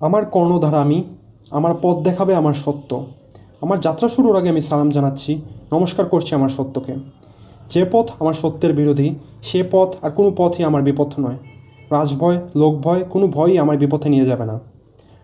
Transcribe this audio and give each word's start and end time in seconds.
আমার 0.00 0.26
কর্ণধার 0.26 0.74
আমি, 0.74 1.04
আমার 1.50 1.74
পথ 1.82 1.96
দেখাবে 1.98 2.34
আমার 2.34 2.54
সত্য। 2.54 3.06
আমার 3.60 3.80
যাত্রা 3.80 4.08
শুরুর 4.08 4.36
আগে 4.36 4.48
আমি 4.48 4.60
সালাম 4.60 4.90
জানাচ্ছি, 4.90 5.40
নমস্কার 5.72 6.06
করছি 6.06 6.34
আমার 6.34 6.48
সত্যকে। 6.48 6.94
যে 7.70 7.86
পথ 7.92 8.10
আমার 8.20 8.34
সত্যের 8.34 8.72
বিরোধী, 8.72 9.14
সে 9.42 9.64
পথ 9.70 9.96
আর 10.02 10.10
কোনো 10.10 10.30
পথই 10.36 10.64
আমার 10.64 10.82
বিপথ 10.82 11.20
নয়। 11.20 11.36
রাজভয়, 11.90 12.38
লোকভয়, 12.56 13.04
কোনো 13.10 13.26
ভয়ই 13.26 13.58
আমার 13.58 13.78
বিপথে 13.78 14.08
নিয়ে 14.08 14.24
যাবে 14.24 14.44
না। 14.44 14.60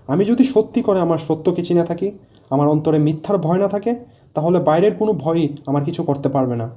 আমি 0.06 0.24
যদি 0.24 0.44
সত্যি 0.44 0.82
করে 0.82 1.00
আমার 1.00 1.18
সত্যকে 1.18 1.62
চিনে 1.62 1.84
থাকি, 1.84 2.12
আমার 2.50 2.68
অন্তরে 2.68 2.98
মিথ্যার 2.98 3.38
ভয় 3.38 3.58
না 3.58 3.68
থাকে, 3.68 3.94
তাহলে 4.34 4.58
বাইরের 4.60 4.94
কোনো 4.94 5.12
ভয়ই 5.12 5.56
আমার 5.66 5.84
কিছু 5.84 6.02
করতে 6.02 6.28
পারবে 6.28 6.56
না। 6.56 6.70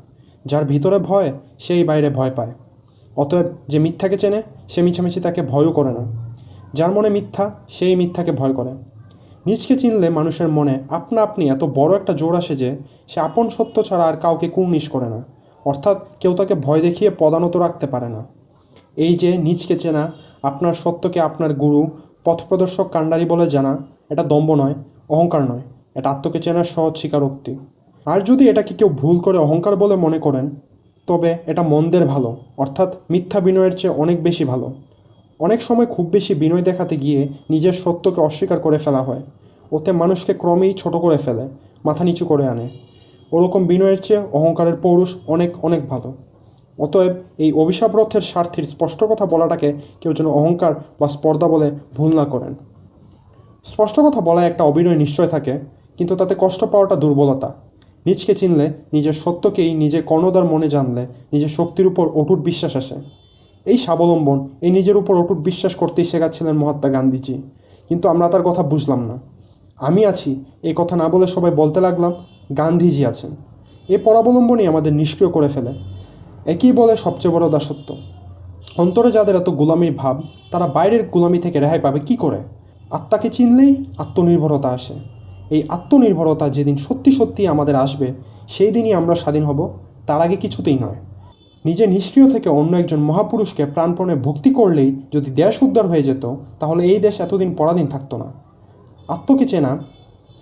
যার 0.45 0.65
ভিতরে 0.65 0.99
ভয়, 0.99 1.33
সেই 1.59 1.83
বাইরে 1.83 2.09
ভয় 2.09 2.31
পায়। 2.35 2.53
অতএব 3.15 3.45
যে 3.67 3.79
মিথ্যাকে 3.79 4.17
চেনে, 4.17 4.41
সে 4.69 4.81
মিছামিছি 4.81 5.19
তাকে 5.21 5.41
ভয়ও 5.41 5.71
করে 5.71 5.91
না। 5.91 6.28
যার 6.73 6.91
মনে 6.91 7.09
মিথ্যা, 7.09 7.51
সেই 7.69 7.95
মিথ্যাকে 7.95 8.31
ভয় 8.31 8.53
করে। 8.53 8.71
নিজকে 9.45 9.75
চিনলে 9.75 10.09
মানুষের 10.09 10.47
মনে 10.47 10.79
আপনা 10.89 11.21
আপনি 11.21 11.49
এত 11.49 11.63
বড় 11.63 11.95
একটা 11.95 12.13
জোর 12.13 12.35
আসে 12.35 12.55
যে, 12.55 12.77
সে 13.07 13.19
আপন 13.19 13.49
সত্য 13.49 13.83
ছাড়া 13.83 14.05
আর 14.05 14.13
কাউকে 14.13 14.49
কুর্নিশ 14.49 14.89
করে 14.89 15.09
না। 15.09 15.23
অর্থাৎ 15.65 15.97
কেউ 16.19 16.33
তাকে 16.33 16.55
ভয় 16.55 16.81
দেখিয়ে 16.81 17.11
পদানত 17.19 17.57
রাখতে 17.57 17.87
পারে 17.87 18.09
না। 18.09 18.25
এই 18.97 19.15
যে 19.15 19.37
নিজকে 19.37 19.79
চেনা, 19.79 20.11
আপনার 20.43 20.73
সত্যকে 20.73 21.21
আপনার 21.21 21.53
গুরু, 21.53 21.87
পথপ্রদর্শক 22.23 22.89
কাণ্ডারি 22.91 23.25
বলে 23.25 23.49
জানা, 23.49 23.77
এটা 24.09 24.23
দম্ভ 24.23 24.51
নয়, 24.51 24.73
অহংকার 25.09 25.43
নয়। 25.43 25.61
এটা 25.95 26.09
আত্মকে 26.09 26.39
চেনার 26.39 26.63
সহজ 26.63 26.97
স্বীকারোক্তি। 26.97 27.55
আর 28.05 28.21
যদি 28.21 28.49
এটাকে 28.49 28.73
কেউ 28.73 28.89
ভুল 28.89 29.19
করে 29.19 29.37
অহংকার 29.37 29.75
বলে 29.75 29.95
মনে 29.95 30.19
করেন, 30.19 30.55
তবে 31.07 31.37
এটা 31.45 31.61
মন্দের 31.61 32.07
ভালো, 32.07 32.37
অর্থাৎ 32.57 32.95
মিথ্যা 33.09 33.39
বিনয়ের 33.39 33.71
চেয়ে 33.71 33.93
অনেক 33.93 34.23
বেশি 34.23 34.45
ভালো। 34.45 34.73
অনেক 35.39 35.59
সময় 35.61 35.85
খুব 35.85 36.05
বেশি 36.15 36.33
বিনয় 36.41 36.61
দেখাতে 36.61 36.95
গিয়ে 36.97 37.21
নিজের 37.49 37.75
সত্যকে 37.83 38.19
অস্বীকার 38.21 38.59
করে 38.59 38.77
ফেলা 38.77 39.01
হয়। 39.03 39.23
ওতে 39.71 39.91
মানুষকে 39.91 40.33
ক্রমেই 40.33 40.73
ছোট 40.73 40.93
করে 40.95 41.17
ফেলে, 41.17 41.45
মাথা 41.85 42.03
নিচু 42.03 42.23
করে 42.25 42.45
আনে। 42.47 42.67
ওরকম 43.31 43.61
বিনয়ের 43.67 43.99
চেয়ে 44.01 44.21
অহংকারের 44.37 44.75
পৌরুষ 44.75 45.11
অনেক 45.27 45.51
অনেক 45.67 45.81
ভালো। 45.87 46.09
অতএব 46.77 47.13
এই 47.37 47.49
অভিশাপ 47.53 47.91
রথের 47.95 48.21
স্বার্থের 48.21 48.65
স্পষ্ট 48.73 48.99
কথা 49.03 49.25
বলাটাকে 49.25 49.69
কেউ 50.01 50.11
যেন 50.13 50.27
অহংকার 50.39 50.73
বা 50.99 51.07
স্পর্ধা 51.07 51.47
বলে 51.47 51.67
ভুল 51.97 52.11
না 52.15 52.25
করেন। 52.25 52.53
স্পষ্ট 53.65 53.97
কথা 53.99 54.21
বলায় 54.21 54.47
একটা 54.47 54.63
অভিনয় 54.63 54.99
নিশ্চয় 55.03 55.27
থাকে, 55.27 55.53
কিন্তু 55.97 56.13
তাতে 56.15 56.33
কষ্ট 56.39 56.61
পাওয়াটা 56.63 56.95
দুর্বলতা। 56.95 57.49
নিজকে 58.05 58.33
চিনলে 58.33 58.65
নিজের 58.93 59.15
সত্যকেই 59.23 59.71
নিজের 59.73 60.03
কর্ণদার 60.03 60.45
মনে 60.45 60.67
জানলে 60.69 61.03
নিজের 61.33 61.51
শক্তির 61.57 61.87
উপর 61.87 62.05
অটুট 62.21 62.39
বিশ্বাস 62.39 62.73
আসে। 62.75 62.97
এই 63.65 63.77
স্বাবলম্বন, 63.77 64.49
এই 64.61 64.71
নিজের 64.71 64.97
উপর 64.97 65.17
অটুট 65.17 65.37
বিশ্বাস 65.37 65.75
করতেই 65.75 66.05
শেখাচ্ছিলেন 66.05 66.57
মহাত্মা 66.57 66.89
গান্ধীজি। 66.89 67.41
কিন্তু 67.89 68.09
আমরা 68.09 68.29
তার 68.29 68.43
কথা 68.43 68.63
বুঝলাম 68.63 69.05
না। 69.05 69.19
আমি 69.77 70.05
আছি, 70.05 70.45
এই 70.63 70.73
কথা 70.75 70.95
না 70.95 71.09
বলে 71.09 71.27
সবাই 71.27 71.51
বলতে 71.51 71.81
লাগলাম, 71.81 72.13
গান্ধীজি 72.57 73.05
আছেন। 73.05 73.35
এ 73.89 73.97
পরাবলম্বনই 73.97 74.67
আমাদের 74.67 74.93
নিষ্ক্রিয় 74.93 75.31
করে 75.31 75.49
ফেলে। 75.49 75.73
একই 76.45 76.71
বলে 76.71 76.95
সবচেয়ে 76.95 77.33
বড় 77.33 77.49
দাসত্ব। 77.49 77.97
অন্তরে 78.77 79.11
যাদের 79.11 79.35
এত 79.35 79.49
গোলামির 79.49 79.93
ভাব, 79.93 80.21
তারা 80.51 80.67
বাইরের 80.67 81.09
গোলামি 81.09 81.39
থেকে 81.39 81.59
রেহাই 81.59 81.79
পাবে 81.79 81.99
কি 81.99 82.15
করে? 82.15 82.37
আত্মাকে 82.91 83.29
চিনলেই 83.29 83.85
আত্মনির্ভরতা 83.97 84.69
আসে। 84.69 84.93
এই 85.49 85.63
আত্মনির্ভরতা 85.69 86.49
যেদিন 86.49 86.77
সত্যি 86.77 87.11
সত্যি 87.11 87.47
আমাদের 87.47 87.75
আসবে, 87.75 88.13
সেই 88.47 88.71
দিনই 88.71 88.93
আমরা 88.93 89.15
স্বাধীন 89.15 89.43
হব, 89.43 89.79
তার 90.07 90.21
আগে 90.21 90.35
কিছুতেই 90.35 90.75
নয়। 90.75 91.08
নিজে 91.65 91.87
নিষ্ক্রিয় 91.87 92.31
থেকে 92.31 92.49
অন্য 92.49 92.77
একজন 92.77 92.99
মহাপুরুষকে 92.99 93.65
প্রাণপণে 93.65 94.15
ভক্তি 94.15 94.49
করলেই 94.53 94.95
যদি 95.11 95.31
দেশ 95.31 95.63
উদ্ধার 95.63 95.87
হয়ে 95.87 96.03
যেত, 96.03 96.35
তাহলে 96.59 96.83
এই 96.83 96.99
দেশ 96.99 97.19
এতদিন 97.19 97.55
পরাধীন 97.55 97.87
থাকতো 97.87 98.17
না। 98.17 98.33
আত্মকে 99.07 99.45
চেনা, 99.45 99.79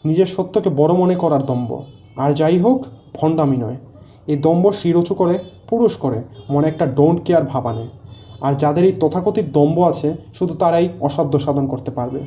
নিজের 0.05 0.25
সত্যকে 0.25 0.69
বড় 0.69 0.93
মনে 0.93 1.15
করার 1.15 1.45
দম্ভ। 1.45 1.81
আর 2.17 2.33
যাই 2.33 2.59
হোক, 2.59 2.85
ভণ্ডামি 3.13 3.57
নয়। 3.57 3.77
এই 4.27 4.37
দম্ব 4.37 4.71
শিরোচু 4.71 5.13
করে, 5.15 5.37
পুরুষ 5.69 5.97
করে, 5.97 6.23
মনে 6.49 6.67
একটা 6.67 6.85
ডোন্ট 6.85 7.23
কেয়ার 7.23 7.43
ভাব 7.43 7.67
আনে। 7.67 7.87
আর 8.41 8.53
যাদের 8.53 8.83
এই 8.85 8.91
তথাকথিত 8.99 9.45
দম্ভ 9.53 9.79
আছে, 9.79 10.15
শুধু 10.33 10.53
তারাই 10.53 10.89
অসাধ্য 10.99 11.39
সাধন 11.39 11.67
করতে 11.67 11.91
পারবে। 11.91 12.19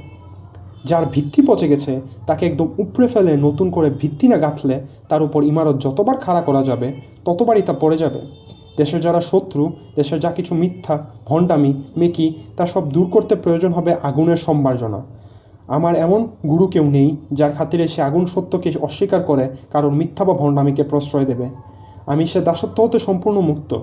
যার 0.84 1.06
ভিত্তি 1.06 1.42
পচে 1.42 1.68
গেছে, 1.68 2.00
তাকে 2.26 2.46
একদম 2.46 2.68
উপড়ে 2.78 3.08
ফেলে 3.08 3.36
নতুন 3.36 3.70
করে 3.70 3.90
ভিত্তি 3.90 4.28
না 4.28 4.36
গাঁথলে 4.36 4.80
তার 5.08 5.22
উপর 5.22 5.42
ইমারত 5.42 5.76
যতবার 5.80 6.16
খাড়া 6.16 6.40
করা 6.40 6.62
যাবে, 6.62 6.92
ততবারই 7.24 7.62
তা 7.62 7.72
পড়ে 7.72 7.98
যাবে। 7.98 8.20
দেশের 8.76 9.00
যারা 9.00 9.20
শত্রু, 9.20 9.72
দেশের 9.96 10.20
যা 10.20 10.30
কিছু 10.30 10.54
মিথ্যা, 10.54 11.06
ভণ্ডামি, 11.26 11.82
মেকি, 11.96 12.34
তা 12.56 12.66
সব 12.66 12.92
দূর 12.92 13.06
করতে 13.10 13.34
প্রয়োজন 13.36 13.72
হবে 13.72 13.94
আগুনের 14.02 14.36
সম্মার্জনা। 14.36 15.02
আমার 15.68 15.94
এমন 15.96 16.28
গুরু 16.48 16.66
কেউ 16.66 16.84
নেই 16.90 17.16
যার 17.32 17.52
খাতিরে 17.52 17.88
সে 17.88 18.02
আগুন 18.02 18.26
সত্যকে 18.26 18.72
অস্বীকার 18.80 19.22
করে, 19.22 19.48
কারোর 19.70 19.92
মিথ্যা 19.92 20.24
বা 20.24 20.34
ভণ্ডামিকে 20.34 20.82
প্রশ্রয় 20.82 21.24
দেবে। 21.24 21.46
আমি 22.06 22.26
সে 22.26 22.40
দাসত্ব 22.40 22.84
হতে 22.84 22.98
সম্পূর্ণ 22.98 23.40
মুক্ত। 23.40 23.74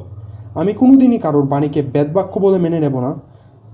আমি 0.56 0.74
কোনোদিনই 0.74 1.18
কারোর 1.18 1.46
বাণীকে 1.46 1.82
বেদবাক্য 1.82 2.40
বলে 2.40 2.60
মেনে 2.60 2.80
নেব 2.80 3.00
না, 3.00 3.14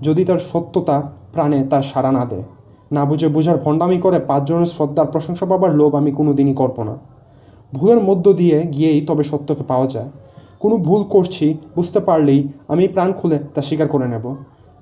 যদি 0.02 0.24
তার 0.24 0.38
সত্যতা 0.38 1.12
প্রাণে 1.32 1.64
তার 1.64 1.82
সাড়া 1.82 2.12
না 2.12 2.24
দেয়। 2.24 2.42
না 2.92 3.04
বুঝে 3.04 3.28
বুঝার 3.28 3.58
ভণ্ডামি 3.58 3.98
করে 3.98 4.18
পাঁচজনের 4.20 4.66
শ্রদ্ধার 4.66 5.06
প্রশংসা 5.06 5.46
পাবার 5.46 5.74
লোভ 5.74 5.94
আমি 5.94 6.12
কোনোদিনই 6.12 6.54
করব 6.54 6.82
না। 6.82 6.98
ভুলের 7.74 8.00
মধ্য 8.02 8.32
দিয়ে 8.32 8.62
গিয়েই 8.62 9.00
তবে 9.00 9.22
সত্যকে 9.22 9.62
পাওয়া 9.62 9.86
যায়। 9.86 10.10
কোনো 10.64 10.76
ভুল 10.76 11.02
করছি, 11.04 11.46
বুঝতে 11.76 12.00
পারলেই 12.00 12.40
আমি 12.68 12.84
প্রাণ 12.88 13.10
খুলে 13.12 13.38
তা 13.54 13.60
স্বীকার 13.62 13.88
করে 13.88 14.06
নেব। 14.08 14.24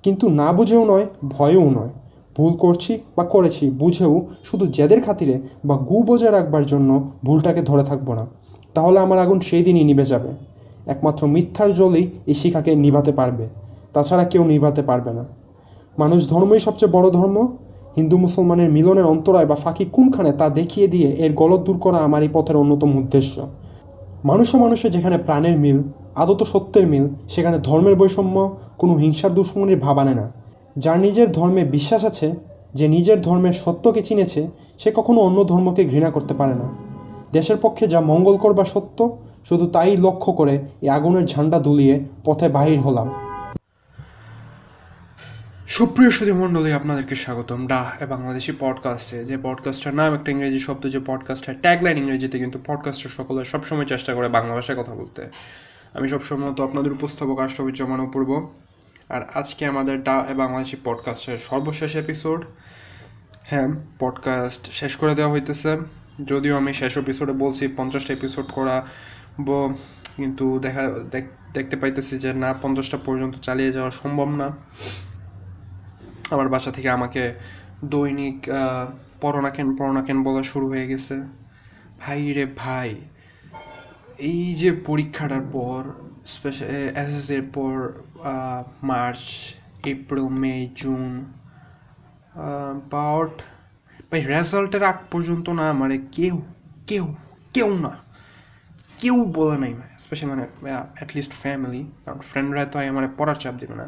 কিন্তু 0.04 0.24
না 0.28 0.48
বুঝেও 0.52 0.84
নয়, 0.84 1.06
ভয়েও 1.28 1.66
নয়। 1.70 1.92
ভুল 2.36 2.52
করছি 2.52 2.92
বা 3.16 3.24
করেছি 3.24 3.64
বুঝেও 3.70 4.14
শুধু 4.44 4.64
জেদের 4.66 5.00
খাতিরে 5.02 5.36
বা 5.64 5.76
গু 5.88 6.02
বজায় 6.02 6.32
রাখবার 6.32 6.64
জন্য 6.66 7.10
ভুলটাকে 7.24 7.62
ধরে 7.62 7.84
থাকব 7.84 8.08
না। 8.14 8.26
তাহলে 8.74 8.98
আমার 9.00 9.18
আগুন 9.18 9.40
সেই 9.40 9.62
দিনই 9.62 9.84
নিভে 9.84 10.04
যাবে। 10.04 10.30
একমাত্র 10.86 11.22
মিথ্যার 11.26 11.70
জলেই 11.74 12.06
এই 12.26 12.34
শিখাকে 12.34 12.70
নিভাতে 12.74 13.12
পারবে। 13.12 13.44
তাছাড়া 13.92 14.24
কেউ 14.24 14.42
নিভাতে 14.44 14.82
পারবে 14.82 15.12
না। 15.12 15.24
মানুষ 15.98 16.20
ধর্মই 16.30 16.58
সবচেয়ে 16.58 16.92
বড় 16.92 17.10
ধর্ম। 17.10 17.36
হিন্দু 17.96 18.16
মুসলমানের 18.16 18.70
মিলনের 18.70 19.06
অন্তরায় 19.06 19.46
বা 19.46 19.56
ফাঁকি 19.56 19.84
কোনখানে 19.92 20.30
তা 20.32 20.46
দেখিয়ে 20.48 20.86
দিয়ে 20.88 21.08
এর 21.24 21.32
গলত 21.34 21.60
দূর 21.60 21.78
করা 21.78 21.98
আমার 21.98 22.22
এই 22.22 22.30
পথের 22.32 22.56
অন্যতম 22.56 22.90
উদ্দেশ্য। 22.98 23.34
মানুষ 24.24 24.54
মানুষে 24.54 24.90
যেখানে 24.90 25.18
প্রাণের 25.18 25.58
মিল, 25.58 25.82
আদত 26.14 26.42
সত্যের 26.42 26.86
মিল, 26.86 27.08
সেখানে 27.28 27.58
ধর্মের 27.58 27.96
বৈষম্য 27.96 28.56
কোনো 28.78 28.94
হিংসার 28.94 29.34
দুশ্মনির 29.34 29.78
ভাব 29.78 29.98
আনে 29.98 30.14
না। 30.14 30.32
যার 30.78 30.98
নিজের 31.00 31.32
ধর্মে 31.32 31.64
বিশ্বাস 31.64 32.04
আছে, 32.04 32.34
যে 32.74 32.88
নিজের 32.88 33.20
ধর্মের 33.20 33.52
সত্যকে 33.52 34.02
চিনেছে, 34.02 34.48
সে 34.78 34.92
কখনো 34.94 35.20
অন্য 35.20 35.44
ধর্মকে 35.44 35.84
ঘৃণা 35.84 36.10
করতে 36.10 36.34
পারে 36.34 36.54
না। 36.54 36.68
দেশের 37.32 37.56
পক্ষে 37.62 37.88
যা 37.88 38.00
মঙ্গলকর 38.00 38.52
বা 38.52 38.64
সত্য, 38.64 39.18
শুধু 39.44 39.66
তাই 39.66 39.96
লক্ষ্য 39.96 40.32
করে 40.32 40.58
এই 40.80 40.88
আগুনের 40.88 41.26
ঝান্ডা 41.26 41.58
দুলিয়ে 41.58 42.04
পথে 42.24 42.48
বাহির 42.48 42.80
হলাম। 42.80 43.10
সুপ্রিয় 45.72 46.10
সুধী 46.10 46.32
মণ্ডলী, 46.32 46.72
আপনাদেরকে 46.72 47.14
স্বাগতম। 47.14 47.68
এ 48.00 48.06
বাংলাদেশি 48.06 48.52
পডকাস্টে। 48.58 49.24
যে 49.24 49.38
পডকাস্টের 49.42 49.94
নাম 49.94 50.14
একটা 50.14 50.32
ইংরেজি 50.32 50.58
শব্দ, 50.58 50.86
যে 50.86 51.00
পডকাস্টের 51.06 51.54
ট্যাগলাইন 51.60 51.98
ইংরেজিতে 51.98 52.38
কিন্তু 52.38 52.58
পডকাস্টের 52.66 53.10
সকলে 53.10 53.44
সবসময় 53.44 53.84
চেষ্টা 53.84 54.14
করে 54.14 54.28
বাংলা 54.28 54.54
ভাষায় 54.54 54.82
কথা 54.82 54.94
বলতে। 54.94 55.28
আমি 55.94 56.08
সবসময় 56.08 56.54
তো 56.54 56.64
আপনাদের 56.64 56.92
উপস্থাপক 56.92 57.38
রাষ্ট্রবিজ্জমান 57.38 58.00
অপূর্ব। 58.00 58.50
আর 59.08 59.22
আজকে 59.34 59.66
আমাদের 59.66 60.02
ডা 60.02 60.26
বাংলাদেশি 60.34 60.76
পডকাস্টের 60.84 61.38
সর্বশেষ 61.38 61.96
এপিসোড 61.96 62.44
হ্যাঁ 63.44 63.68
পডকাস্ট 63.98 64.72
শেষ 64.72 64.96
করে 64.96 65.14
দেওয়া 65.14 65.32
হইতেছে। 65.32 65.78
যদিও 66.26 66.56
আমি 66.56 66.72
শেষ 66.72 66.98
এপিসোডে 66.98 67.32
বলছি, 67.32 67.68
পঞ্চাশটা 67.76 68.12
এপিসোড 68.12 68.46
করা 68.52 68.86
কিন্তু 70.16 70.58
দেখা, 70.58 70.82
দেখতে 71.54 71.76
পাইতেছি 71.76 72.18
যে 72.18 72.32
না, 72.32 72.54
পঞ্চাশটা 72.62 72.98
পর্যন্ত 73.04 73.34
চালিয়ে 73.36 73.72
যাওয়া 73.72 73.90
সম্ভব 73.90 74.28
না। 74.30 74.56
আমার 76.36 76.48
বাসা 76.54 76.70
থেকে 76.76 76.88
আমাকে 76.98 77.22
দৈনিক 77.92 78.38
পড়না 79.22 79.50
কেন 79.56 79.68
পড়না 79.78 80.00
কেন 80.06 80.18
বলা 80.26 80.42
শুরু 80.52 80.66
হয়ে 80.72 80.86
গেছে। 80.92 81.16
ভাই 82.02 82.20
রে 82.36 82.44
ভাই, 82.62 82.90
এই 84.30 84.42
যে 84.60 84.70
পরীক্ষাটার 84.88 85.44
পর 85.56 85.80
স্পেশাল 86.34 86.66
এসএসের 87.02 87.44
পর 87.56 87.74
March 88.90 89.24
April 89.92 90.26
May 90.42 90.54
June 90.80 91.04
but 92.94 93.32
ভাই 94.10 94.20
রেজাল্টের 94.34 94.82
আগ 94.90 94.98
পর্যন্ত 95.12 95.46
না 95.60 95.66
মানে 95.82 95.96
কেউ 96.16 96.36
কেউ 96.90 97.04
কেউ 97.54 97.70
না, 97.84 97.92
কেউ 99.00 99.16
বলে 99.38 99.56
নাই 99.62 99.72
স্পেশালি 100.04 100.28
মানে 100.32 100.44
অ্যাটলিস্ট 100.98 101.32
ফ্যামিলি 101.42 101.82
কারণ 102.04 102.20
ফ্রেন্ডরা 102.30 102.62
তো 102.72 102.76
মানে 102.98 103.08
পড়ার 103.18 103.38
চাপ 103.42 103.54
দিবে 103.62 103.76
না। 103.82 103.86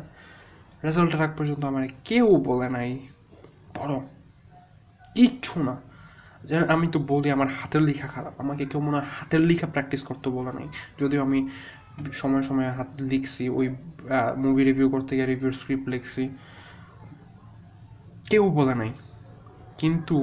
রেজাল্টের 0.87 1.21
আগ 1.27 1.33
পর্যন্ত 1.39 1.63
আমার 1.71 1.85
কেউ 2.09 2.27
বলে 2.49 2.69
নাই 2.77 2.91
পড়ো 3.77 3.99
কিচ্ছু 5.17 5.57
না। 5.69 5.75
আমি 6.75 6.87
তো 6.95 6.99
বলি 7.11 7.29
আমার 7.37 7.49
হাতের 7.59 7.83
লেখা 7.89 8.09
খারাপ, 8.15 8.35
আমাকে 8.43 8.65
কেউ 8.71 8.81
মনে 8.87 8.97
হয় 8.99 9.09
হাতের 9.17 9.43
লেখা 9.49 9.67
প্র্যাকটিস 9.75 10.03
করতে 10.09 10.29
বলে 10.37 10.53
নাই। 10.59 10.67
যদিও 11.01 11.21
আমি 11.27 11.41
সময় 12.21 12.43
সময় 12.49 12.69
হাত 12.79 12.91
লিখছি, 13.13 13.45
ওই 13.59 13.67
মুভি 14.43 14.63
রিভিউ 14.69 14.87
করতে 14.95 15.13
গিয়ে 15.17 15.29
রিভিউ 15.33 15.51
স্ক্রিপ্ট 15.59 15.87
লিখছি, 15.95 16.23
কেউ 18.31 18.45
বলে 18.59 18.75
নাই। 18.81 18.93
কিন্তু 19.81 20.17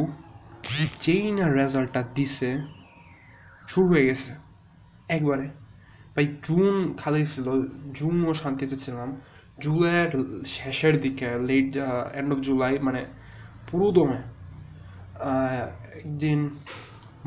যেই 1.03 1.25
না 1.37 1.45
রেজাল্টটা 1.59 2.01
দিছে, 2.15 2.49
শুরু 3.71 3.87
হয়ে 3.93 4.05
গেছে। 4.09 4.31
একবারে। 5.15 5.47
ভাই, 6.13 6.25
জুন 6.45 6.75
খালি 7.01 7.21
ছিল, 7.33 7.47
জুনও 7.97 8.31
শান্তিতে 8.41 8.75
ছিলাম। 8.83 9.09
জুলাইয়ের 9.63 10.11
শেষের 10.57 10.95
দিকে 11.05 11.27
লেট 11.49 11.71
এন্ড 12.19 12.29
অফ 12.35 12.39
জুলাই 12.47 12.73
মানে 12.87 13.01
পুরো 13.67 13.87
দমে 13.97 14.19
একদিন 16.01 16.39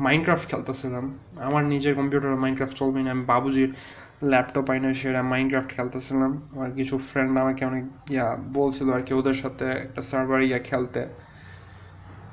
মাইনক্রাফট 0.05 0.45
খেলতেছিলাম। 0.51 1.05
আমার 1.47 1.63
নিজের 1.73 1.93
কম্পিউটারে 1.99 2.37
মাইনক্রাফট 2.45 2.75
চলবে 2.81 2.99
না, 3.05 3.09
আমি 3.15 3.23
বাবুজির 3.33 3.71
ল্যাপটপ 4.31 4.67
আইনে 4.71 4.89
সেটা 5.01 5.21
মাইনক্রাফট 5.33 5.69
খেলতেছিলাম। 5.77 6.31
আমার 6.55 6.69
কিছু 6.79 6.95
ফ্রেন্ড 7.09 7.33
আমাকে 7.43 7.63
অনেক, 7.71 7.85
ইয়া, 8.15 8.27
বলছিল 8.57 8.87
আর 8.97 9.01
কি, 9.07 9.11
ওদের 9.19 9.37
সাথে 9.43 9.65
একটা 9.85 10.01
সার্ভার 10.09 10.39
ইয়া 10.49 10.59
খেলতে। 10.69 11.01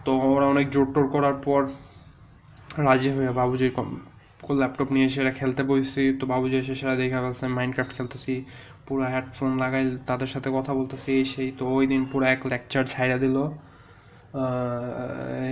তো 0.04 0.12
ওরা 0.34 0.46
অনেক 0.54 0.66
জোর 0.74 0.88
টোর 0.94 1.06
করার 1.14 1.36
পর 1.46 1.60
রাজি 2.86 3.10
হয়ে 3.16 3.30
বাবুজির 3.40 3.72
ল্যাপটপ 4.62 4.88
নিয়ে 4.94 5.08
সেটা 5.14 5.32
খেলতে 5.38 5.62
বসছি 5.70 6.02
তো 6.18 6.24
বাবুজি 6.32 6.56
এসে 6.62 6.74
সেটা 6.80 6.94
দেখা 7.02 7.18
ফেলছে 7.24 7.44
মাইনক্রাফট 7.58 7.92
খেলতেছি। 7.98 8.34
পুরো 8.86 9.04
হেডফোন 9.12 9.50
লাগাই, 9.62 9.84
তাদের 10.10 10.28
সাথে 10.34 10.48
কথা 10.56 10.72
বলতেছি, 10.78 11.08
এই 11.20 11.24
সেই, 11.32 11.48
তো 11.58 11.64
ওই 11.76 11.84
দিন 11.92 12.02
পুরো 12.10 12.24
এক 12.34 12.40
লেকচার 12.52 12.84
ছাইড়া 12.92 13.18
দিল। 13.24 13.36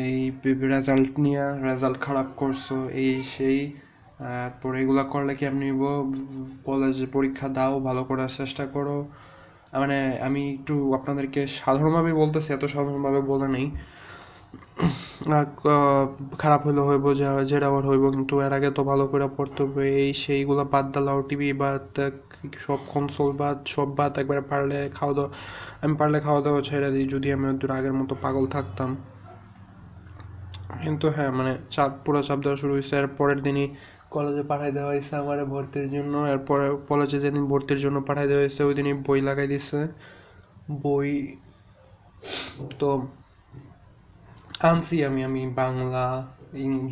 এই 0.05 0.17
রেজাল্ট 0.75 1.13
নিয়ে 1.25 1.45
রেজাল্ট 1.69 1.99
খারাপ 2.07 2.29
করছ, 2.41 2.65
এই 3.05 3.15
সেই, 3.35 3.59
তারপর 4.19 4.73
এগুলো 4.83 5.03
করলে 5.13 5.33
কি 5.39 5.45
আপনি 5.53 5.67
কলেজে 6.69 7.07
পরীক্ষা 7.17 7.49
দাও, 7.57 7.75
ভালো 7.89 8.03
করার 8.09 8.31
চেষ্টা 8.41 8.65
করো। 8.75 8.97
মানে 9.83 9.99
আমি 10.27 10.43
একটু 10.57 10.75
আপনাদেরকে 10.99 11.41
সাধারণভাবে 11.61 12.13
বলতেছি, 12.23 12.49
এত 12.57 12.65
সাধারণভাবে 12.75 13.21
বলে 13.33 13.49
নেই। 13.57 13.67
খারাপ 16.43 16.61
হইলে 16.67 16.83
হইব 16.89 17.05
যেটা 17.51 17.67
আবার 17.71 17.85
হইব, 17.91 18.05
কিন্তু 18.17 18.35
এর 18.47 18.53
আগে 18.59 18.71
তো 18.79 18.83
ভালো 18.91 19.05
করে 19.13 19.27
পড়তে 19.37 19.61
হবে। 19.65 19.85
এই 20.03 20.11
সেইগুলো 20.23 20.63
বাদ 20.73 20.87
দিলাও 20.95 21.19
টিভি 21.29 21.49
বাদ 21.63 21.85
সব 22.65 22.81
কনসোল 22.93 23.31
বাদ, 23.43 23.57
সব 23.75 23.89
বাদ, 23.99 24.13
একবারে 24.23 24.43
পারলে 24.51 24.79
খাওয়া 24.99 25.15
দাওয়া, 25.17 25.31
আমি 25.83 25.95
পারলে 26.01 26.19
খাওয়া 26.27 26.41
দাওয়া 26.47 26.61
ছেড়ে 26.69 26.89
দিই, 26.95 27.07
যদি 27.15 27.29
আমি 27.37 27.47
ওদের 27.53 27.71
আগের 27.79 27.95
মতো 28.01 28.15
পাগল 28.25 28.45
থাকতাম। 28.57 28.91
কিন্তু 30.83 31.07
হ্যাঁ 31.17 31.31
মানে 31.39 31.53
চাপ, 31.75 31.91
পুরো 32.05 32.21
চাপ 32.29 32.39
দেওয়া 32.45 32.59
শুরু 32.63 32.73
হয়েছে। 32.77 32.95
এর 33.01 33.09
পরের 33.19 33.41
দিনই 33.47 33.67
কলেজে 34.15 34.45
পাঠাই 34.51 34.71
দেওয়া 34.77 34.91
হয়েছে 34.93 35.13
আমার 35.23 35.39
ভর্তির 35.53 35.87
জন্য। 35.95 36.15
এরপরে 36.33 36.67
কলেজে 36.91 37.19
যেদিন 37.25 37.45
ভর্তির 37.53 37.81
জন্য 37.85 37.97
পাঠাই 38.09 38.27
দেওয়া 38.31 38.43
হয়েছে, 38.45 38.61
ওই 38.69 38.75
দিনই 38.79 38.95
বই 39.07 39.21
লাগাই 39.29 39.49
দিছে। 39.53 39.81
বই 40.85 41.11
তো 42.81 42.91
আনছি 44.69 44.97
আমি 45.05 45.21
আমি 45.25 45.43
বাংলা 45.61 46.07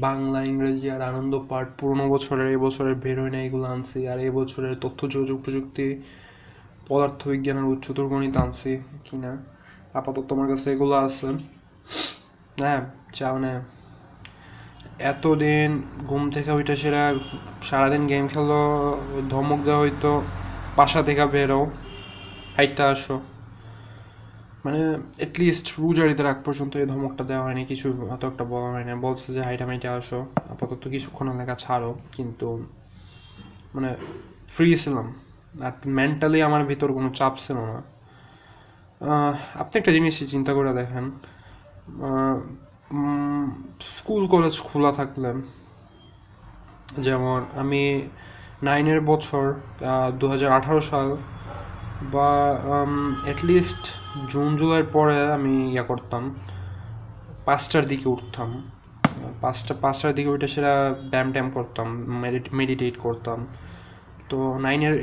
বাংলা, 0.06 0.38
ইংরেজি 0.50 0.86
আর 0.90 1.02
আনন্দ 1.10 1.32
পাঠ 1.50 1.66
পুরোনো 1.78 2.04
বছরের, 2.08 2.48
এই 2.54 2.56
বছরের 2.56 2.94
বের 2.94 3.16
হয় 3.20 3.30
না 3.30 3.40
এগুলো 3.46 3.66
আনছি। 3.74 3.98
আর 4.08 4.18
এই 4.26 4.30
বছরের 4.30 4.74
তথ্য, 4.80 5.00
যোগাযোগ, 5.14 5.38
প্রযুক্তি 5.44 5.86
পদার্থ 6.88 7.20
বিজ্ঞানের 7.28 7.66
উচ্চতর 7.72 8.06
গণিত 8.12 8.34
আনছি 8.36 8.72
কিনা। 9.04 9.32
আপাতত 9.98 10.24
তোমার 10.28 10.48
কাছে 10.48 10.66
এগুলো 10.72 10.94
আছে। 11.06 11.28
হ্যাঁ 12.60 12.80
যা 13.16 13.26
মানে 13.32 13.52
এতদিন 15.10 15.70
ঘুম 16.06 16.22
থেকে 16.30 16.50
ওইটা 16.50 16.74
সেরা, 16.76 17.02
সারাদিন 17.62 18.02
গেম 18.06 18.24
খেলো, 18.28 18.62
ধমক 19.30 19.60
দেওয়া 19.64 19.80
হইতো, 19.80 20.12
বাসা 20.76 21.00
থেকে 21.02 21.26
বেরো। 21.26 21.60
হাইটটা 22.56 22.84
আসো। 22.94 23.16
মানে 24.64 24.80
এটলিস্ট 25.18 25.66
রুজারিতে 25.80 26.22
রাখ 26.22 26.38
পর্যন্ত 26.44 26.72
এই 26.76 26.86
ধমকটা 26.86 27.24
দেওয়া 27.24 27.44
হয়নি, 27.44 27.62
কিছু 27.64 27.86
অত 28.14 28.24
একটা 28.24 28.44
বলা 28.44 28.68
হয়নি। 28.74 28.92
বলছে 29.06 29.32
যে 29.34 29.40
হাইটা 29.42 29.66
মাইটা 29.66 29.88
আসো। 29.94 30.20
আপাতত 30.50 30.82
কিছুক্ষণ 30.94 31.26
লেখা 31.38 31.54
ছাড়ো। 31.54 31.90
কিন্তু 32.12 32.48
মানে 33.74 33.90
ফ্রি 34.48 34.76
ছিলাম। 34.76 35.06
আর 35.66 35.72
মেন্টালি 35.86 36.38
আমার 36.42 36.62
ভিতর 36.64 36.92
কোনো 36.92 37.08
চাপ 37.18 37.34
ছিল 37.38 37.56
না। 37.70 37.78
আপনি 39.54 39.74
একটা 39.78 39.92
জিনিস 39.92 40.14
চিন্তা 40.30 40.52
করে 40.54 40.70
দেখেন। 40.80 41.04
স্কুল, 43.96 44.22
কলেজ 44.26 44.54
খোলা 44.60 44.92
থাকলে, 44.92 45.30
যেমন 46.98 47.40
আমি 47.56 47.82
নাইনের 48.62 49.00
বছর 49.00 49.44
দু 50.20 50.26
হাজার 50.28 50.50
আঠারো 50.52 50.80
সাল 50.80 51.08
বা 52.12 52.30
অ্যাটলিস্ট 53.24 53.84
জুন, 54.28 54.56
জুলাইয়ের 54.56 54.86
পরে 54.92 55.32
আমি 55.32 55.72
ইয়া 55.72 55.82
করতাম। 55.82 56.34
পাঁচটার 57.44 57.86
দিকে 57.86 58.08
উঠতাম। 58.08 58.70
পাঁচটা, 59.40 59.74
পাঁচটার 59.80 60.14
দিকে 60.14 60.28
উঠে 60.28 60.48
সেটা 60.48 60.94
ব্যায়াম 61.10 61.32
ট্যাম 61.32 61.50
করতাম 61.50 61.86
মেডিটেট 62.52 62.96
করতাম। 62.98 63.46
তো 64.28 64.58
নাইনের 64.58 64.94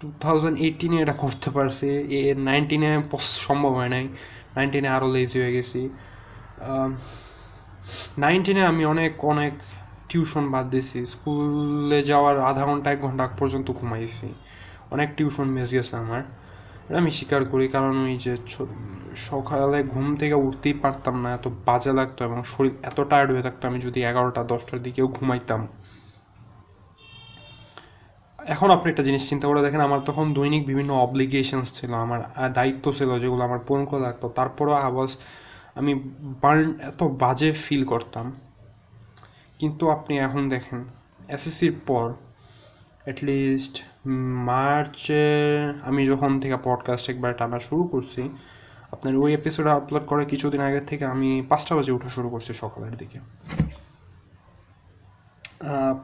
টু 0.00 0.12
থাউজেন্ড 0.20 0.58
এইটিনে 0.58 0.96
এটা 0.96 1.12
করতে 1.12 1.50
পারছি। 1.50 1.88
এ 1.90 2.34
নাইনটিনে 2.34 3.02
সম্ভব 3.18 3.72
হয় 3.72 3.88
নাই। 3.88 4.08
নাইনটিনে 4.56 4.88
আরও 4.88 5.12
লেজি 5.12 5.40
হয়ে 5.40 5.52
গেছি। 5.52 5.88
নাইনটিনে 8.18 8.66
আমি 8.66 8.84
অনেক 8.84 9.24
অনেক 9.24 9.52
টিউশন 10.08 10.50
বাদ 10.50 10.70
দিয়েছি। 10.70 11.06
স্কুলে 11.06 12.02
যাওয়ার 12.02 12.40
আধা 12.40 12.64
ঘণ্টা, 12.66 12.92
এক 12.92 13.00
ঘণ্টা 13.00 13.28
পর্যন্ত 13.38 13.70
ঘুমাইছি। 13.70 14.34
অনেক 14.90 15.08
টিউশন 15.16 15.44
মিস 15.44 15.72
গেছে 15.72 15.96
আমার। 15.96 16.22
আমি 17.00 17.10
স্বীকার 17.18 17.42
করি, 17.52 17.66
কারণ 17.74 17.94
ওই 18.06 18.14
যে 18.24 18.32
সকালে 19.28 19.78
ঘুম 19.92 20.06
থেকে 20.20 20.36
উঠতেই 20.46 20.76
পারতাম 20.84 21.14
না, 21.22 21.28
এত 21.38 21.46
বাজে 21.66 21.92
লাগতো 21.98 22.20
এবং 22.28 22.38
শরীর 22.52 22.74
এত 22.90 22.98
টায়ার্ড 23.10 23.30
হয়ে 23.34 23.44
থাকতো, 23.46 23.62
আমি 23.70 23.78
যদি 23.86 23.98
এগারোটা, 24.10 24.40
দশটার 24.52 24.80
দিকেও 24.86 25.06
ঘুমাইতাম। 25.16 25.60
এখন 28.38 28.68
আপনি 28.76 28.86
একটা 28.92 29.04
জিনিস 29.08 29.22
চিন্তা 29.30 29.46
করে 29.50 29.60
দেখেন, 29.66 29.82
আমার 29.88 30.00
তখন 30.08 30.26
দৈনিক 30.38 30.62
বিভিন্ন 30.70 30.90
অব্লিগেশনস 31.06 31.68
ছিল, 31.78 31.92
আমার 32.06 32.20
দায়িত্ব 32.58 32.84
ছিল, 32.98 33.10
যেগুলো 33.22 33.42
আমার 33.48 33.60
পূরণ 33.66 33.84
করা 33.90 34.02
লাগতো। 34.06 34.26
তারপরও 34.38 34.74
আওয়াজ 34.88 35.10
আমি 35.78 35.92
বার্ন 36.42 36.68
এত 36.90 37.00
বাজে 37.22 37.50
ফিল 37.64 37.82
করতাম। 37.92 38.26
কিন্তু 39.60 39.84
আপনি 39.96 40.14
এখন 40.26 40.42
দেখেন 40.54 40.78
এসএসসির 41.36 41.74
পর 41.88 42.06
অ্যাটলিস্ট 43.04 43.74
মার্চে 44.46 45.24
আমি 45.82 46.02
যখন 46.06 46.40
থেকে 46.40 46.56
পডকাস্ট 46.64 47.10
একবার 47.10 47.32
টানা 47.36 47.58
শুরু 47.58 47.84
করছি, 47.84 48.22
আপনার 48.92 49.16
ওই 49.16 49.30
এপিসোড 49.34 49.66
আপলোড 49.66 50.04
করে 50.06 50.24
কিছুদিন 50.24 50.60
আগের 50.60 50.84
থেকে 50.86 51.04
আমি 51.04 51.42
পাঁচটা 51.48 51.72
বাজে 51.76 51.92
উঠা 51.92 52.08
শুরু 52.08 52.28
করছি 52.28 52.54
সকালের 52.54 52.96
দিকে। 52.96 53.18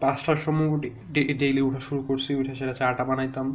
পাঁচটার 0.01 0.37
সময় 0.37 0.69
ডেইলি 1.13 1.61
উঠা 1.61 1.81
শুরু 1.81 2.03
করছি, 2.03 2.31
উঠে 2.35 2.55
সেটা 2.55 2.73
চাটা 2.73 3.05
বানাইতাম, 3.05 3.47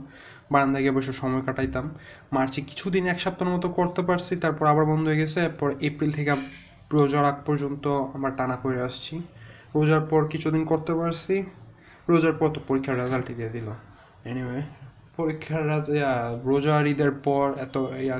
বারান্দায় 0.52 0.84
গিয়ে 0.84 0.96
বসে 0.98 1.14
সময় 1.14 1.42
কাটাইতাম। 1.42 1.86
মার্চে 2.32 2.62
কিছুদিন 2.62 3.08
এক 3.08 3.20
সপ্তাহের 3.20 3.54
মতো 3.56 3.68
করতে 3.70 4.02
পারছি, 4.02 4.36
তারপর 4.36 4.66
আবার 4.66 4.86
বন্ধ 4.86 5.08
হয়ে 5.08 5.18
গেছে, 5.18 5.40
এরপর 5.40 5.70
এপ্রিল 5.82 6.12
থেকে 6.12 6.32
রোজার 6.94 7.26
আগ 7.26 7.38
পর্যন্ত 7.46 7.88
আমার 7.88 8.32
টানা 8.38 8.56
করে 8.56 8.82
আসছি। 8.82 9.22
রোজার 9.76 10.02
পর 10.10 10.28
কিছুদিন 10.28 10.64
করতে 10.66 10.94
পারছি, 10.96 11.44
রোজার 12.10 12.34
পর 12.40 12.50
তো 12.56 12.60
পরীক্ষার 12.68 12.96
রেজাল্ট 13.00 13.28
দিয়ে 13.32 13.50
দিল 13.50 13.70
এনিওয়ে 14.32 14.60
পরীক্ষার 15.18 15.64
রোজার 16.50 16.84
ঈদের 16.94 17.12
পর 17.26 17.46
এত 17.66 17.76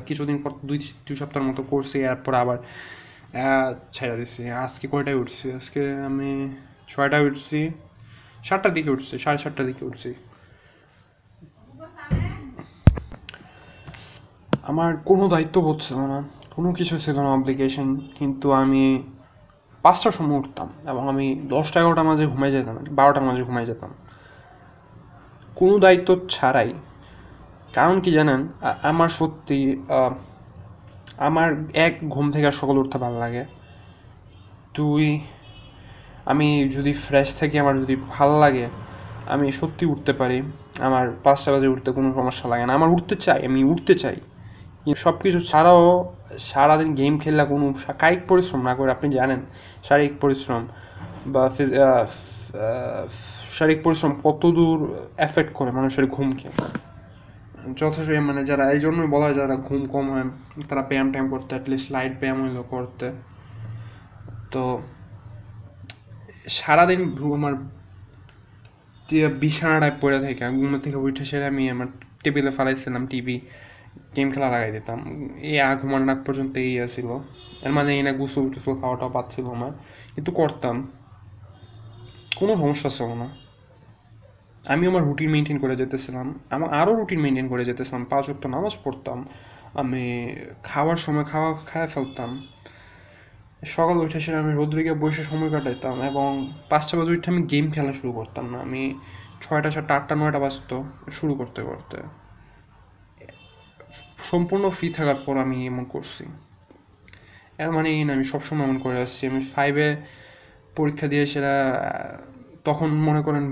কিছুদিন 0.08 0.38
পর 0.44 0.52
দুই 0.70 0.78
দুই 1.08 1.16
সপ্তাহের 1.22 1.46
মতো 1.50 1.62
করছি 1.72 1.98
এরপর 2.12 2.34
আবার 2.44 2.58
ছেড়ে 3.96 4.16
দিচ্ছি 4.20 4.42
আজকে 4.66 4.86
কয়টায় 4.94 5.18
উঠছি? 5.22 5.46
আজকে 5.60 5.82
আমি 6.10 6.30
ছয়টায় 6.92 7.24
উঠছি। 7.28 7.60
সাতটার 8.48 8.74
দিকে 8.78 8.90
উঠছি, 8.96 9.14
সাড়ে 9.24 9.40
সাতটার 9.44 9.66
দিকে 9.70 9.84
উঠছি। 9.90 10.10
আমার 14.70 14.92
কোনো 15.10 15.24
দায়িত্ববোধ 15.34 15.78
ছিল 15.88 16.00
না, 16.14 16.20
কোনো 16.56 16.70
কিছু 16.80 16.96
ছিল 17.06 17.18
না 17.26 17.30
অব্লিগেশন 17.38 17.88
কিন্তু 18.18 18.48
আমি 18.62 18.84
পাঁচটার 19.86 20.14
সময় 20.18 20.38
উঠতাম 20.42 20.68
এবং 20.92 21.04
আমি 21.12 21.26
দশটা 21.54 21.78
এগারোটার 21.82 22.08
মাঝে 22.10 22.24
ঘুমাই 22.34 22.52
যেতাম, 22.56 22.76
বারোটার 23.00 23.26
মাঝে 23.30 23.44
ঘুমাই 23.48 23.66
যেতাম। 23.72 23.92
কোনো 25.60 25.76
দায়িত্ব 25.86 26.10
ছাড়াই। 26.36 26.70
কারণ 27.78 27.96
কি 28.04 28.10
জানেন? 28.18 28.42
আমার 28.92 29.10
সত্যি 29.20 29.58
আমার 31.28 31.50
এক 31.86 31.94
ঘুম 32.14 32.26
থেকে 32.34 32.48
সকাল 32.62 32.76
উঠতে 32.82 32.98
ভালো 33.06 33.18
লাগে। 33.24 33.44
দুই, 34.78 35.06
আমি 36.32 36.48
যদি 36.76 36.92
ফ্রেশ 37.06 37.30
থাকি, 37.40 37.56
আমার 37.64 37.76
যদি 37.84 37.96
ভালো 38.16 38.36
লাগে, 38.44 38.66
আমি 39.34 39.48
সত্যি 39.60 39.84
উঠতে 39.94 40.14
পারি। 40.22 40.38
আমার 40.88 41.06
পাঁচটা 41.26 41.50
বাজে 41.54 41.68
উঠতে 41.74 41.90
কোনো 41.98 42.10
সমস্যা 42.20 42.46
লাগে 42.52 42.66
না। 42.68 42.74
আমার 42.80 42.90
উঠতে 42.96 43.16
চাই, 43.26 43.40
আমি 43.50 43.60
উঠতে 43.74 43.94
চাই। 44.04 44.18
সব 45.04 45.16
কিছু 45.24 45.40
ছাড়াও 45.50 45.84
সারাদিন 46.50 46.90
গেম 47.00 47.14
খেললে 47.24 47.44
কোনো 47.54 47.66
কায়িক 48.02 48.22
পরিশ্রম 48.30 48.62
না 48.68 48.74
করে, 48.78 48.90
আপনি 48.96 49.08
জানেন, 49.20 49.42
শারীরিক 49.88 50.14
পরিশ্রম 50.24 50.64
বা 51.34 51.44
শারীরিক 53.58 53.80
পরিশ্রম 53.84 54.14
কত 54.24 54.42
দূর 54.58 54.78
এফেক্ট 55.18 55.52
করে 55.54 55.72
মানুষের 55.72 56.06
ঘুমকে 56.16 56.50
যথেষ্ট 57.78 58.10
মানে 58.30 58.42
যারা, 58.46 58.72
এই 58.72 58.80
জন্যই 58.80 59.08
বলা 59.08 59.26
হয় 59.26 59.34
যারা 59.34 59.56
ঘুম 59.56 59.82
কম 59.86 60.06
হয়, 60.14 60.28
তারা 60.70 60.82
ব্যায়াম 60.82 61.12
ট্যাম 61.12 61.26
করতে 61.30 61.52
অ্যাটলিস্ট 61.56 61.92
লাইট 61.92 62.14
ব্যায়াম 62.20 62.38
হইল 62.44 62.64
করতে। 62.70 63.06
তো, 64.52 64.82
সারাদিন 66.48 67.02
আমার 67.36 67.54
বিছানাটায় 69.40 69.96
পড়ে 70.02 70.20
থেকে, 70.20 70.44
ঘুম 70.50 70.72
থেকে 70.80 70.98
উঠে 70.98 71.26
সেরে 71.26 71.46
আমি 71.46 71.64
আমার 71.70 71.88
টেবিলে 72.24 72.52
ফেলাইছিলাম 72.52 73.04
টিভি 73.08 73.36
গেম 74.16 74.28
খেলা 74.32 74.50
লাগাই 74.50 74.72
দিতাম। 74.72 75.00
এই 75.50 75.60
আগ 75.60 75.78
ঘুমানোর 75.82 76.10
আগ 76.10 76.20
পর্যন্ত 76.26 76.54
এই 76.58 76.88
ছিল। 76.96 77.10
এর 77.66 77.72
মানে 77.78 77.90
এই 77.98 78.02
না 78.08 78.12
গুসল 78.12 78.46
টুসল 78.54 78.74
খাওয়াটাও 78.82 79.10
পাচ্ছিল 79.10 79.46
আমার। 79.56 79.72
কিন্তু 80.16 80.32
করতাম। 80.32 80.76
কোনো 82.36 82.54
সমস্যা 82.56 82.90
ছিল 82.98 83.10
না। 83.22 83.47
আমি 84.74 84.84
আমার 84.88 85.04
রুটিন 85.04 85.30
মেনটেন 85.30 85.58
করে 85.58 85.76
যেতেছিলাম 85.76 86.28
আমার 86.50 86.70
আরও 86.80 86.92
রুটিন 86.96 87.20
মেনটেন 87.20 87.48
করে 87.48 87.64
যেতেছিলাম। 87.66 88.02
পাঁচ 88.06 88.26
ওয়াক্ত 88.30 88.46
নামাজ 88.46 88.74
পড়তাম, 88.84 89.20
আমি 89.82 90.04
খাওয়ার 90.64 90.98
সময় 90.98 91.26
খাওয়া 91.32 91.50
খাওয়া 91.72 91.88
ফেলতাম। 91.88 92.30
সকাল 93.66 93.98
উঠে 93.98 94.20
সেটা 94.20 94.38
আমি 94.40 94.52
রোদ্রিকে 94.54 94.94
বসে 94.94 95.24
সময় 95.24 95.50
কাটাইতাম, 95.50 95.96
এবং 96.02 96.30
পাঁচটা 96.70 96.94
বাজে 96.98 97.12
উঠে 97.12 97.30
আমি 97.32 97.44
গেম 97.44 97.66
খেলা 97.72 97.94
শুরু 97.94 98.12
করতাম 98.12 98.46
না। 98.52 98.58
আমি 98.60 98.82
ছয়টা 99.42 99.70
সাতটা, 99.72 99.94
আটটা, 99.96 100.14
নয়টা 100.16 100.40
বাজতো 100.40 100.76
শুরু 101.12 101.34
করতে 101.34 101.62
করতে। 101.62 101.98
সম্পূর্ণ 104.30 104.70
ফ্রি 104.70 104.88
থাকার 104.90 105.20
পর 105.26 105.36
আমি 105.38 105.58
এমন 105.68 105.84
করছি। 105.84 106.24
এর 107.58 107.72
মানে 107.72 107.90
এই 107.90 108.04
না, 108.04 108.12
আমি 108.14 108.24
সবসময় 108.24 108.66
এমন 108.68 108.78
করে 108.80 108.98
আসছি। 109.02 109.24
আমি 109.28 109.42
ফাইভে 109.54 109.88
পরীক্ষা 110.76 111.08
দিয়ে 111.08 111.26
সেটা, 111.26 111.54
তখন 112.64 112.90
মনে 113.08 113.22
করেন 113.22 113.46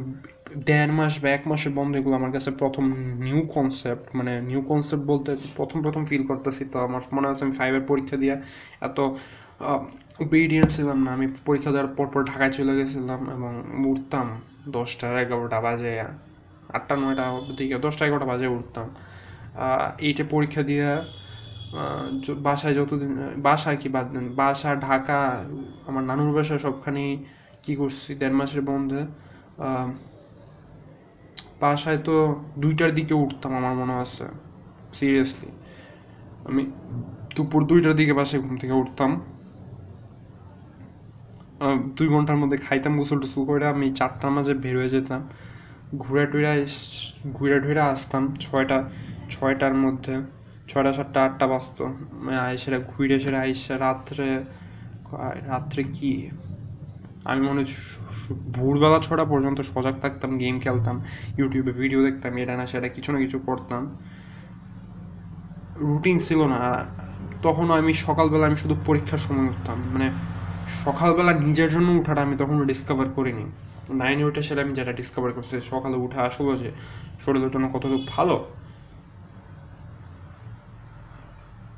দেড় 0.70 0.92
মাস 1.00 1.14
বা 1.24 1.28
এক 1.38 1.44
মাসের 1.52 1.74
বন্ধ 1.80 1.92
এগুলো 2.00 2.16
আমার 2.16 2.32
কাছে 2.36 2.50
প্রথম 2.62 2.86
নিউ 3.28 3.40
কনসেপ্ট 3.56 4.06
মানে 4.18 4.34
নিউ 4.50 4.62
কনসেপ্ট 4.72 5.04
বলতে 5.12 5.32
প্রথম 5.58 5.78
প্রথম 5.86 6.04
ফিল 6.10 6.24
করতেছি 6.30 6.64
তো 6.74 6.78
আমার 6.88 7.02
মনে 7.16 7.28
আছে 7.32 7.42
আমি 7.46 7.56
ফাইভের 7.60 7.84
পরীক্ষা 7.92 8.18
দিয়ে 8.24 8.36
এত 8.88 8.98
ওবিডিয়েন্ট 10.24 10.70
ছিলাম 10.76 10.98
না। 11.06 11.10
আমি 11.18 11.28
পরীক্ষা 11.48 11.72
দেওয়ার 11.74 11.92
পর 11.98 12.08
পর 12.14 12.22
ঢাকায় 12.32 12.54
চলে 12.58 12.74
গেছিলাম 12.80 13.22
এবং 13.36 13.52
উঠতাম 13.92 14.28
দশটা 14.78 15.08
এগারোটা 15.24 15.60
বাজে, 15.68 15.94
আটটা, 16.78 16.96
নয়টা 17.02 17.26
দিকে 17.58 17.76
দশটা, 17.86 18.04
এগারোটা 18.08 18.28
বাজে 18.32 18.48
উঠতাম। 18.58 18.88
এইটা 20.08 20.24
পরীক্ষা 20.36 20.62
দিয়ে 20.70 20.88
বাসায় 22.48 22.74
যতদিন, 22.80 23.12
বাসায় 23.48 23.78
কি 23.82 23.88
বাদ 23.96 24.08
দেন, 24.14 24.26
বাসা, 24.42 24.72
ঢাকা, 24.88 25.20
আমার 25.88 26.04
নানুর 26.10 26.32
বাসা 26.38 26.56
সবখানেই 26.66 27.12
কী 27.64 27.74
করছি, 27.76 28.10
দেড় 28.22 28.36
মাসের 28.40 28.62
বন্ধে 28.62 29.02
বাসায় 31.62 32.00
তো 32.08 32.16
দুইটার 32.58 32.92
দিকে 32.96 33.14
উঠতাম 33.24 33.52
আমার 33.60 33.74
মনে 33.82 33.96
আছে 34.04 34.26
সিরিয়াসলি 34.98 35.50
আমি 36.48 36.62
দুপুর 37.36 37.62
দুইটার 37.70 37.96
দিকে 38.00 38.14
বাসায় 38.20 38.42
ঘুম 38.42 38.56
থেকে 38.58 38.76
উঠতাম। 38.84 39.12
দুই 41.98 42.08
ঘণ্টার 42.08 42.38
মধ্যে 42.42 42.58
খাইতাম, 42.58 42.94
গোসল 43.00 43.18
টুসল 43.24 43.42
করে 43.46 43.66
আমি 43.74 43.86
চারটার 44.00 44.32
মাঝে 44.32 44.54
বের 44.64 44.76
হয়ে 44.78 44.92
যেতাম। 44.96 45.22
ঘুরে 46.04 46.26
টুরে 46.32 46.54
ঘুরে 47.38 47.58
টুরে 47.64 47.82
আসতাম, 47.94 48.24
ছয়টা, 48.46 48.78
ছয়টার 49.34 49.76
মধ্যে, 49.84 50.16
ছয়টা, 50.68 50.92
সাতটা, 50.98 51.20
আটটা 51.26 51.46
বাজতো। 51.48 51.84
সেটা 52.58 52.80
ঘুরে 52.92 53.18
সেটা 53.24 53.40
আইসা 53.40 53.74
রাত্রে 53.86 54.30
রাত্রে 55.52 55.82
কি? 55.96 56.14
আমি 57.26 57.42
মনে 57.48 57.64
ভোরবেলা 58.54 59.00
ছটা 59.00 59.26
পর্যন্ত 59.26 59.60
সজাগ 59.62 59.96
থাকতাম, 60.02 60.38
গেম 60.38 60.60
খেলতাম, 60.60 60.96
ইউটিউবে 61.38 61.72
ভিডিও 61.72 62.04
দেখতাম, 62.04 62.38
এটা 62.38 62.58
না 62.58 62.66
সেটা, 62.68 62.88
কিছু 62.88 63.12
না 63.12 63.20
কিছু 63.20 63.40
করতাম। 63.40 63.98
রুটিন 65.76 66.18
ছিল 66.20 66.42
না। 66.48 66.86
তখন 67.44 67.72
আমি 67.72 67.94
সকালবেলা 67.94 68.46
আমি 68.46 68.56
শুধু 68.56 68.76
পরীক্ষার 68.86 69.18
সময় 69.18 69.48
উঠতাম। 69.50 69.78
মানে 69.94 70.08
সকালবেলা 70.86 71.34
নিজের 71.34 71.70
জন্য 71.70 71.90
উঠাটা 71.92 72.22
আমি 72.22 72.36
তখন 72.38 72.56
ডিসকভার 72.66 73.08
করিনি। 73.16 73.46
নাইনে 73.94 74.24
উঠে 74.24 74.42
সেটা 74.44 74.62
আমি 74.62 74.74
যেটা 74.74 74.94
ডিসকভার 74.94 75.32
করছি 75.32 75.62
সকালে 75.62 75.98
উঠে 75.98 76.20
আসলো 76.20 76.58
যে 76.58 76.72
শরীরের 77.20 77.52
জন্য 77.52 77.66
কতটুকু 77.74 78.06
ভালো 78.08 78.36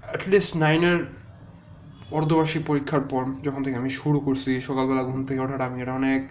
অ্যাটলিস্ট 0.02 0.58
নাইনের 0.58 1.00
অর্ধবার্ষিক 2.12 2.64
পরীক্ষার 2.68 3.02
পর 3.02 3.24
যখন 3.44 3.64
থেকে 3.64 3.78
আমি 3.78 3.90
শুরু 3.90 4.20
করছি, 4.20 4.62
সকালবেলা 4.62 5.04
ঘুম 5.04 5.24
থেকে 5.24 5.40
ওঠাটা 5.40 5.66
আমি 5.66 5.82
এটা 5.82 5.94
অনেক 5.94 6.24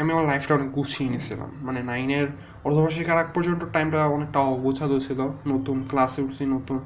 আমি 0.00 0.10
আমার 0.12 0.26
লাইফটা 0.26 0.54
অনেক 0.54 0.70
গুছিয়ে 0.72 1.08
নিয়েছিলাম। 1.10 1.50
মানে 1.66 1.82
নাইনের 1.82 2.26
অর্ধবার্ষিক 2.64 3.08
আগ 3.10 3.28
পর্যন্ত 3.34 3.64
টাইমটা 3.74 4.06
অনেকটা 4.06 4.38
অগোছালো 4.40 5.00
ছিল। 5.00 5.28
নতুন 5.46 5.76
ক্লাসে 5.90 6.22
উঠছি, 6.22 6.44
নতুন 6.46 6.78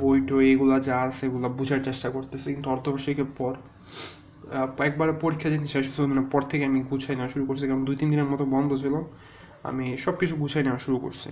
বই 0.00 0.20
টই, 0.28 0.52
এগুলো 0.54 0.80
যা 0.80 0.96
আছে 1.00 1.26
এগুলো 1.26 1.48
বোঝার 1.48 1.80
চেষ্টা 1.88 2.10
করতেছি। 2.10 2.54
কিন্তু 2.54 2.70
অর্ধবার্ষিকের 2.70 3.24
পর 3.38 3.52
একবার 4.88 5.08
পরীক্ষা 5.24 5.48
দিতে 5.50 5.64
শেষ 5.64 6.00
মানে 6.00 6.22
পর 6.32 6.42
থেকে 6.42 6.64
আমি 6.64 6.80
গুছাই 6.90 7.16
নেওয়া 7.16 7.28
শুরু 7.28 7.44
করছি। 7.46 7.64
কারণ 7.68 7.84
দুই 7.84 7.96
তিন 7.96 8.08
দিনের 8.10 8.28
মতো 8.32 8.44
বন্ধ 8.44 8.74
ছিল। 8.82 8.94
আমি 9.62 9.96
সব 9.96 10.14
কিছু 10.20 10.36
গুছাই 10.36 10.62
নেওয়া 10.62 10.78
শুরু 10.78 10.98
করছি। 10.98 11.28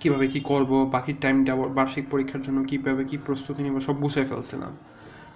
কীভাবে 0.00 0.26
কী 0.28 0.40
করব, 0.40 0.70
বাকির 0.92 1.16
টাইমটা 1.20 1.52
বার্ষিক 1.56 2.04
পরীক্ষার 2.10 2.42
জন্য 2.42 2.58
কীভাবে 2.64 3.04
কী 3.04 3.16
প্রস্তুতি 3.26 3.62
নেব, 3.62 3.76
সব 3.80 3.96
গুছিয়ে 3.96 4.26
ফেলছিলাম 4.26 4.72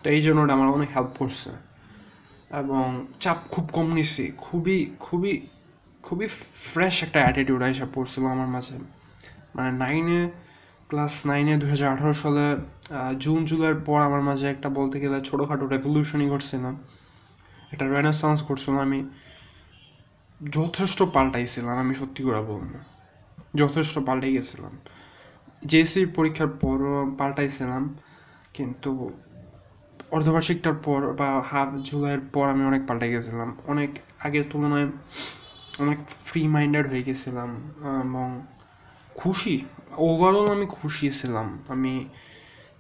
তো 0.03 0.11
এই 0.11 0.23
জন্য 0.23 0.41
ওটা 0.41 0.55
আমার 0.55 0.69
অনেক 0.69 0.89
হেল্প 0.97 1.09
করছে। 1.19 1.51
এবং 2.51 3.07
চাপ 3.21 3.39
খুব 3.51 3.65
কম 3.73 3.87
নিছি। 3.93 4.33
খুবই 4.39 4.91
খুবই 5.01 5.33
খুবই 6.03 6.27
ফ্রেশ 6.73 7.03
একটা 7.03 7.19
অ্যাটিটিউড 7.21 7.63
এসে 7.63 7.87
পড়ছিল 7.95 8.25
আমার 8.27 8.47
মাঝে। 8.47 8.77
মানে 9.57 9.71
নাইনে 9.73 10.31
ক্লাস 10.89 11.27
নাইনে 11.27 11.57
দু 11.57 11.67
হাজার 11.67 11.89
আঠারো 11.93 12.15
সালে 12.15 12.45
জুন 13.19 13.45
জুলাইয়ের 13.45 13.81
পর 13.87 13.99
আমার 14.01 14.23
মাঝে 14.23 14.47
একটা 14.51 14.69
বলতে 14.69 15.01
গেলে 15.01 15.21
ছোটোখাটো 15.21 15.67
রেভলিউশনই 15.67 16.29
ঘটছিলাম 16.29 16.75
একটা 17.73 17.85
রেনেসান্স 17.87 18.43
করছিলাম 18.43 18.81
আমি 18.81 19.01
যথেষ্ট 20.51 20.99
পাল্টাইছিলাম, 21.03 21.79
আমি 21.79 21.95
সত্যি 21.95 22.21
করে 22.25 22.41
বলব। 22.43 22.73
যথেষ্ট 23.55 23.95
পাল্টে 23.99 24.29
গেছিলাম। 24.33 24.73
জেএসসির 25.67 26.09
পরীক্ষার 26.17 26.51
পর 26.63 26.79
পাল্টাইছিলাম, 27.19 27.83
কিন্তু 28.55 28.91
অর্ধবার্ষিকটার 30.13 30.77
পর 30.87 31.01
বা 31.21 31.29
হাফ 31.51 31.69
জুলাইয়ের 31.89 32.23
পর 32.35 32.45
আমি 32.49 32.63
অনেক 32.65 32.83
পাল্টে 32.89 33.09
গেছিলাম। 33.15 33.49
অনেক 33.67 33.91
আগের 34.27 34.45
তুলনায় 34.51 34.89
অনেক 35.83 35.99
ফ্রি 36.27 36.43
মাইন্ডেড 36.49 36.87
হয়ে 36.91 37.03
গেছিলাম, 37.03 37.51
এবং 38.05 38.29
খুশি 39.15 39.55
ওভারঅল 40.09 40.47
আমি 40.57 40.67
খুশি 40.67 41.07
ছিলাম। 41.11 41.47
আমি 41.69 41.93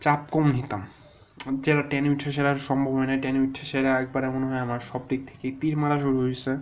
চাপ 0.00 0.20
কম 0.30 0.44
নিতাম। 0.56 0.82
যেটা 1.64 1.82
টেন 1.82 2.04
উঠে 2.14 2.28
সেটা 2.32 2.52
সম্ভব 2.68 2.92
হয় 2.92 3.06
না 3.06 3.16
টেন 3.16 3.36
উঠে 3.46 3.62
সেটা 3.64 3.90
একবারে 4.02 4.26
মনে 4.34 4.46
হয় 4.46 4.62
আমার 4.66 4.80
সব 4.80 5.02
দিক 5.08 5.20
থেকে 5.28 5.46
তীর 5.60 5.74
মারা 5.76 5.96
শুরু 5.98 6.18
হয়েছে। 6.24 6.52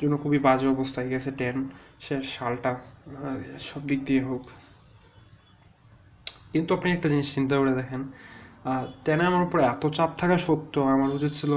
জন্য 0.00 0.14
খুবই 0.22 0.38
বাজে 0.38 0.66
অবস্থায় 0.68 1.08
গেছে 1.12 1.30
টেন 1.30 1.56
সে 2.00 2.14
সালটা। 2.36 2.72
সব 3.68 3.82
দিক 3.90 4.00
দিয়ে 4.08 4.22
হোক। 4.28 4.44
কিন্তু 6.52 6.70
আপনি 6.76 6.88
একটা 6.96 7.08
জিনিস 7.12 7.28
চিন্তা 7.36 7.54
করে 7.60 7.72
দেখেন 7.80 8.02
টেনে 9.04 9.24
আমার 9.30 9.42
উপরে 9.48 9.62
এত 9.72 9.82
চাপ 9.96 10.10
থাকা 10.20 10.36
সত্ত্বেও 10.46 10.84
আমার 10.94 11.10
উচিত 11.18 11.32
ছিল 11.40 11.52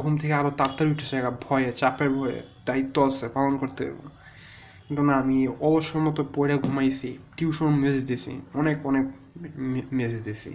ঘুম 0.00 0.12
থেকে 0.20 0.34
আরও 0.40 0.50
তাড়াতাড়ি 0.60 0.88
উঠেছে 0.94 1.16
ভয়ে, 1.46 1.68
চাপের 1.80 2.10
ভয়ে, 2.16 2.38
দায়িত্ব 2.68 2.96
আছে 3.08 3.24
পালন 3.36 3.54
করতে 3.62 3.82
কিন্তু 4.86 5.02
না, 5.08 5.14
আমি 5.22 5.36
অবসর 5.68 6.00
মতো 6.06 6.20
পড়ে 6.36 6.54
ঘুমাইছি, 6.64 7.10
টিউশন 7.36 7.72
মেসেজ 7.84 8.04
দিছি 8.10 8.32
অনেক 8.60 8.76
অনেক 8.90 9.04
মেসেজ 9.98 10.20
দিছি 10.28 10.52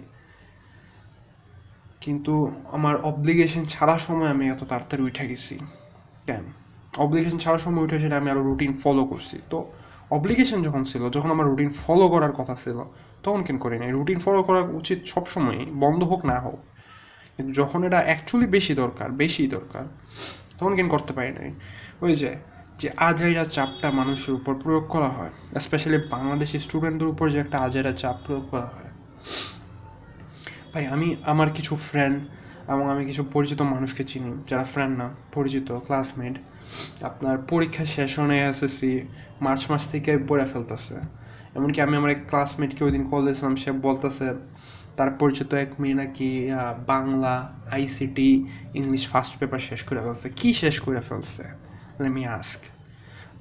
কিন্তু 2.04 2.34
আমার 2.76 2.94
অব্লিগেশন 3.10 3.62
ছাড়া 3.74 3.96
সময় 4.06 4.30
আমি 4.34 4.44
এত 4.54 4.62
তাড়াতাড়ি 4.70 5.02
উঠে 5.08 5.24
গেছি। 5.30 5.56
কেন? 6.28 6.44
অব্লিগেশন 7.04 7.38
ছাড়ার 7.44 7.62
সময় 7.66 7.82
উঠে 7.86 7.96
সেটা 8.02 8.16
আমি 8.20 8.28
আরও 8.32 8.42
রুটিন 8.48 8.72
ফলো 8.82 9.02
করছি। 9.10 9.36
তো 9.52 9.58
অব্লিগেশন 10.10 10.62
যখন 10.62 10.84
ছিল, 10.84 11.10
যখন 11.10 11.30
আমার 11.30 11.46
রুটিন 11.46 11.70
ফলো 11.70 12.08
করার 12.08 12.32
কথা 12.32 12.54
ছিল, 12.54 12.90
তখন 13.22 13.42
কেন 13.42 13.58
করি 13.58 13.78
নাই? 13.78 13.90
রুটিন 13.90 14.18
ফলো 14.18 14.42
করা 14.42 14.58
উচিত 14.58 14.98
সবসময়ই, 15.06 15.66
বন্ধ 15.70 16.04
হোক 16.04 16.24
না 16.24 16.40
হোক। 16.40 16.58
কিন্তু 17.36 17.52
যখন 17.52 17.84
এটা 17.84 17.98
অ্যাকচুয়ালি 17.98 18.50
বেশি 18.50 18.74
দরকার 18.74 19.10
বেশি 19.10 19.46
দরকার, 19.46 19.84
তখন 20.58 20.76
কেন 20.76 20.88
করতে 20.88 21.12
পারি 21.12 21.32
নাই? 21.32 21.52
ওই 22.00 22.14
যে 22.14 22.34
যে 22.78 22.90
আজাইরা 22.96 23.44
চাপটা 23.44 23.90
মানুষের 23.90 24.34
উপর 24.34 24.54
প্রয়োগ 24.54 24.88
করা 24.88 25.08
হয় 25.08 25.58
স্পেশালি 25.58 25.98
বাংলাদেশি 25.98 26.58
স্টুডেন্টদের 26.58 27.08
উপর 27.08 27.30
যে 27.30 27.38
একটা 27.38 27.58
আজাইরা 27.58 27.92
চাপ 27.92 28.16
প্রয়োগ 28.26 28.48
করা 28.50 28.66
হয়। 28.66 28.90
ভাই, 30.74 30.86
আমি, 30.86 31.16
আমার 31.26 31.50
কিছু 31.50 31.76
ফ্রেন্ড 31.76 32.28
এবং 32.72 32.84
আমি 32.92 33.02
কিছু 33.10 33.22
পরিচিত 33.34 33.60
মানুষকে 33.74 34.02
চিনি, 34.10 34.32
যারা 34.50 34.64
ফ্রেন্ড 34.72 34.94
না, 35.00 35.06
পরিচিত 35.36 35.68
ক্লাসমেট 35.86 36.34
আপনার 37.08 37.36
পরীক্ষা 37.52 37.84
শেষ 37.96 38.10
হয়ে 38.18 38.38
এসএসসি 38.50 38.92
মার্চ 39.44 39.62
মাস 39.70 39.82
থেকে 39.92 40.12
পড়ে 40.28 40.46
ফেলতেছে। 40.52 40.96
এমনকি 41.56 41.78
আমি 41.86 41.94
আমার 42.00 42.10
এক 42.16 42.22
ক্লাসমেটকে 42.30 42.82
ওই 42.86 42.92
দিন 42.96 43.04
কল 43.10 43.20
দিয়েছিলাম, 43.26 43.54
সে 43.62 43.70
বলতেছে, 43.86 44.26
তার 44.96 45.10
পরিচিত 45.20 45.50
এক 45.64 45.70
মেয়ে 45.80 45.96
নাকি 46.00 46.30
Bangla 46.92 47.34
ICT 47.76 48.30
English 48.80 49.02
first 49.12 49.32
paper 49.40 49.60
শেষ 49.68 49.80
করে 49.88 50.00
ফেলছে। 50.06 50.26
কি 50.40 50.48
শেষ 50.62 50.76
করে 50.84 51.00
ফেলছে? 51.08 51.44
মি 52.16 52.22
আস্ক 52.38 52.60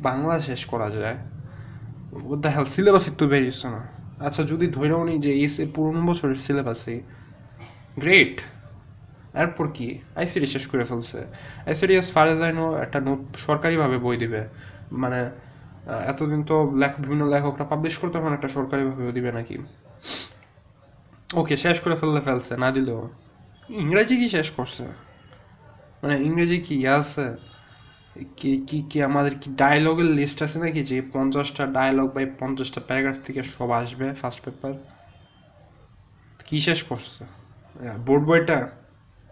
বাংলা 0.08 0.36
শেষ 0.50 0.62
করা 0.72 0.88
যায়? 0.98 1.18
দ্য 2.44 2.50
হেল 2.56 2.66
সিলেবাস 2.76 3.04
একটু 3.12 3.24
বেরিয়েছে 3.34 3.68
না? 3.76 3.82
আচ্ছা 4.26 4.42
যদি 4.52 4.66
ধরেও 4.78 5.02
নি 5.08 5.16
যে 5.26 5.32
এই 5.44 5.50
পুরনো 5.76 6.02
বছরের 6.10 6.40
সিলেবাসে 6.46 6.96
গ্রেট 8.04 8.36
এরপর 9.42 9.66
কি? 9.78 9.88
আইসিডি 10.20 10.48
শেষ 10.56 10.64
করে 10.72 10.84
ফেলছে। 10.90 11.20
আইসিডি 11.70 11.94
এস 12.02 12.08
ফার 12.16 12.28
জাইনো 12.42 12.66
একটা 12.86 13.00
সরকারিভাবে 13.48 13.98
বই 14.06 14.16
দিবে। 14.24 14.42
মানে 15.02 15.20
এতদিন 16.12 16.42
তো 16.50 16.56
লেখক 16.82 17.00
বিভিন্ন 17.04 17.24
লেখকরা 17.34 17.66
পাবলিশ 17.72 17.96
করতে 18.02 18.16
এখন 18.22 18.34
একটা 18.38 18.50
সরকারিভাবে 18.58 19.12
দিবে 19.18 19.32
নাকি? 19.38 19.56
ওকে 21.42 21.56
শেষ 21.64 21.78
করে 21.84 21.96
ফেললে 22.02 22.22
ফেলছে, 22.28 22.54
না 22.64 22.70
দিলেও। 22.76 23.02
ইংরেজি 23.84 24.16
কি 24.22 24.28
শেষ 24.36 24.48
করছে? 24.58 24.84
মানে 26.02 26.16
ইংরেজি 26.28 26.58
কি 26.68 26.78
আছে? 26.98 27.26
কি 28.40 28.52
কি 28.68 28.78
কি 28.90 28.98
আমাদের 29.10 29.34
কি 29.42 29.48
ডায়লগের 29.62 30.10
লিস্ট 30.20 30.40
আছে 30.46 30.58
নাকি 30.64 30.82
যে 30.90 30.98
পঞ্চাশটা 31.16 31.64
ডায়লগ 31.78 32.08
বা 32.16 32.22
পঞ্চাশটা 32.42 32.80
প্যারাগ্রাফ 32.88 33.18
থেকে 33.28 33.42
সব 33.56 33.70
আসবে 33.82 34.06
ফার্স্ট 34.22 34.40
পেপার 34.46 34.74
কি 36.48 36.58
শেষ 36.68 36.80
করছে? 36.90 37.22
বোর্ড 38.08 38.24
বইটা? 38.30 38.60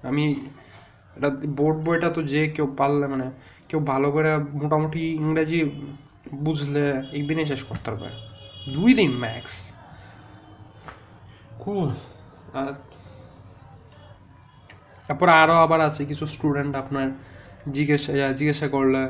আমি 0.09 0.23
এটা 1.17 1.29
বোর্ড 1.57 1.77
বইটা 1.85 2.09
তো 2.15 2.21
যে 2.33 2.41
কেউ 2.55 2.67
পারলে 2.79 3.05
মানে 3.13 3.27
কেউ 3.69 3.79
ভালো 3.91 4.07
করে 4.15 4.31
মোটামুটি 4.61 5.01
ইংরেজি 5.23 5.59
বুঝলে 6.45 6.83
একদিনে 7.17 7.43
শেষ 7.51 7.61
করতে 7.69 7.87
পারবে। 7.91 8.09
দুই 8.75 8.91
দিন 8.99 9.11
ম্যাক্স 9.23 9.55
কুল 11.63 11.89
তারপর 15.05 15.27
আরও 15.41 15.55
আবার 15.65 15.79
আছে 15.87 16.01
কিছু 16.05 16.25
স্টুডেন্ট 16.35 16.73
আপনার 16.75 17.07
জিজ্ঞাসা 17.75 18.11
জিজ্ঞাসা 18.39 18.67
করলে, 18.75 19.01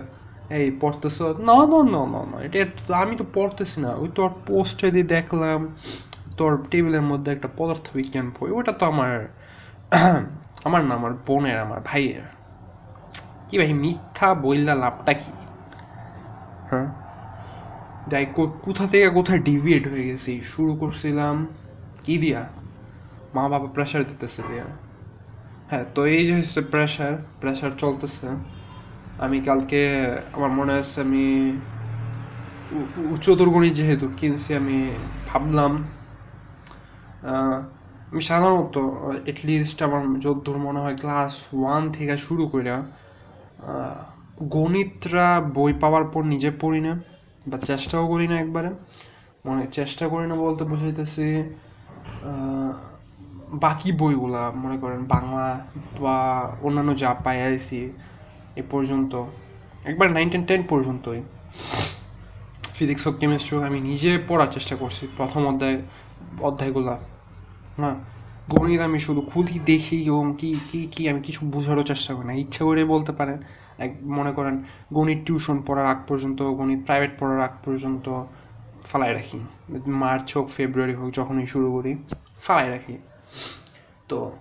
এই, 0.58 0.68
পড়তেছ? 0.82 1.18
না 1.50 1.58
না 1.72 1.80
না 1.94 2.02
না 2.14 2.22
না 2.32 2.38
এটা 2.46 2.60
আমি 3.04 3.14
তো 3.22 3.26
পড়তেছি 3.34 3.78
না। 3.86 3.92
ওই 4.02 4.10
তোর 4.18 4.30
পোস্টে 4.48 4.88
দিয়ে 4.96 5.08
দেখলাম, 5.16 5.60
তোর 6.38 6.52
টেবিলের 6.72 7.06
মধ্যে 7.12 7.30
একটা 7.36 7.50
পদার্থবিজ্ঞান 7.58 8.28
বই 8.36 8.50
ওটা 8.60 8.74
তো 8.80 8.84
আমার 8.92 9.14
আমার 10.64 10.84
না, 10.84 10.96
আমার 10.96 11.14
বোনের, 11.28 11.60
আমার 11.60 11.80
ভাইয়ের। 11.86 12.26
কি 13.50 13.58
ভাই, 13.58 13.74
মিথ্যা 13.74 14.34
বইলা 14.34 14.76
লাভটা 14.76 15.14
কি? 15.14 15.32
হ্যাঁ? 16.70 16.88
যাই 18.08 18.26
কোথা 18.62 18.88
থেকে 18.88 19.10
কোথায় 19.10 19.40
ডিভিয়েট 19.40 19.88
হয়ে 19.88 20.04
গেছি। 20.04 20.42
শুরু 20.42 20.76
করছিলাম 20.76 21.48
কি 22.04 22.18
দিয়া? 22.18 22.42
মা 23.36 23.50
বাবা 23.50 23.68
প্রেশার 23.68 24.04
দিতেছে 24.08 24.42
দিয়া। 24.50 24.64
হ্যাঁ 25.70 25.86
তো 25.96 26.06
এই 26.06 26.26
যে 26.26 26.34
হচ্ছে 26.38 26.62
প্রেশার 26.62 27.14
প্রেশার 27.42 27.72
চলতেছে। 27.78 28.28
আমি 29.20 29.42
কালকে, 29.42 29.82
আমার 30.34 30.52
মনে 30.52 30.74
আছে 30.74 31.02
আমি 31.02 31.58
উচ্চতর 33.14 33.50
গণিত 33.50 33.74
যেহেতু 33.74 34.10
কিনছি, 34.18 34.56
আমি 34.56 34.92
ভাবলাম 35.30 35.78
আমি 38.12 38.22
সাধারণত 38.30 38.76
এটলিস্ট 39.32 39.78
আমার 39.88 40.02
যদ্দূর 40.26 40.58
মনে 40.68 40.80
হয় 40.84 40.96
ক্লাস 41.02 41.34
ওয়ান 41.60 41.84
থেকে 41.96 42.16
শুরু 42.26 42.44
করে 42.52 42.70
গণিতরা 44.56 45.28
বই 45.58 45.72
পাওয়ার 45.84 46.06
পর 46.14 46.22
নিজে 46.34 46.50
পড়ি 46.62 46.82
না, 46.88 46.94
বা 47.50 47.58
চেষ্টাও 47.70 48.06
করি 48.12 48.26
না 48.32 48.36
একবারে। 48.44 48.70
মনে 49.48 49.64
চেষ্টা 49.78 50.06
করি 50.14 50.26
না 50.32 50.36
বলতে 50.46 50.64
বুঝাইতেছি 50.72 51.28
বাকি 53.66 53.90
বইগুলা, 54.02 54.44
মনে 54.64 54.78
করেন 54.84 55.00
বাংলা 55.14 55.46
বা 56.04 56.18
অন্যান্য 56.66 56.92
যা 57.04 57.12
পাই 57.26 57.38
আইসি 57.48 57.82
এ 58.62 58.64
পর্যন্ত, 58.74 59.14
একবার 59.90 60.08
নাইন 60.16 60.28
টেন 60.34 60.44
টেন 60.50 60.62
পর্যন্তই। 60.72 61.22
ফিজিক্স 62.78 63.04
হোক 63.08 63.16
কেমিস্ট্রি 63.22 63.56
আমি 63.70 63.80
নিজে 63.90 64.12
পড়ার 64.30 64.50
চেষ্টা 64.56 64.76
করছি, 64.82 65.04
প্রথম 65.18 65.42
অধ্যায়, 65.52 65.78
অধ্যায়গুলা। 66.50 66.96
হ্যাঁ 67.80 67.96
গণিত 68.50 68.82
আমি 68.82 69.00
শুধু 69.00 69.22
খুলি, 69.22 69.56
দেখি 69.72 69.98
এবং 70.12 70.26
কি 70.40 70.50
কি 70.72 70.80
কি 70.94 71.02
আমি 71.10 71.22
কিছু 71.28 71.42
বোঝারও 71.54 71.84
চেষ্টা 71.84 72.12
করি 72.16 72.26
না। 72.28 72.34
ইচ্ছা 72.34 72.62
করে 72.66 72.82
বলতে 72.86 73.12
পারেন, 73.12 73.38
এক, 73.86 73.92
মনে 74.18 74.32
করেন 74.32 74.56
গণিত 74.94 75.20
টিউশন 75.26 75.58
পড়ার 75.68 75.88
আগ 75.94 76.00
পর্যন্ত, 76.08 76.40
গণিত 76.60 76.80
প্রাইভেট 76.88 77.12
পড়ার 77.20 77.42
আগ 77.42 77.54
পর্যন্ত 77.66 78.06
ফালাই 78.90 79.14
রাখি। 79.14 79.40
মার্চ 80.04 80.38
হোক, 80.38 80.48
ফেব্রুয়ারি 80.58 80.96
হোক, 81.00 81.10
যখনই 81.14 81.48
শুরু 81.54 81.68
করি, 81.76 81.92
ফালাই 82.42 82.70
রাখি। 82.70 82.96
তো 84.10 84.32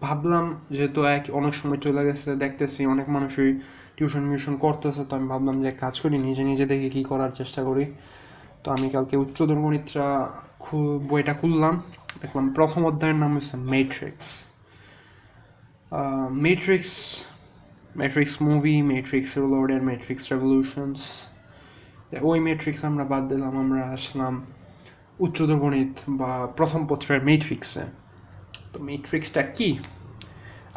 ভাবলাম 0.00 0.44
যেহেতু 0.70 1.00
এক, 1.16 1.24
অনেক 1.32 1.54
সময় 1.54 1.78
চলে 1.78 2.02
গেছে, 2.04 2.28
দেখতেছি 2.36 2.80
অনেক 2.86 3.06
মানুষই 3.08 3.50
টিউশন 3.96 4.20
মিউশন 4.20 4.56
করতেছে, 4.56 5.04
তো 5.08 5.16
আমি 5.16 5.26
ভাবলাম 5.28 5.56
যে 5.62 5.70
কাজ 5.70 6.00
করি, 6.00 6.18
নিজে 6.18 6.42
নিজে 6.44 6.64
দেখে 6.66 6.88
কী 6.90 7.02
করার 7.04 7.30
চেষ্টা 7.30 7.60
করি। 7.64 7.84
তো 8.64 8.70
আমি 8.70 8.86
কালকে 8.90 9.16
উচ্চতর 9.16 9.58
গণিতটা 9.64 10.06
বইটা 11.10 11.34
খুললাম। 11.34 11.82
দেখলাম, 12.22 12.46
প্রথম 12.58 12.80
অধ্যায়ের 12.90 13.18
নাম 13.22 13.30
হচ্ছে 13.36 13.56
matrix 13.74 14.28
matrix 16.46 16.92
Matrix 18.00 18.34
movie 18.48 18.76
Matrix 18.92 19.30
Reloaded 19.44 19.82
Matrix 19.90 20.24
Revolutions 20.32 21.00
ওই 22.30 22.38
ম্যাট্রিক্স 22.46 22.80
আমরা 22.90 23.04
বাদ 23.12 23.22
দিলাম, 23.30 23.52
আমরা 23.64 23.80
আসলাম 23.96 24.34
উচ্চতর 25.24 25.58
গণিত 25.64 25.94
বা 26.20 26.30
প্রথম 26.58 26.80
পত্রের 26.90 27.20
মেট্রিক্সে 27.28 27.84
তো 28.72 28.76
মেট্রিক্সটা 28.90 29.42
কি? 29.56 29.68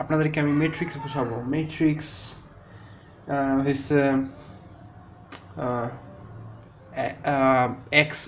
আপনাদেরকে 0.01 0.37
আমি 0.43 0.53
মেট্রিক্স 0.61 0.95
বোঝাবো। 1.03 1.35
মেট্রিক্স 1.55 2.09
হচ্ছে 3.65 3.99
এক্স 8.03 8.19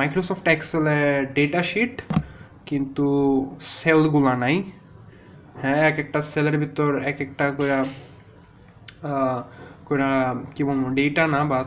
মাইক্রোসফট 0.00 0.46
এক্সেলের 0.54 1.08
ডেটা 1.36 1.62
শিট 1.70 1.94
কিন্তু 2.70 3.06
সেলগুলা 3.78 4.34
নাই। 4.44 4.56
হ্যাঁ 5.62 5.80
এক 5.90 5.96
একটা 6.04 6.20
সেলের 6.30 6.56
ভিতর 6.62 6.90
এক 7.10 7.18
একটা 7.26 7.44
করে 7.58 7.78
করে 9.88 10.08
কি 10.54 10.62
বলব 10.68 10.84
ডেটা 10.98 11.24
না 11.34 11.40
বা 11.50 11.58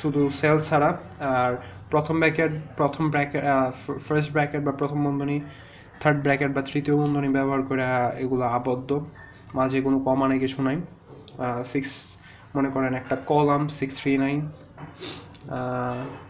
শুধু 0.00 0.20
সেল 0.40 0.56
ছাড়া। 0.68 0.90
আর 1.34 1.50
প্রথম 1.92 2.16
ব্র্যাকেট 2.22 2.52
প্রথম 2.78 3.04
ব্র্যাকেট 3.12 3.42
ফার্স্ট 4.06 4.30
ব্র্যাকেট 4.34 4.60
বা 4.66 4.72
প্রথম 4.80 4.98
বন্ধনী 5.06 5.36
থার্ড 6.00 6.18
ব্র্যাকেট 6.24 6.50
বা 6.56 6.62
তৃতীয় 6.70 6.96
বন্ধনী 7.02 7.28
ব্যবহার 7.36 7.62
করে 7.68 7.84
এগুলো 8.24 8.44
আবদ্ধ। 8.58 8.90
মাঝে 9.58 9.78
কোনো 9.86 9.98
কমানে 10.06 10.36
কিছু 10.44 10.58
নাই। 10.66 10.78
সিক্স 11.72 11.92
মনে 12.56 12.68
করেন 12.74 12.92
একটা 13.00 13.16
কলাম 13.30 13.62
সিক্স 13.78 13.94
থ্রি 14.00 14.12
নাইন 14.24 14.38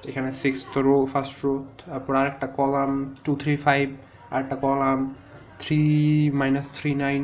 এখানে 0.09 0.31
সিক্স 0.43 0.61
রো 0.87 0.97
ফার্স্ট 1.13 1.37
রো 1.45 1.53
তারপর 1.81 2.13
আরেকটা 2.21 2.47
কলাম 2.59 2.91
টু 3.25 3.33
থ্রি 3.43 3.55
ফাইভ 3.67 3.87
আরেকটা 4.33 4.57
column 4.65 4.99
three 5.63 5.81
minus 6.41 6.67
three 6.79 6.91
nine 7.05 7.23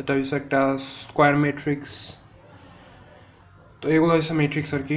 এটা 0.00 0.10
হচ্ছে 0.14 0.34
একটা 0.42 0.60
স্কোয়ার 1.02 1.34
ম্যাট্রিক্স 1.44 1.92
তো 3.80 3.86
এগুলো 3.96 4.12
হচ্ছে 4.16 4.34
ম্যাট্রিক্স 4.40 4.70
আর 4.76 4.82
কি। 4.88 4.96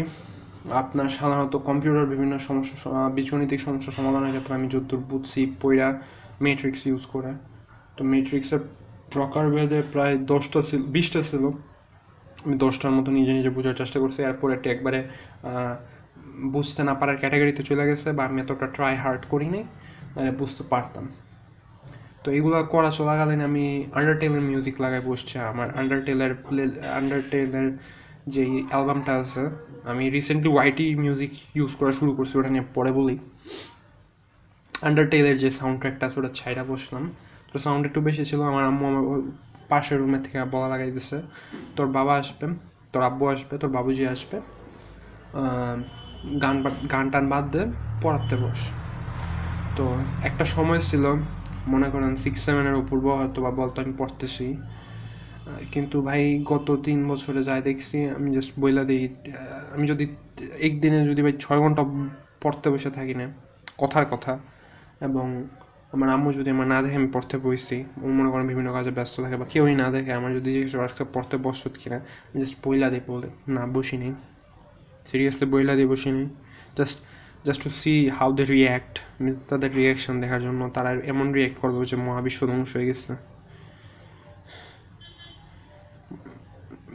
আপনার 0.83 1.07
সাধারণত 1.17 1.55
কম্পিউটার 1.69 2.05
বিভিন্ন 2.13 2.33
সমস্যা 2.47 2.75
বীজগণিতিক 3.15 3.59
সমস্যা 3.67 3.91
সমাধানের 3.97 4.31
ক্ষেত্রে 4.33 4.53
আমি 4.59 4.67
যতদূর 4.73 5.01
বুঝছি 5.11 5.41
পইরা 5.61 5.89
ম্যাট্রিক্স 6.43 6.81
ইউজ 6.89 7.03
করে। 7.13 7.31
তো 7.95 8.01
ম্যাট্রিক্সের 8.11 8.61
প্রকারভেদে 9.13 9.79
প্রায় 9.93 10.15
দশটা 10.31 10.59
ছিল, 10.69 10.81
বিশটা 10.95 11.21
ছিল। 11.29 11.43
আমি 12.45 12.55
দশটার 12.63 12.93
মতো 12.97 13.09
নিজে 13.17 13.31
নিজে 13.37 13.51
বোঝার 13.57 13.75
চেষ্টা 13.81 13.97
করছি, 14.03 14.19
এরপর 14.29 14.47
একটা 14.57 14.67
একবারে 14.75 14.99
বুঝতে 16.55 16.81
না 16.87 16.93
পারার 16.99 17.17
ক্যাটাগরিতে 17.21 17.61
চলে 17.69 17.83
গেছে 17.89 18.07
বা 18.17 18.23
আমি 18.29 18.37
এতটা 18.43 18.67
ট্রাই 18.75 18.93
হার্ড 19.03 19.21
করিনি 19.31 19.61
বুঝতে 20.39 20.63
পারতাম। 20.73 21.05
তো 22.23 22.27
এগুলো 22.37 22.55
করা 22.73 22.89
চলাকালীন 22.99 23.41
আমি 23.49 23.65
আন্ডারটেলের 23.97 24.43
মিউজিক 24.49 24.75
লাগাই 24.83 25.03
বসছি। 25.09 25.35
আমার 25.51 25.67
আন্ডারটেলের 25.79 26.33
প্লে 26.45 26.63
আন্ডারটেলের 26.99 27.67
যে 28.33 28.43
অ্যালবামটা 28.71 29.11
আছে, 29.21 29.43
আমি 29.91 30.03
রিসেন্টলি 30.15 30.49
ওয়াইটি 30.55 30.85
মিউজিক 31.03 31.31
ইউজ 31.57 31.71
করা 31.79 31.91
শুরু 31.99 32.11
করছি, 32.17 32.33
ওটা 32.39 32.49
নিয়ে 32.55 32.65
পরে 32.75 32.91
বলি। 32.99 33.15
আন্ডারটেলের 34.87 35.37
যে 35.43 35.49
সাউন্ড 35.59 35.77
ট্র্যাকটা 35.81 36.03
আছে, 36.07 36.17
ওটা 36.21 36.31
ছাইরা 36.39 36.63
বসলাম। 36.71 37.03
তো 37.51 37.55
সাউন্ড 37.65 37.83
একটু 37.89 37.99
বেশি 38.07 38.23
ছিল, 38.29 38.39
আমার 38.51 38.63
আম্মু 38.71 38.83
আমার 38.91 39.03
পাশের 39.71 39.97
রুমে 40.01 40.19
থেকে 40.23 40.37
বলা 40.53 40.67
লাগাই 40.73 40.91
দিছে 40.97 41.17
তোর 41.75 41.87
বাবা 41.97 42.13
আসবে, 42.21 42.45
তোর 42.91 43.01
আব্বু 43.09 43.25
আসবে, 43.33 43.53
তোর 43.61 43.71
বাবুজি 43.77 44.03
আসবে। 44.15 44.37
গান 46.43 46.55
গান 46.93 47.05
টান 47.13 47.25
বাদ 47.33 47.45
দে, 47.53 47.61
পড়াতে 48.03 48.35
বস। 48.43 48.61
তো 49.77 49.85
একটা 50.29 50.45
সময় 50.55 50.81
ছিল, 50.89 51.03
মনে 51.73 51.87
করেন 51.93 52.11
সিক্স 52.23 52.39
সেভেনের 52.45 52.75
উপর 52.81 52.95
হয়তো 53.19 53.39
বা 53.45 53.51
বলতো 53.61 53.77
আমি 53.83 53.93
পড়তেছি। 54.01 54.47
কিন্তু 55.73 55.97
ভাই 56.07 56.21
গত 56.51 56.67
তিন 56.85 56.99
বছরে 57.11 57.41
যাই 57.49 57.61
দেখছি, 57.69 57.97
আমি 58.17 58.29
জাস্ট 58.35 58.51
বইলা 58.61 58.83
দিই 58.89 59.03
আমি 59.75 59.85
যদি 59.91 60.05
একদিনে 60.67 60.99
যদি 61.11 61.21
ভাই 61.25 61.33
ছয় 61.43 61.59
ঘণ্টা 61.63 61.83
পড়তে 62.43 62.67
বসে 62.73 62.91
থাকি 62.97 63.13
না, 63.19 63.25
কথার 63.81 64.05
কথা। 64.13 64.33
এবং 65.07 65.27
আমার 65.93 66.09
আম্মু 66.15 66.29
যদি 66.37 66.49
আমার 66.55 66.67
না 66.73 66.77
দেখে 66.83 66.97
আমি 67.01 67.09
পড়তে 67.15 67.35
বসছি 67.45 67.77
মনে 68.17 68.29
করেন 68.31 68.45
বিভিন্ন 68.51 68.69
কাজে 68.77 68.91
ব্যস্ত 68.97 69.15
থাকে 69.23 69.37
বা 69.41 69.45
কেউই 69.53 69.73
না 69.81 69.87
দেখে 69.95 70.11
আমার 70.19 70.31
যদি 70.37 70.49
জিজ্ঞেস 70.55 70.73
করে, 70.75 71.05
পড়তে 71.15 71.35
বসত 71.45 71.73
কিনা? 71.81 71.99
জাস্ট 72.39 72.55
বইলা 72.63 72.87
দিই 72.93 73.03
বলে 73.07 73.27
না 73.55 73.63
বসি 73.75 73.95
নেই 74.03 74.13
সিরিয়াসলি 75.09 75.45
বইলা 75.53 75.73
দিয়ে 75.75 75.89
বসি 75.93 76.09
নেই 76.15 76.27
just 76.77 76.97
just 77.45 77.59
to 77.63 77.69
see 77.81 77.93
how 78.17 78.29
they 78.37 78.43
react 78.45 78.93
তাদের 79.49 79.69
রিয়াকশন 79.79 80.15
দেখার 80.21 80.41
জন্য 80.47 80.61
তারা 80.75 80.89
এমন 81.11 81.27
রিয়্যাক্ট 81.37 81.57
করবে 81.61 81.85
যে 81.91 81.95
মহাবিশ্ব 82.07 82.41
ধ্বংস 82.47 82.71
হয়ে 82.75 82.85
গেছে। 82.85 83.11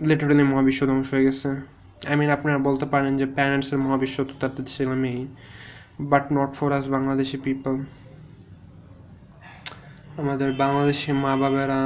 লিটারালি 0.08 0.44
মহাবিশ্ব 0.52 0.80
ধ্বংস 0.86 1.08
হয়ে 1.14 1.24
গেছে। 1.28 1.48
আই 2.10 2.14
মিন 2.20 2.30
আপনারা 2.36 2.58
বলতে 2.68 2.86
পারেন 2.92 3.12
যে 3.20 3.26
প্যারেন্টসের 3.36 3.78
মহাবিশ্ব 3.84 4.16
তো 4.28 4.34
তাদের 4.40 4.64
ছেলে 4.72 4.96
মেয়ে 5.04 5.22
but 6.10 6.24
not 6.36 6.50
for 6.58 6.70
us 6.78 6.84
Bangladeshi 6.96 7.36
people 7.46 7.74
আমাদের 10.22 10.50
বাংলাদেশি 10.62 11.10
মা 11.24 11.32
বাবারা 11.42 11.80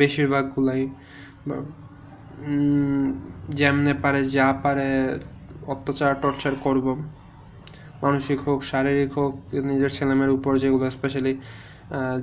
বেশিরভাগগুলাই 0.00 0.82
যেমনে 3.58 3.92
পারে 4.04 4.20
যা 4.36 4.46
পারে 4.64 4.88
অত্যাচার, 5.72 6.12
টর্চার 6.22 6.54
করব। 6.66 6.86
মানসিক 8.04 8.38
হোক, 8.46 8.60
শারীরিক 8.72 9.10
হোক, 9.18 9.32
নিজের 9.70 9.92
ছেলেমেয়ের 9.98 10.32
উপর 10.38 10.52
যেগুলো 10.62 10.84
স্পেশালি 10.96 11.32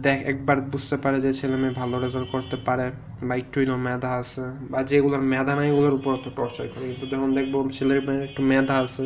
দেখ, 0.05 0.17
একবার 0.31 0.57
বুঝতে 0.73 0.95
পারে 1.03 1.17
যে 1.25 1.31
ছেলে 1.39 1.55
মেয়ে 1.61 1.75
ভালো 1.81 1.95
রেজাল্ট 2.03 2.27
করতে 2.35 2.57
পারে, 2.67 2.87
বা 3.27 3.33
একটু 3.41 3.57
মেধা 3.87 4.11
আছে, 4.21 4.43
বা 4.71 4.79
যেগুলোর 4.91 5.23
মেধা 5.33 5.53
নাই 5.59 5.67
ওগুলোর 5.73 5.95
উপর 5.99 6.13
তো 6.23 6.29
টর্চার 6.37 6.65
করে। 6.73 6.85
কিন্তু 6.89 7.05
যখন 7.13 7.29
দেখব 7.37 7.53
ছেলের 7.77 7.99
মেয়ের 8.05 8.23
একটু 8.29 8.41
মেধা 8.51 8.75
আছে 8.85 9.05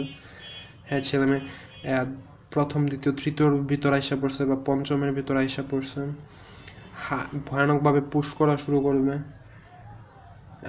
হ্যাঁ 0.87 1.01
ছেলে 1.09 1.25
মেয়ে 1.31 1.43
প্রথম, 2.53 2.81
দ্বিতীয়, 2.91 3.13
তৃতীয়র 3.21 3.53
ভিতর 3.71 3.91
আইসা 3.97 4.15
পড়ছে 4.21 4.41
বা 4.49 4.57
পঞ্চমের 4.67 5.11
ভিতর 5.17 5.35
আইসা 5.43 5.63
পড়ছে 5.71 6.01
ভয়ানকভাবে 7.47 8.01
পুশ 8.13 8.27
করা 8.39 8.55
শুরু 8.63 8.79
করবে। 8.87 9.15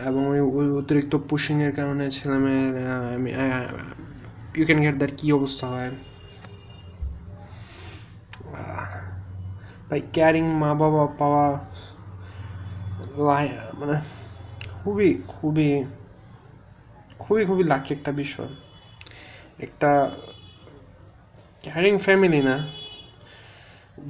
এবং 0.08 0.22
ওই 0.58 0.68
অতিরিক্ত 0.80 1.12
পুশিংয়ের 1.28 1.72
কারণে 1.78 2.04
ছেলে 2.16 2.38
মেয়ের 2.44 2.74
ইউ 4.58 4.64
ক্যান 4.68 4.80
গেট 4.84 4.96
দ্যাট 5.00 5.12
কী 5.18 5.26
অবস্থা 5.38 5.66
হয়। 5.74 5.92
ভাই 9.88 10.00
ক্যারিং 10.16 10.46
মা 10.62 10.70
বাবা 10.80 11.02
পাওয়া 11.20 11.44
মানে 13.78 13.96
খুবই 14.80 15.10
খুবই 15.34 15.68
খুবই 17.22 17.42
খুবই 17.48 17.64
লাকি 17.72 17.90
একটা 17.96 18.10
বিষয়। 18.22 18.52
একটা 19.66 19.90
ক্যারিং 21.66 21.94
ফ্যামিলি 22.06 22.40
না। 22.48 22.56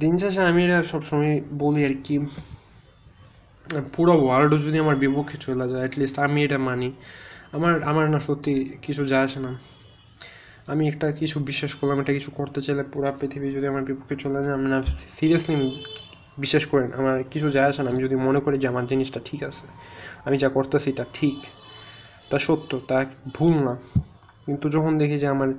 দিন 0.01 0.13
শেষে 0.21 0.41
আমি 0.51 0.61
এটা 0.67 0.77
সবসময় 0.91 1.33
বলি 1.63 1.81
আর 1.89 1.95
কি, 2.05 2.15
পুরো 3.95 4.13
ওয়ার্ল্ডও 4.23 4.57
যদি 4.65 4.77
আমার 4.85 4.97
বিপক্ষে 5.03 5.37
চলে 5.45 5.65
যায় 5.71 5.81
অ্যাটলিস্ট 5.83 6.15
আমি 6.25 6.39
এটা 6.47 6.57
মানি। 6.67 6.89
আমার 7.55 7.73
আমার 7.89 8.05
না 8.13 8.19
সত্যি 8.27 8.53
কিছু 8.85 9.03
যায় 9.11 9.25
আসে 9.27 9.39
না। 9.45 9.51
আমি 10.71 10.83
একটা 10.91 11.07
কিছু 11.19 11.37
বিশ্বাস 11.49 11.71
করলাম 11.79 11.97
এটা 12.03 12.13
কিছু 12.17 12.29
করতে 12.39 12.59
চাইলে 12.65 12.83
পুরো 12.93 13.09
পৃথিবী 13.19 13.47
যদি 13.57 13.65
আমার 13.73 13.83
বিপক্ষে 13.89 14.15
চলে 14.23 14.39
যায়, 14.45 14.55
আমি 14.59 14.67
না 14.73 14.79
সিরিয়াসলি 15.17 15.55
বিশ্বাস 16.43 16.63
করেন 16.71 16.89
আমার 16.99 17.15
কিছু 17.33 17.47
যায় 17.55 17.67
আসে 17.71 17.81
না, 17.83 17.87
আমি 17.93 18.01
যদি 18.05 18.15
মনে 18.27 18.39
করি 18.45 18.55
যে 18.63 18.67
আমার 18.73 18.85
জিনিসটা 18.91 19.19
ঠিক 19.27 19.41
আছে, 19.49 19.65
আমি 20.27 20.35
যা 20.43 20.49
করতেছি 20.57 20.87
এটা 20.93 21.05
ঠিক, 21.17 21.37
তা 22.29 22.37
সত্য, 22.47 22.71
তা 22.89 22.97
ভুল 23.35 23.53
না। 23.67 23.73
কিন্তু 24.45 24.65
যখন 24.75 24.93
দেখি 25.01 25.17
যে 25.23 25.27
আমার 25.35 25.49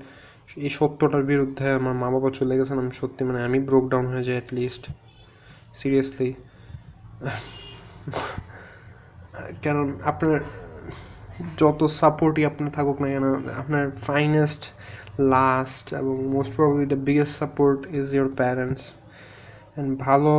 এই 0.65 0.71
সত্যটার 0.79 1.25
বিরুদ্ধে 1.33 1.67
আমার 1.79 1.95
মা 2.03 2.09
বাবা 2.15 2.31
চলে 2.39 2.55
গেছেন, 2.59 2.77
আমি 2.85 2.93
সত্যি 3.01 3.23
মানে 3.29 3.41
আমি 3.49 3.59
ব্রোক 3.69 3.85
ডাউন 3.93 4.07
হয়ে 4.13 4.25
যাই 4.29 4.37
অ্যাটলিস্ট 4.39 4.85
সিরিয়াসলি 5.81 6.31
কারণ 9.65 9.87
আপনার 10.11 10.39
যত 11.61 11.81
সাপোর্টই 12.01 12.43
আপনার 12.51 12.71
থাকুক 12.77 12.97
না 13.03 13.09
কেন, 13.15 13.27
আপনার 13.61 13.85
ফাইনেস্ট 14.09 14.63
লাস্ট 15.35 15.87
এবং 16.01 16.15
most 16.35 16.53
probably 16.57 16.85
the 16.93 17.01
biggest 17.09 17.35
support 17.43 17.81
is 17.99 18.07
your 18.17 18.31
parents 18.41 18.85
and 18.95 19.91
ভালো 20.07 20.35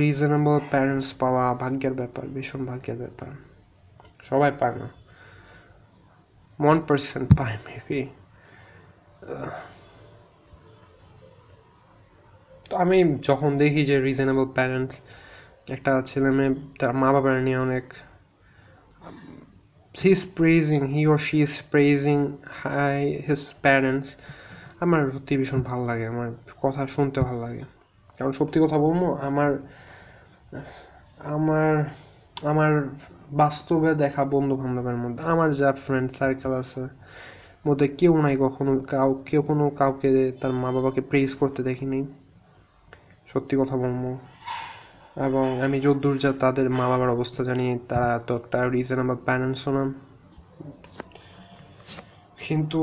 রিজনেবল 0.00 0.56
প্যারেন্টস 0.72 1.08
পাওয়া 1.22 1.44
ভাগ্যের 1.62 1.94
ব্যাপার, 2.00 2.24
ভীষণ 2.34 2.60
ভাগ্যের 2.70 2.98
ব্যাপার। 3.02 3.30
সবাই 4.28 4.50
পায় 4.60 4.76
না। 4.80 4.88
ওয়ান 6.58 6.78
পার্সেন্ট 6.88 7.26
পায় 7.38 7.56
মেবি 7.66 8.00
তো 12.68 12.74
আমি 12.76 12.98
যখন 13.28 13.50
দেখি 13.62 13.82
যে 13.90 13.96
রিজনেবল 14.00 14.46
প্যারেন্টস 14.56 14.94
একটা 15.74 16.02
ছেলে 16.06 16.30
মেয়ে 16.30 16.52
তার 16.78 16.92
মা 16.92 17.08
বাবার 17.12 17.42
নিয়ে 17.42 17.58
অনেক 17.58 17.86
he 20.00 20.10
is 20.10 20.22
praising 20.36 20.80
he 20.94 21.02
or 21.06 21.18
she 21.26 21.38
is 21.46 21.54
praising 21.72 22.22
high 22.62 22.98
his 23.26 23.42
parents 23.62 24.08
আমার 24.80 25.00
সত্যি 25.06 25.36
ভীষণ 25.36 25.62
ভালো 25.62 25.84
লাগে, 25.84 26.06
আমার 26.06 26.28
কথা 26.62 26.86
শুনতে 26.86 27.20
ভালো 27.20 27.40
লাগে। 27.40 27.64
কারণ 28.18 28.32
সত্যি 28.32 28.58
কথা 28.64 28.78
বলব, 28.78 29.02
আমার 29.28 29.50
আমার 31.34 31.72
আমার 32.50 32.72
বাস্তবে 33.42 33.90
দেখা 33.94 34.24
বন্ধু 34.24 34.56
বান্ধবের 34.56 34.96
মধ্যে, 34.96 35.22
আমার 35.24 35.50
যা 35.54 35.72
ফ্রেন্ড 35.72 36.08
সার্কেল 36.16 36.52
আছে 36.52 36.82
মধ্যে 37.66 37.86
কেউ 37.88 38.22
নাই 38.22 38.36
কখনো, 38.40 38.72
কাউ, 38.92 39.22
কেউ 39.28 39.42
কোনো 39.42 39.70
কাউকে 39.70 40.32
তার 40.40 40.52
মা 40.52 40.72
বাবাকে 40.72 41.00
প্রেজ 41.00 41.34
করতে 41.34 41.62
দেখিনি। 41.62 42.00
সত্যি 43.26 43.54
কথা 43.60 43.76
বলব। 43.76 44.04
এবং 45.26 45.62
আমি 45.62 45.80
যদ্দূর 45.80 46.18
যা 46.18 46.32
তাদের 46.32 46.70
মা 46.70 46.88
বাবার 46.88 47.08
অবস্থা 47.08 47.44
জানি, 47.44 47.78
তারা 47.88 48.18
তো 48.26 48.32
একটা 48.36 48.58
রিজনেবল 48.68 49.16
প্যারেন্টসও 49.26 49.70
না। 49.72 49.84
কিন্তু 52.46 52.80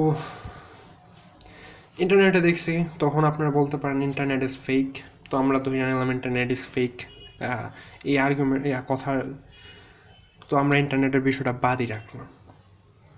ইন্টারনেটে 2.00 2.42
দেখছি, 2.42 2.74
তখন 3.00 3.24
আপনারা 3.24 3.52
বলতে 3.52 3.78
পারেন 3.78 4.02
ইন্টারনেট 4.02 4.42
ইজ 4.44 4.60
ফেক 4.60 4.88
তো 5.30 5.34
আমরা 5.38 5.58
তো 5.60 5.72
নিলাম 5.72 6.12
ইন্টারনেট 6.12 6.52
ইজ 6.52 6.64
ফেক 6.76 6.94
এই 8.10 8.16
আর্গুমেন্ট 8.18 8.64
এই 8.66 8.74
কথা, 8.88 9.10
তো 10.50 10.54
আমরা 10.58 10.76
ইন্টারনেটের 10.78 11.22
বিষয়টা 11.22 11.54
বাদই 11.54 11.86
রাখলাম। 11.86 12.28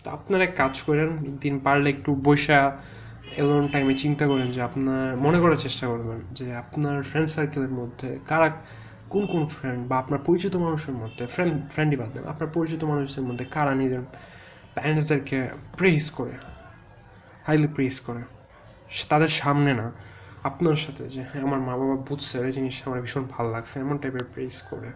তো 0.04 0.08
আপনারা 0.18 0.44
এক 0.50 0.54
কাজ 0.62 0.76
করেন, 0.88 1.10
দিন 1.44 1.56
পারলে 1.66 1.88
একটু 1.96 2.12
বৈশা 2.28 2.60
এলোন 3.42 3.64
টাইমে 3.74 3.94
চিন্তা 4.04 4.26
করেন 4.32 4.48
যে 4.56 4.62
আপনার, 4.70 5.06
মনে 5.26 5.38
করার 5.44 5.60
চেষ্টা 5.66 5.86
করবেন 5.92 6.20
যে 6.38 6.46
আপনার 6.64 6.98
ফ্রেন্ড 7.10 7.30
সার্কেলের 7.36 7.74
মধ্যে 7.80 8.10
কারা, 8.30 8.48
কোন 9.14 9.24
কোন 9.34 9.44
ফ্রেন্ড 9.56 9.82
বা 9.90 9.96
আপনার 10.04 10.22
পরিচিত 10.28 10.54
মানুষের 10.66 10.96
মধ্যে 11.02 11.24
ফ্রেন্ড 11.34 11.54
ফ্রেন্ডই 11.74 11.98
বাদ 12.02 12.10
দেন, 12.14 12.24
আপনার 12.34 12.50
পরিচিত 12.56 12.82
মানুষদের 12.92 13.24
মধ্যে 13.30 13.46
কারা 13.56 13.74
নিজের 13.82 14.04
প্যারেন্টসদেরকে 14.76 15.40
প্রেস 15.80 16.06
করে 16.18 16.36
হাইলি 17.48 17.70
প্রেস 17.76 17.96
করে 18.08 18.24
তাদের 19.12 19.32
সামনে 19.42 19.72
না, 19.82 19.88
আপনার 20.50 20.78
সাথে 20.84 21.04
যে 21.14 21.22
হ্যাঁ 21.30 21.44
আমার 21.48 21.60
মা 21.68 21.74
বাবা 21.82 21.98
বুঝছে, 22.10 22.36
এই 22.48 22.54
জিনিসটা 22.58 22.84
আমার 22.90 23.00
ভীষণ 23.06 23.24
ভালো 23.36 23.50
লাগছে, 23.56 23.76
এমন 23.84 23.96
টাইপের 24.02 24.26
প্রেস 24.34 24.58
করে। 24.70 24.90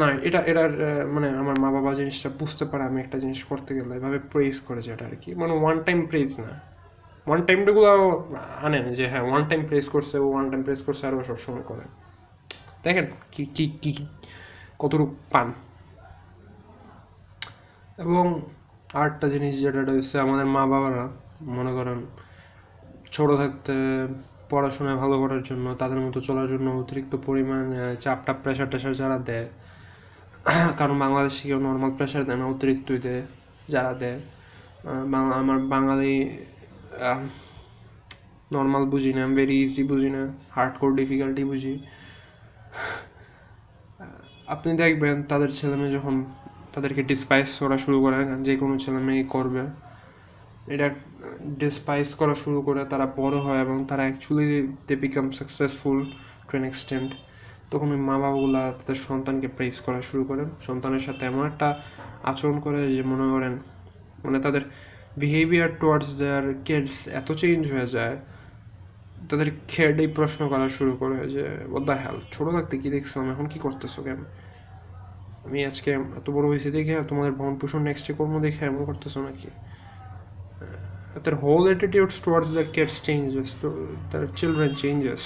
না, 0.00 0.08
এটা 0.28 0.40
এটার 0.50 0.72
মানে 1.14 1.28
আমার 1.40 1.56
মা 1.62 1.68
বাবা 1.76 1.90
জিনিসটা 2.00 2.28
বুঝতে 2.40 2.64
পারে 2.70 2.82
আমি 2.90 2.98
একটা 3.04 3.16
জিনিস 3.24 3.40
করতে 3.44 3.70
গেলে, 3.78 3.92
এভাবে 3.96 4.18
প্রেস 4.32 4.56
করে 4.60 4.80
যেটা 4.82 5.04
আর 5.10 5.16
কি। 5.22 5.30
মানে 5.34 5.52
ওয়ান 5.62 5.76
টাইম 5.86 5.98
প্রেস 6.10 6.30
না। 6.44 6.52
ওয়ান 7.26 7.40
টাইমটাগুলো 7.46 7.88
আনেন 8.66 8.84
যে 8.98 9.04
হ্যাঁ 9.12 9.24
ওয়ান 9.30 9.42
টাইম 9.50 9.62
প্রেস 9.68 9.86
করছে, 9.88 10.16
ও 10.18 10.26
ওয়ান 10.34 10.46
টাইম 10.50 10.62
প্রেস 10.66 10.80
করছে 10.86 11.02
আরও 11.08 11.22
সবসময় 11.22 11.64
করে। 11.70 11.84
দেখেন 12.84 13.06
কি 13.32 13.42
কি 13.56 13.66
কি 13.82 13.92
পান। 15.32 15.48
এবং 18.04 18.24
আরেকটা 18.98 19.26
জিনিস 19.34 19.52
যেটা 19.62 19.80
হচ্ছে 19.92 20.16
আমাদের 20.24 20.46
মা 20.54 20.62
বাবারা, 20.72 21.04
মনে 21.56 21.72
করেন, 21.78 21.98
ছোট 23.14 23.28
থাকতে 23.40 23.74
পড়াশোনায় 24.50 24.96
ভালো 24.96 25.16
করার 25.22 25.42
জন্য, 25.42 25.66
তাদের 25.74 26.00
মতো 26.04 26.18
চলার 26.20 26.48
জন্য 26.48 26.66
অতিরিক্ত 26.70 27.12
পরিমাণ 27.26 27.64
চাপটা 28.04 28.32
প্রেশার 28.42 28.68
টেশার 28.70 28.94
যারা 28.94 29.18
দেয় 29.28 29.48
কারণ 30.78 30.96
বাংলাদেশে 31.04 31.42
কেউ 31.48 31.60
নর্মাল 31.68 31.90
প্রেশার 31.98 32.22
দেয় 32.28 32.38
না, 32.40 32.46
অতিরিক্ত 32.54 32.88
দেয় 33.06 33.22
যারা 33.68 33.92
দেয়। 34.02 34.18
বাংলা 35.14 35.34
আমার 35.42 35.58
বাঙালি 35.74 36.14
নর্মাল 38.50 38.84
বুঝি 38.92 39.12
না 39.16 39.22
ভেরি 39.38 39.56
ইজি 39.64 39.82
বুঝি 39.90 40.10
না 40.16 40.22
হার্ড 40.54 40.74
কোর 40.80 40.90
ডিফিকাল্টি 41.00 41.42
বুঝি 41.50 41.74
আপনি 44.54 44.70
দেখবেন 44.82 45.16
তাদের 45.30 45.50
ছেলে 45.58 45.76
মেয়ে 45.80 45.92
যখন 45.96 46.14
তাদেরকে 46.74 47.02
ডিসপাইস 47.10 47.50
করা 47.62 47.76
শুরু 47.84 47.98
করে 48.04 48.16
যে 48.48 48.54
কোনো 48.62 48.74
ছেলে 48.84 49.00
মেয়ে 49.06 49.24
করবে। 49.34 49.62
এটা 50.74 50.88
ডিসপাইস 51.62 52.08
করা 52.20 52.34
শুরু 52.42 52.58
করে 52.66 52.80
তারা 52.92 53.06
বড় 53.20 53.36
হয় 53.44 53.60
এবং 53.64 53.76
তারা 53.90 54.02
actually 54.06 54.46
they 54.88 54.94
become 55.04 55.26
successful 55.38 55.98
to 56.46 56.52
an 56.58 56.64
extent 56.70 57.10
তখন 57.76 57.90
ওই 57.90 57.96
মা 57.96 58.18
বাবাগুলা 58.18 58.72
তাদের 58.78 58.94
সন্তানকে 58.94 59.48
প্রেস 59.48 59.80
করা 59.80 60.02
শুরু 60.02 60.24
করে 60.24 60.42
সন্তানের 60.66 61.00
সাথে 61.00 61.26
এমন 61.26 61.46
একটা 61.46 61.68
আচরণ 62.22 62.60
করে 62.60 62.94
যে 62.96 63.02
মনে 63.02 63.26
করেন 63.30 63.58
মানে 64.24 64.40
তাদের 64.40 64.62
বিহেভিয়ার 65.16 65.70
টুয়ার্ডস 65.80 66.08
দেয়ার 66.18 66.54
কিডস 66.64 67.08
এত 67.08 67.32
চেঞ্জ 67.32 67.72
হয়ে 67.72 67.86
যায়, 67.86 68.16
তাদের 69.30 69.50
খেয়েই 69.68 70.06
প্রশ্ন 70.06 70.48
করা 70.48 70.68
শুরু 70.68 70.92
করে 70.96 71.28
যে 71.28 71.44
ওদ্দা 71.70 71.94
হেল 71.94 72.16
ছোটো 72.32 72.50
থাকতে 72.52 72.78
কী 72.78 72.90
দেখছিলাম 72.90 73.30
এখন 73.30 73.46
কী 73.46 73.58
করতেছো 73.58 74.02
কেন? 74.02 74.20
আমি 75.46 75.64
আজকে 75.64 75.90
এত 75.92 76.30
বড় 76.30 76.46
হয়েছে 76.48 76.70
দেখে 76.70 76.94
তোমাদের 77.08 77.32
ভরণ 77.32 77.54
পোষণ 77.54 77.82
নেক্সটে 77.82 78.12
কর্ম 78.12 78.40
দেখে 78.40 78.64
এমন 78.64 78.84
করতেছো 78.84 79.22
নাকি? 79.22 79.50
their 81.24 81.34
whole 81.34 81.62
attitudes 81.64 82.16
towards 82.24 82.48
their 82.56 82.68
kids 82.76 82.94
changes 83.06 83.48
to 83.62 83.68
their 84.12 84.26
children 84.38 84.70
changes 84.82 85.22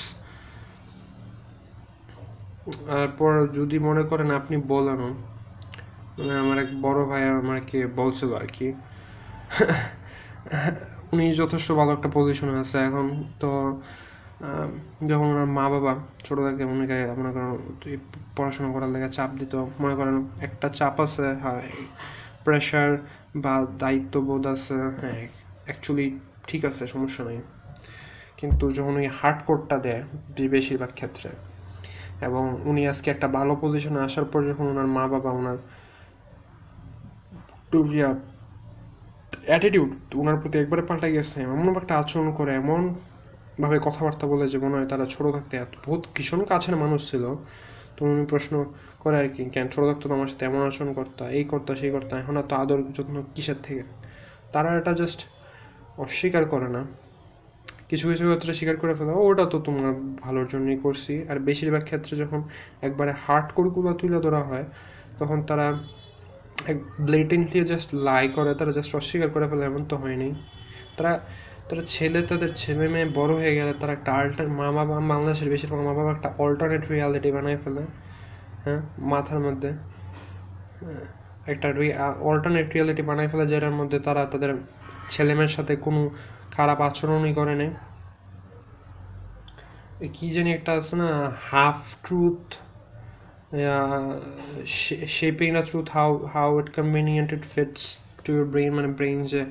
তারপর 2.88 3.32
যদি 3.58 3.76
মনে 3.88 4.02
করেন 4.10 4.28
আপনি 4.40 4.56
বলেন 4.72 5.00
মানে 6.18 6.34
আমার 6.42 6.56
এক 6.64 6.70
বড় 6.84 7.00
ভাই 7.10 7.22
আমাকে 7.40 7.78
বলছিল 8.00 8.30
আর 8.40 8.46
কি। 8.56 8.68
উনি 11.12 11.24
যথেষ্ট 11.42 11.68
ভালো 11.78 11.90
একটা 11.96 12.08
পজিশনে 12.16 12.54
আছে 12.62 12.76
এখন। 12.88 13.06
তো 13.42 13.50
যখন 15.10 15.26
ওনার 15.34 15.48
মা 15.58 15.64
বাবা 15.74 15.92
ছোটো 16.26 16.40
থেকে 16.46 16.64
উনিকে 16.72 16.96
মনে 17.18 17.30
করেন 17.34 17.48
পড়াশোনা 18.36 18.68
করার 18.74 18.90
লেগে 18.94 19.08
চাপ 19.16 19.30
দিত, 19.40 19.54
মনে 19.82 19.94
করেন 19.98 20.16
একটা 20.46 20.66
চাপ 20.78 20.96
আছে 21.04 21.26
হ্যাঁ 21.42 21.60
প্রেশার 22.44 22.90
বা 23.44 23.54
দায়িত্ববোধ 23.82 24.44
আছে 24.54 24.76
হ্যাঁ 25.00 25.20
অ্যাকচুয়ালি 25.66 26.06
ঠিক 26.48 26.62
আছে, 26.70 26.82
সমস্যা 26.94 27.22
নেই। 27.28 27.40
কিন্তু 28.40 28.64
যখন 28.76 28.94
ওই 29.00 29.08
হার্ড 29.18 29.38
কোডটা 29.46 29.76
দেয় 29.86 30.02
বেশিরভাগ 30.54 30.92
ক্ষেত্রে 30.98 31.30
এবং 32.20 32.44
উনি 32.64 32.88
আজকে 32.88 33.10
একটা 33.10 33.28
ভালো 33.28 33.52
পজিশনে 33.62 34.00
আসার 34.00 34.24
পর 34.24 34.40
যখন 34.48 34.66
ওনার 34.66 34.86
মা 34.86 35.04
বাবা, 35.08 35.30
ওনার 35.30 35.58
অ্যাটিটিউড 39.46 39.90
ওনার 40.14 40.36
প্রতি 40.36 40.58
একবারে 40.58 40.82
পাল্টে 40.82 41.12
গেছে। 41.12 41.42
এমন 41.42 41.76
একটা 41.76 41.94
আচরণ 41.98 42.28
করে, 42.32 42.54
এমন 42.54 42.94
ভাবে 43.60 43.78
কথাবার্তা 43.82 44.26
বলে 44.26 44.48
যে 44.48 44.58
মনে 44.58 44.74
হয় 44.76 44.86
তারা 44.86 45.06
ছোটো 45.06 45.32
থাকতে 45.32 45.56
এত, 45.56 45.72
বহুত 45.86 46.02
ভীষণ 46.14 46.44
কাছের 46.44 46.76
মানুষ 46.76 47.00
ছিল। 47.10 47.24
তো 47.96 48.00
উনি 48.04 48.26
প্রশ্ন 48.26 48.64
করে 48.98 49.16
আর 49.18 49.28
কি, 49.28 49.44
কেন 49.44 49.66
ছোটো 49.68 49.86
থাকতো? 49.90 50.14
আমার 50.14 50.26
সাথে 50.26 50.44
এমন 50.46 50.66
আচরণ 50.66 50.92
করতো, 50.92 51.28
এই 51.28 51.44
করতো, 51.44 51.70
সেই 51.76 51.90
করতো, 51.90 52.16
এখন 52.16 52.36
আর 52.36 52.46
তো 52.48 52.56
আদর 52.56 52.78
যত্ন 52.96 53.22
কিসের 53.34 53.58
থেকে? 53.62 53.82
তারা 54.52 54.78
এটা 54.78 54.92
জাস্ট 54.92 55.20
অস্বীকার 55.98 56.44
করে 56.44 56.68
না। 56.68 56.82
কিছু 57.90 58.04
কিছু 58.10 58.24
ক্ষেত্রে 58.26 58.52
স্বীকার 58.54 58.76
করে 58.82 58.94
ফেলে 58.94 59.12
"ও, 59.12 59.22
ওটা 59.28 59.44
তো 59.46 59.58
তোমার 59.66 59.92
ভালোর 60.22 60.46
জন্যই 60.46 60.78
করছি। 60.80 61.14
আর 61.30 61.38
বেশিরভাগ 61.40 61.82
ক্ষেত্রে 61.84 62.14
যখন 62.16 62.40
একবারে 62.82 63.12
হার্ড 63.24 63.48
কোরগুলো 63.52 63.90
তুলে 63.94 64.18
ধরা 64.20 64.40
হয় 64.44 64.64
তখন 65.18 65.38
তারা 65.42 65.66
এক 66.66 66.78
ব্লেটেন্টলি 67.00 67.60
জাস্ট 67.64 67.88
লাই 68.06 68.24
করে 68.36 68.50
তারা 68.54 68.72
জাস্ট 68.72 68.92
অস্বীকার 68.94 69.30
করে 69.30 69.46
ফেলে 69.50 69.64
এমন 69.66 69.82
তো 69.84 69.96
হয়নি। 69.96 70.28
তারা 70.96 71.12
তারা 71.68 71.82
ছেলে 71.88 72.20
তাদের 72.22 72.50
ছেলে 72.56 72.84
মেয়ে 72.88 73.08
বড় 73.14 73.32
হয়ে 73.34 73.54
গেলে 73.58 73.72
তারা 73.80 73.92
একটা 73.92 74.10
আল্টার 74.18 74.48
মা 74.58 74.66
বাবা 74.70 74.94
বাংলাদেশের 75.10 75.48
বেশিরভাগ 75.48 75.80
মা 75.80 75.94
বাবা 75.94 76.10
একটা 76.12 76.28
অল্টারনেট 76.38 76.82
রিয়ালিটি 76.90 77.30
বানায় 77.32 77.58
ফেলে 77.64 77.82
হ্যাঁ 78.64 78.80
মাথার 79.10 79.40
মধ্যে। 79.46 79.70
হ্যাঁ, 80.80 81.04
একটা 81.46 81.66
অল্টারনেট 82.22 82.68
রিয়ালিটি 82.70 83.02
বানায় 83.02 83.28
ফেলে 83.28 83.44
যেটার 83.46 83.74
মধ্যে 83.80 83.98
তারা 84.00 84.22
তাদের 84.26 84.50
ছেলে 85.10 85.32
মেয়ের 85.34 85.52
সাথে 85.56 85.72
কোনো 85.78 86.00
খারাপ 86.60 86.78
আচরণই 86.88 87.32
করে 87.40 87.54
নেই। 87.60 87.72
কি 90.16 90.26
জানি 90.34 90.50
একটা 90.58 90.70
আছে 90.78 90.94
না 91.02 91.08
half 91.50 91.80
truth 92.04 92.44
shaping 95.18 95.48
the 95.56 95.64
truth 95.70 95.88
how 95.96 96.10
how 96.34 96.48
it 96.60 96.68
convenient 96.78 97.30
fits 97.54 97.82
to 98.24 98.30
your 98.36 98.46
brain 98.52 98.70
মানে 98.78 98.90
ব্রেন 98.98 99.18
যে 99.32 99.42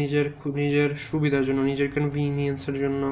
নিজের 0.00 0.26
নিজের 0.62 0.90
সুবিধার 1.08 1.44
জন্য, 1.48 1.60
নিজের 1.70 1.88
কনভিনিয়েন্সের 1.96 2.76
জন্য 2.82 3.02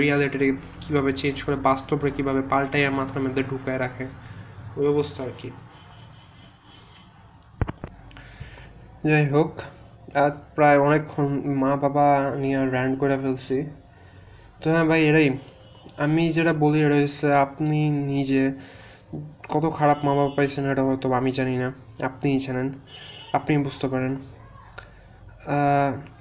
রিয়ালিটি 0.00 0.48
কীভাবে 0.82 1.10
চেঞ্জ 1.20 1.36
করে 1.46 1.56
বাস্তবে 1.68 2.08
কীভাবে 2.16 2.42
পাল্টাইয়া 2.52 2.90
মাথার 2.98 3.20
মধ্যে 3.24 3.42
ঢুকায় 3.50 3.78
রাখে, 3.84 4.04
ওই 4.78 4.86
অবস্থা 4.94 5.20
আর 5.26 5.32
কি। 5.40 5.48
যাই 9.10 9.26
হোক 9.34 9.52
আজ 10.14 10.32
প্রায় 10.54 10.78
অনেকক্ষণ 10.78 11.42
মা 11.44 11.76
বাবা 11.76 12.36
নিয়ে 12.36 12.66
র্যান্ড 12.66 12.98
করে 12.98 13.18
ফেলছি। 13.18 13.66
তো 14.62 14.72
হ্যাঁ 14.72 14.84
ভাই 14.84 15.04
এরাই 15.04 15.36
আমি 15.96 16.30
যেটা 16.30 16.52
বলি, 16.52 16.82
এটা 16.82 16.94
হচ্ছে 16.94 17.34
আপনি 17.34 17.90
নিজে 17.90 18.52
কত 19.48 19.72
খারাপ 19.76 20.04
মা 20.04 20.14
বাবা 20.14 20.30
পাইছেন 20.36 20.70
এটা 20.70 20.84
হয়তো 20.84 21.12
আমি 21.12 21.30
জানি 21.30 21.56
না। 21.56 21.72
আপনিই 22.02 22.38
জানেন। 22.38 22.72
আপনি 23.32 23.58
বুঝতে 23.58 23.88
পারেন। 23.88 24.16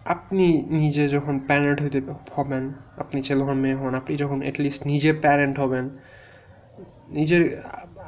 আপনি 0.06 0.66
নিজে 0.70 1.10
যখন 1.10 1.40
প্যারেন্ট 1.40 1.82
হইতে 1.82 2.02
হবেন, 2.36 2.74
আপনি 2.98 3.22
ছেলে 3.22 3.44
হন, 3.44 3.54
মেয়ে 3.54 3.76
হন, 3.76 3.96
আপনি 3.96 4.18
যখন 4.18 4.42
অ্যাটলিস্ট 4.42 4.88
নিজে 4.88 5.14
প্যারেন্ট 5.14 5.60
হবেন, 5.60 5.90
নিজের 7.10 7.62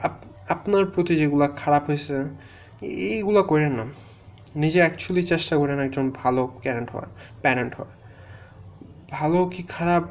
আপ- 0.03 0.51
আপনার 0.51 0.85
প্রতি 0.85 1.15
যেগুলা 1.15 1.47
খারাপ 1.47 1.87
হয়েছে 1.87 2.23
এইগুলো 2.81 3.43
করেন 3.43 3.71
না। 3.71 3.85
নিজে 4.55 4.79
অ্যাকচুয়ালি 4.79 5.23
চেষ্টা 5.27 5.57
করেন 5.57 5.79
একজন 5.79 6.11
ভালো 6.15 6.47
প্যারেন্ট 6.63 6.89
হওয়ার 6.89 7.07
প্যারেন্ট 7.41 7.75
হওয়ার। 7.75 7.91
ভালো 9.11 9.45
কি 9.45 9.63
খারাপ 9.69 10.03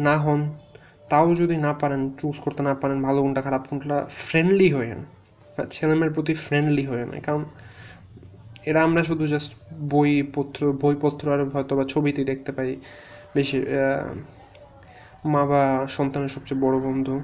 না 0.00 0.16
হন, 0.16 0.40
তাও 1.08 1.34
যদি 1.34 1.56
না 1.56 1.72
পারেন 1.72 2.10
চুজ 2.10 2.40
করতে 2.40 2.62
না 2.62 2.74
পারেন, 2.74 3.02
ভালো 3.02 3.22
কোনটা 3.22 3.42
খারাপ, 3.42 3.66
কোনটা 3.70 4.06
ফ্রেন্ডলি 4.08 4.72
হয়েন 4.72 5.04
ছেলেমেয়ের 5.70 6.14
প্রতি 6.14 6.34
ফ্রেন্ডলি 6.34 6.86
হয়েন 6.86 7.20
কারণ 7.20 7.44
এরা 8.64 8.82
আমরা 8.82 9.04
শুধু 9.04 9.26
জাস্ট 9.26 9.54
বইপত্র 9.80 10.72
বইপত্র 10.72 11.32
আর 11.32 11.48
হয়তো 11.48 11.76
বা 11.76 11.84
ছবিতে 11.88 12.24
দেখতে 12.24 12.52
পাই 12.52 12.76
বেশি 13.34 13.64
মা 15.24 15.46
বা 15.46 15.86
সন্তানের 15.88 16.28
সবচেয়ে 16.28 16.60
বড় 16.60 16.80
বন্ধু। 16.80 17.22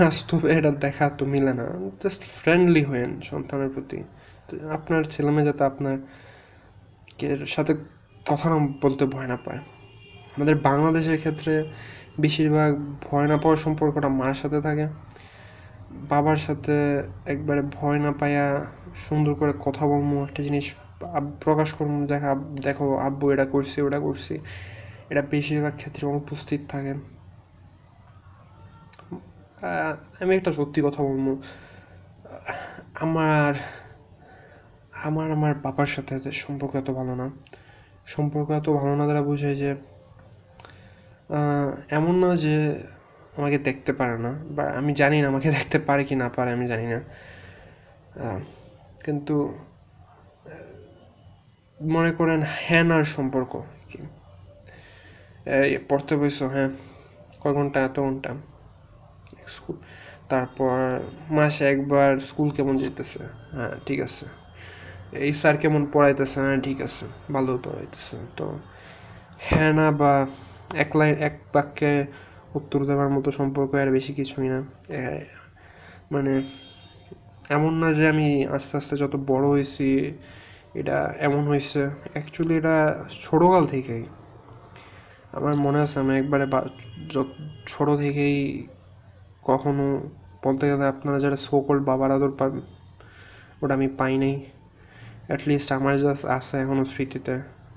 বাস্তবে 0.00 0.52
এটা 0.52 0.70
দেখা 0.70 1.10
তো 1.10 1.26
মিলে 1.26 1.54
না। 1.54 1.66
জাস্ট 2.02 2.22
ফ্রেন্ডলি 2.22 2.84
হয়েন 2.84 3.20
সন্তানের 3.20 3.68
প্রতি। 3.68 4.02
আপনার 4.72 5.04
ছেলেমেয়ে 5.04 5.46
যাতে 5.46 5.64
আপনার 5.64 5.98
সাথে 7.46 7.74
কথা 8.28 8.50
না 8.50 8.68
বলতে 8.82 9.06
ভয় 9.06 9.26
না 9.26 9.36
পায়। 9.36 9.58
আমাদের 10.36 10.56
বাংলাদেশের 10.56 11.18
ক্ষেত্রে 11.18 11.70
বেশিরভাগ 12.20 12.96
ভয় 13.02 13.26
না 13.26 13.36
পাওয়ার 13.36 13.56
সম্পর্কটা 13.56 14.08
মার 14.08 14.34
সাথে 14.34 14.60
থাকে। 14.60 14.86
বাবার 15.90 16.36
সাথে 16.36 17.02
একবারে 17.26 17.62
ভয় 17.62 17.98
না 17.98 18.12
পাইয়া 18.12 18.66
সুন্দর 18.96 19.34
করে 19.34 19.52
কথা 19.64 19.86
বলব, 19.86 20.22
একটা 20.22 20.42
জিনিস 20.42 20.74
প্রকাশ 21.40 21.72
করব, 21.72 22.06
দেখা, 22.06 22.34
দেখো, 22.62 22.96
আব্বু 22.96 23.30
এটা 23.30 23.44
করছি, 23.44 23.82
ওটা 23.82 23.98
করছি। 23.98 24.38
এটা 25.10 25.22
বেশিরভাগ 25.22 25.72
ক্ষেত্রে 25.76 26.08
অনুপস্থিত 26.08 26.60
থাকে। 26.68 26.94
আমি 30.20 30.36
একটা 30.36 30.52
সত্যি 30.52 30.82
কথা 30.84 31.02
বলব। 31.02 31.42
আমার 33.00 33.54
আমার 35.08 35.28
আমার 35.36 35.52
বাবার 35.64 35.86
সাথে 35.86 36.12
এত 36.14 36.26
সম্পর্ক 36.44 36.72
এত 36.82 36.88
ভালো 36.90 37.14
না। 37.14 37.26
সম্পর্ক 38.06 38.48
এত 38.50 38.68
ভালো 38.80 38.94
না 38.96 39.04
তারা 39.06 39.22
বোঝায় 39.22 39.56
যে 39.62 39.70
এমন 41.98 42.14
না 42.22 42.30
যে 42.36 42.54
আমাকে 43.38 43.58
দেখতে 43.58 43.92
পারে 43.92 44.16
না, 44.18 44.32
বা 44.56 44.64
আমি 44.80 44.92
জানি 44.94 45.16
না 45.22 45.26
আমাকে 45.28 45.48
দেখতে 45.58 45.78
পারে 45.78 46.02
কি 46.04 46.14
না 46.14 46.28
পারে, 46.36 46.50
আমি 46.52 46.66
জানি 46.72 46.86
না। 46.86 47.00
কিন্তু 49.04 49.36
মনে 51.78 52.10
করেন 52.12 52.40
হ্যান 52.66 52.88
আর 52.96 53.04
সম্পর্ক 53.16 53.52
পড়তে 55.88 56.14
বসছো 56.16 56.44
হ্যাঁ? 56.48 56.70
কয় 57.40 57.54
ঘণ্টা? 57.54 57.78
এত 57.84 57.96
ঘণ্টা। 58.00 58.30
স্কুল, 59.56 59.76
তারপর 60.28 60.76
মাসে 61.30 61.62
একবার 61.72 62.10
স্কুল 62.28 62.48
কেমন 62.50 62.74
যেতেছে? 62.82 63.20
হ্যাঁ 63.56 63.74
ঠিক 63.86 63.98
আছে। 64.00 64.24
এই 65.26 65.32
স্যার 65.40 65.54
কেমন 65.62 65.82
পড়াইতেছে? 65.94 66.38
হ্যাঁ 66.44 66.58
ঠিক 66.66 66.78
আছে, 66.86 67.04
ভালো 67.34 67.52
পড়াইতেছে। 67.64 68.16
তো 68.38 68.46
হ্যাঁ 69.48 69.72
না 69.78 69.86
বা 70.00 70.12
এক 70.84 70.90
লাইন, 70.98 71.14
এক 71.28 71.34
বাক্যে 71.54 71.92
উত্তর 72.58 72.80
দেওয়ার 72.88 73.10
মতো 73.16 73.28
সম্পর্ক 73.38 73.70
আর 73.82 73.88
বেশি 73.96 74.12
কিছুই 74.18 74.48
না। 74.54 74.60
মানে 76.14 76.32
এমন 77.56 77.72
না 77.82 77.88
যে 77.98 78.04
আমি 78.12 78.28
আস্তে 78.56 78.74
আস্তে 78.80 78.94
যত 79.02 79.14
বড় 79.30 79.46
হয়েছি, 79.54 79.88
এটা 80.80 80.96
এমন 81.26 81.42
হয়েছে। 81.50 81.80
অ্যাকচুয়ালি 82.14 82.54
এটা 82.60 82.76
ছোটোকাল 83.24 83.64
থেকেই। 83.74 84.04
আমার 85.36 85.54
মনে 85.64 85.78
আছে, 85.84 85.96
আমি 86.02 86.12
একবারে 86.22 86.44
ছোট 87.70 87.88
থেকেই 88.02 88.36
কখনো 89.48 89.86
বলতে 90.44 90.64
গেলে 90.70 90.84
আপনারা 90.94 91.18
যারা 91.24 91.38
সোকল 91.48 91.76
বাবার 91.88 92.10
আদর 92.16 92.32
পান, 92.38 92.52
ওটা 93.62 93.72
আমি 93.78 93.88
পাই 94.00 94.14
নাই। 94.22 94.34
অ্যাটলিস্ট 95.28 95.68
আমার 95.78 95.94
জাস্ট 96.04 96.24
আছে 96.36 96.54
এখনও 96.64 96.84
স্মৃতিতে। 96.92 97.34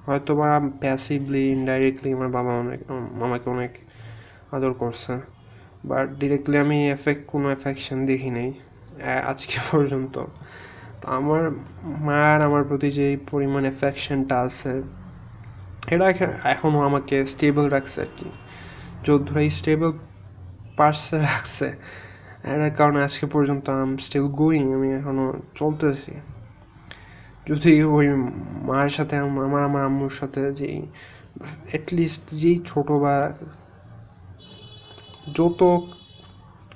হয়তো 0.07 0.31
বা 0.39 0.49
প্যাসিভলি 0.83 1.43
ইনডাইরেক্টলি 1.57 2.09
আমার 2.17 2.29
বাবা 2.37 2.51
অনেক 2.63 2.79
আমাকে 3.27 3.47
অনেক 3.55 3.71
আদর 4.55 4.73
করছে। 4.81 5.13
বাট 5.89 6.05
ডিরেক্টলি 6.19 6.57
আমি 6.65 6.77
এফেক্ট 6.97 7.23
কোনো 7.33 7.47
এফেকশন 7.57 7.97
দেখি 8.11 8.29
নাই 8.37 8.49
আজকে 9.31 9.57
পর্যন্ত। 9.69 10.15
তো 11.01 11.05
আমার 11.19 11.43
মার 12.07 12.37
আমার 12.47 12.63
প্রতি 12.69 12.89
যে 12.99 13.07
পরিমাণ 13.31 13.63
এফেকশনটা 13.73 14.35
আছে, 14.47 14.73
এটা 15.93 16.05
এখনও 16.53 16.79
আমাকে 16.89 17.15
স্টেবল 17.33 17.65
রাখছে 17.75 17.97
আর 18.05 18.11
কি। 18.17 18.27
যোদ্ধাই 19.07 19.47
স্টেবল 19.59 19.91
পার্সে 20.77 21.17
রাখছে, 21.29 21.67
এটার 22.51 22.73
কারণে 22.79 22.99
আজকে 23.07 23.25
পর্যন্ত 23.35 23.65
আম 23.81 23.91
স্টিল 24.05 24.27
গোয়িং 24.41 24.63
আমি 24.77 24.87
এখনও 24.99 25.27
চলতেছি। 25.59 26.13
যদি 27.47 27.83
ওই 27.83 28.07
মায়ের 28.67 28.89
সাথে 28.89 29.15
আম- 29.17 29.41
আমার 29.41 29.63
আমার 29.63 29.83
আম্মুর 29.83 30.09
সাথে 30.09 30.53
যেই 30.53 30.81
অ্যাটলিস্ট 31.69 32.31
যেই 32.31 32.61
ছোটো 32.65 32.99
বা 32.99 33.33
যত 35.35 35.61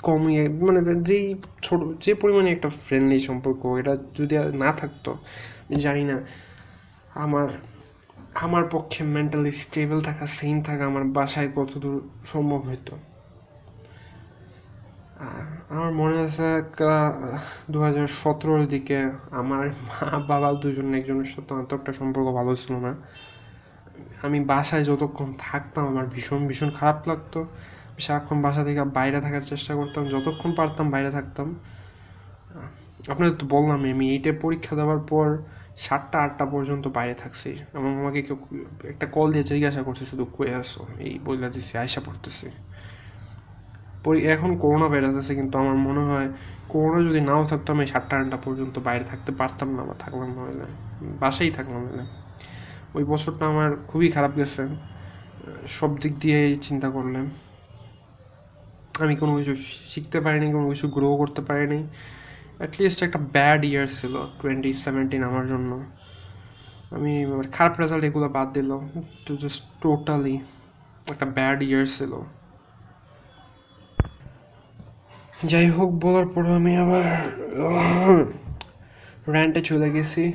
কমিয়ে 0.04 0.50
মানে 0.50 0.96
যেই 0.96 1.36
ছোট, 1.62 2.04
যে 2.06 2.14
পরিমাণে 2.14 2.52
একটা 2.52 2.70
ফ্রেন্ডলি 2.70 3.20
সম্পর্ক, 3.20 3.66
এটা 3.66 3.98
যদি 4.16 4.36
না 4.38 4.72
থাকতো 4.72 5.18
জানি 5.78 6.04
না, 6.04 6.18
আমার 7.16 7.48
আমার 8.34 8.64
পক্ষে 8.72 9.04
মেন্টালি 9.04 9.52
স্টেবল 9.52 10.02
থাকা 10.02 10.28
সেম 10.28 10.62
থাকা, 10.62 10.86
আমার 10.86 11.04
বাসায় 11.04 11.50
কতদূর 11.56 12.10
সম্ভব 12.26 12.62
হতো 12.62 12.98
আমার 15.70 15.92
মনে 15.92 16.18
আছে 16.20 16.48
দু 17.72 17.80
হাজার 17.82 18.08
সতেরোর 18.08 18.68
দিকে 18.68 18.98
আমার 19.32 19.66
মা, 19.68 20.20
বাবা 20.20 20.54
দুজন, 20.54 20.94
একজনের 20.94 21.24
সাথে 21.24 21.54
অত 21.54 21.74
একটা 21.74 21.94
সম্পর্ক 21.94 22.28
ভালো 22.28 22.56
ছিল 22.56 22.74
না। 22.76 22.96
আমি 24.24 24.40
বাসায় 24.46 24.84
যতক্ষণ 24.84 25.34
থাকতাম 25.40 25.84
আমার 25.88 26.06
ভীষণ 26.06 26.48
ভীষণ 26.48 26.70
খারাপ 26.70 27.08
লাগতো। 27.08 27.40
সারাক্ষণ 28.00 28.42
বাসা 28.42 28.64
থেকে 28.64 28.84
বাইরে 28.84 29.22
থাকার 29.22 29.42
চেষ্টা 29.42 29.76
করতাম, 29.76 30.04
যতক্ষণ 30.10 30.52
পারতাম 30.56 30.90
বাইরে 30.90 31.12
থাকতাম। 31.12 31.48
আপনাদের 33.10 33.36
তো 33.38 33.46
বললাম, 33.50 33.80
আমি 33.94 34.06
এইটে 34.12 34.32
পরীক্ষা 34.32 34.76
দেওয়ার 34.76 35.00
পর 35.00 35.28
সাতটা, 35.78 36.18
আটটা 36.20 36.46
পর্যন্ত 36.46 36.88
বাইরে 36.88 37.14
থাকছি। 37.14 37.50
এবং 37.74 38.00
আমাকে 38.00 38.22
কেউ 38.22 38.38
একটা 38.84 39.06
কল 39.06 39.28
দিয়ে 39.32 39.44
জিজ্ঞাসা 39.44 39.82
করছে, 39.84 40.06
শুধু 40.06 40.26
কয়ে 40.26 40.54
আসো 40.56 40.82
এই 41.00 41.20
বইলা 41.26 41.50
দিছি 41.50 41.78
আয়সা 41.78 42.02
পড়তেছি। 42.06 42.48
এখন 44.34 44.52
করোনা 44.64 44.88
ভাইরাস 44.92 45.16
আছে, 45.22 45.34
কিন্তু 45.40 45.56
আমার 45.64 45.78
মনে 45.88 46.04
হয় 46.10 46.28
করোনা 46.74 47.00
যদি 47.08 47.20
নাও 47.30 47.42
থাকতো 47.52 47.70
আমি 47.76 47.86
সাতটা 47.94 48.14
আটটা 48.20 48.38
পর্যন্ত 48.46 48.76
বাইরে 48.88 49.06
থাকতে 49.12 49.32
পারতাম 49.40 49.70
না 49.78 49.82
বা 49.90 49.96
থাকলাম 50.04 50.30
না। 50.36 50.42
হলে 50.48 50.68
বাসাই 51.22 51.52
থাকলাম 51.58 51.82
হলে 51.90 52.04
ওই 52.98 53.04
বছরটা 53.12 53.44
আমার 53.54 53.70
খুবই 53.90 54.08
খারাপ 54.16 54.34
গেছে। 54.40 54.64
সব 55.78 55.92
দিক 56.02 56.14
দিয়ে 56.24 56.40
চিন্তা 56.68 56.88
করলে 56.96 57.20
আমি 59.04 59.14
কোনো 59.22 59.34
কিছু 59.40 59.54
শিখতে 59.92 60.18
পারিনি, 60.26 60.48
কোনো 60.58 60.68
কিছু 60.72 60.86
গ্রো 60.96 61.10
করতে 61.22 61.42
পারিনি। 61.50 61.80
অ্যাটলিস্ট 62.60 63.00
একটা 63.08 63.20
ব্যাড 63.36 63.62
ইয়ার 63.70 63.88
ছিল 64.00 64.14
টোয়েন্টি 64.40 64.72
সেভেন্টিন 64.84 65.22
আমার 65.30 65.46
জন্য। 65.52 65.72
আমি 66.96 67.12
খারাপ 67.56 67.74
রেজাল্ট 67.82 68.04
এগুলো 68.10 68.28
বাদ 68.38 68.48
দিল 68.58 68.72
জাস্ট 69.44 69.64
টোটালি 69.82 70.36
একটা 71.14 71.28
ব্যাড 71.38 71.60
ইয়ার 71.68 71.86
ছিল। 71.98 72.14
যাই 75.46 75.68
হোক 75.70 75.90
বলার 75.92 76.28
পর 76.28 76.46
আমি 76.46 76.78
আবার 76.78 77.04
র্যান্টে 79.28 79.62
চলে 79.62 79.92
গেছি। 79.92 80.34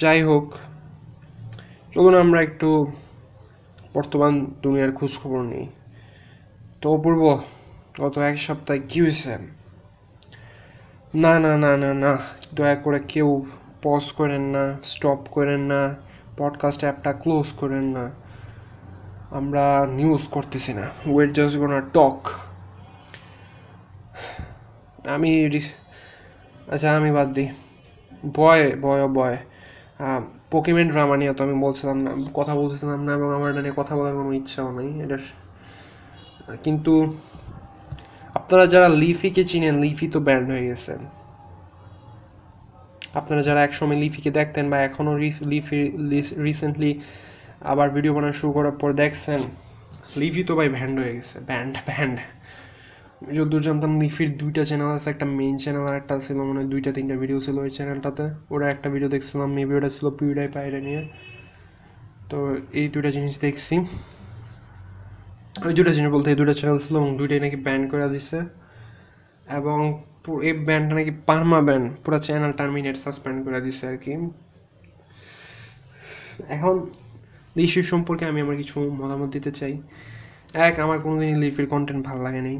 যাই 0.00 0.22
হোক 0.22 0.54
চলুন 1.92 2.14
আমরা 2.14 2.42
একটু 2.42 2.92
বর্তমান 3.94 4.46
দুনিয়ার 4.62 4.92
খোঁজখবর 4.92 5.42
নিই। 5.42 5.68
তো 6.80 6.94
অপূর্ব 6.94 7.42
গত 8.00 8.18
এক 8.18 8.38
সপ্তাহে 8.38 8.80
কি 8.88 9.00
হয়েছে? 9.00 9.38
না 11.14 11.38
না 11.38 11.56
না 11.56 11.76
না 11.76 11.94
না, 11.94 12.18
দয়া 12.54 12.74
করে 12.74 13.00
কেউ 13.08 13.46
পজ 13.82 14.12
করেন 14.12 14.42
না 14.42 14.78
স্টপ 14.82 15.18
করেন 15.30 15.60
না 15.60 15.94
পডকাস্ট 16.36 16.80
অ্যাপটা 16.80 17.12
ক্লোজ 17.12 17.52
করেন 17.52 17.84
না। 17.84 18.23
আমরা 19.38 19.64
নিউজ 19.98 20.22
করতেছি 20.34 20.72
না। 20.78 20.86
ওয়েট 21.12 21.30
জাস্ট 21.36 21.54
গোনা 21.62 21.78
টক 21.96 22.18
আমি 25.14 25.30
আচ্ছা 26.74 26.88
আমি 26.98 27.10
বাদ 27.16 27.28
দিই। 27.36 27.48
বয় 28.38 28.64
বয় 28.84 29.02
বয় 29.18 29.36
পোকেমেন 30.52 30.88
ড্রামা 30.92 31.14
নিয়ে 31.20 31.32
তো 31.38 31.40
আমি 31.46 31.56
বলছিলাম 31.66 31.96
না, 32.04 32.10
কথা 32.38 32.52
বলতেছিলাম 32.60 33.00
না 33.06 33.10
এবং 33.18 33.28
আমার 33.36 33.48
এটা 33.52 33.62
নিয়ে 33.64 33.76
কথা 33.80 33.92
বলার 33.98 34.14
কোনো 34.18 34.30
ইচ্ছাও 34.40 34.68
নেই। 34.78 34.90
এটা 35.04 35.16
কিন্তু 36.64 36.94
আপনারা 38.38 38.64
যারা 38.72 38.88
লিফিকে 39.02 39.42
চিনেন 39.50 39.74
লিফি 39.84 40.06
তো 40.14 40.18
ব্যান্ড 40.26 40.46
হয়ে 40.52 40.64
গেছেন 40.70 41.00
আপনারা 43.18 43.42
যারা 43.48 43.60
একসময় 43.66 43.98
লিফিকে 44.02 44.30
দেখতেন 44.38 44.64
বা 44.72 44.76
এখনও 44.88 45.12
লিফি 45.52 45.78
রিসেন্টলি 46.46 46.90
আবার 47.72 47.88
ভিডিও 47.96 48.12
বানানো 48.16 48.34
শুরু 48.40 48.52
করার 48.56 48.74
পর 48.80 48.90
দেখছেন 49.02 49.40
লিফি 50.20 50.42
তো 50.48 50.52
ভাই 50.58 50.68
ব্যান্ড 50.76 50.96
হয়ে 51.02 51.12
গেছে 51.18 51.36
ব্যান্ড 51.48 51.74
ব্যান্ড 51.88 52.16
যদ্দূর 53.36 53.62
জানতাম 53.68 53.92
লিফির 54.02 54.30
দুইটা 54.40 54.62
চ্যানেল 54.68 54.90
আছে, 54.96 55.08
একটা 55.14 55.26
মেইন 55.38 55.56
চ্যানেল 55.62 55.84
আর 55.90 55.96
একটা 56.00 56.14
ছিল 56.26 56.38
মানে 56.48 56.62
দুইটা, 56.72 56.90
তিনটা 56.96 57.14
ভিডিও 57.22 57.38
ছিল 57.46 57.56
ওই 57.64 57.70
চ্যানেলটাতে 57.76 58.24
ওরা 58.54 58.66
একটা 58.74 58.88
ভিডিও 58.94 59.08
দেখছিলাম 59.14 59.48
মেবি 59.56 59.72
ওটা 59.78 59.90
ছিল 59.96 60.06
পিউডাই 60.18 60.48
পাইরে 60.54 60.80
নিয়ে। 60.86 61.02
তো 62.30 62.38
এই 62.80 62.86
দুইটা 62.94 63.10
জিনিস 63.16 63.34
দেখছি। 63.44 63.74
ওই 65.66 65.72
দুটো 65.78 65.90
জিনিস 65.96 66.10
বলতে 66.16 66.28
এই 66.32 66.38
দুটো 66.40 66.54
চ্যানেল 66.58 66.78
ছিল 66.84 66.94
এবং 67.00 67.10
দুইটাই 67.20 67.40
নাকি 67.44 67.58
ব্যান 67.66 67.82
করে 67.92 68.06
দিছে। 68.14 68.38
এবং 69.58 69.78
এই 70.48 70.54
ব্যান্ডটা 70.68 70.94
নাকি 70.98 71.12
পারমা 71.28 71.58
ব্যান 71.68 71.82
পুরো 72.02 72.18
চ্যানেল 72.26 72.52
টার্মিনেট 72.60 72.96
সাসপেন্ড 73.04 73.38
করে 73.46 73.58
দিছে 73.66 73.84
আর 73.90 73.96
কি। 74.04 74.12
এখন 76.56 76.74
লিফির 77.56 77.86
সম্পর্কে 77.92 78.24
আমি 78.30 78.40
আমার 78.40 78.56
কিছু 78.56 78.76
মতামত 79.00 79.28
দিতে 79.30 79.50
চাই। 79.52 79.74
এক, 80.66 80.74
আমার 80.80 80.98
কোনোদিনই 80.98 81.36
লিফির 81.42 81.66
কন্টেন্ট 81.68 82.00
ভালো 82.06 82.20
লাগে 82.22 82.40
নাই। 82.42 82.56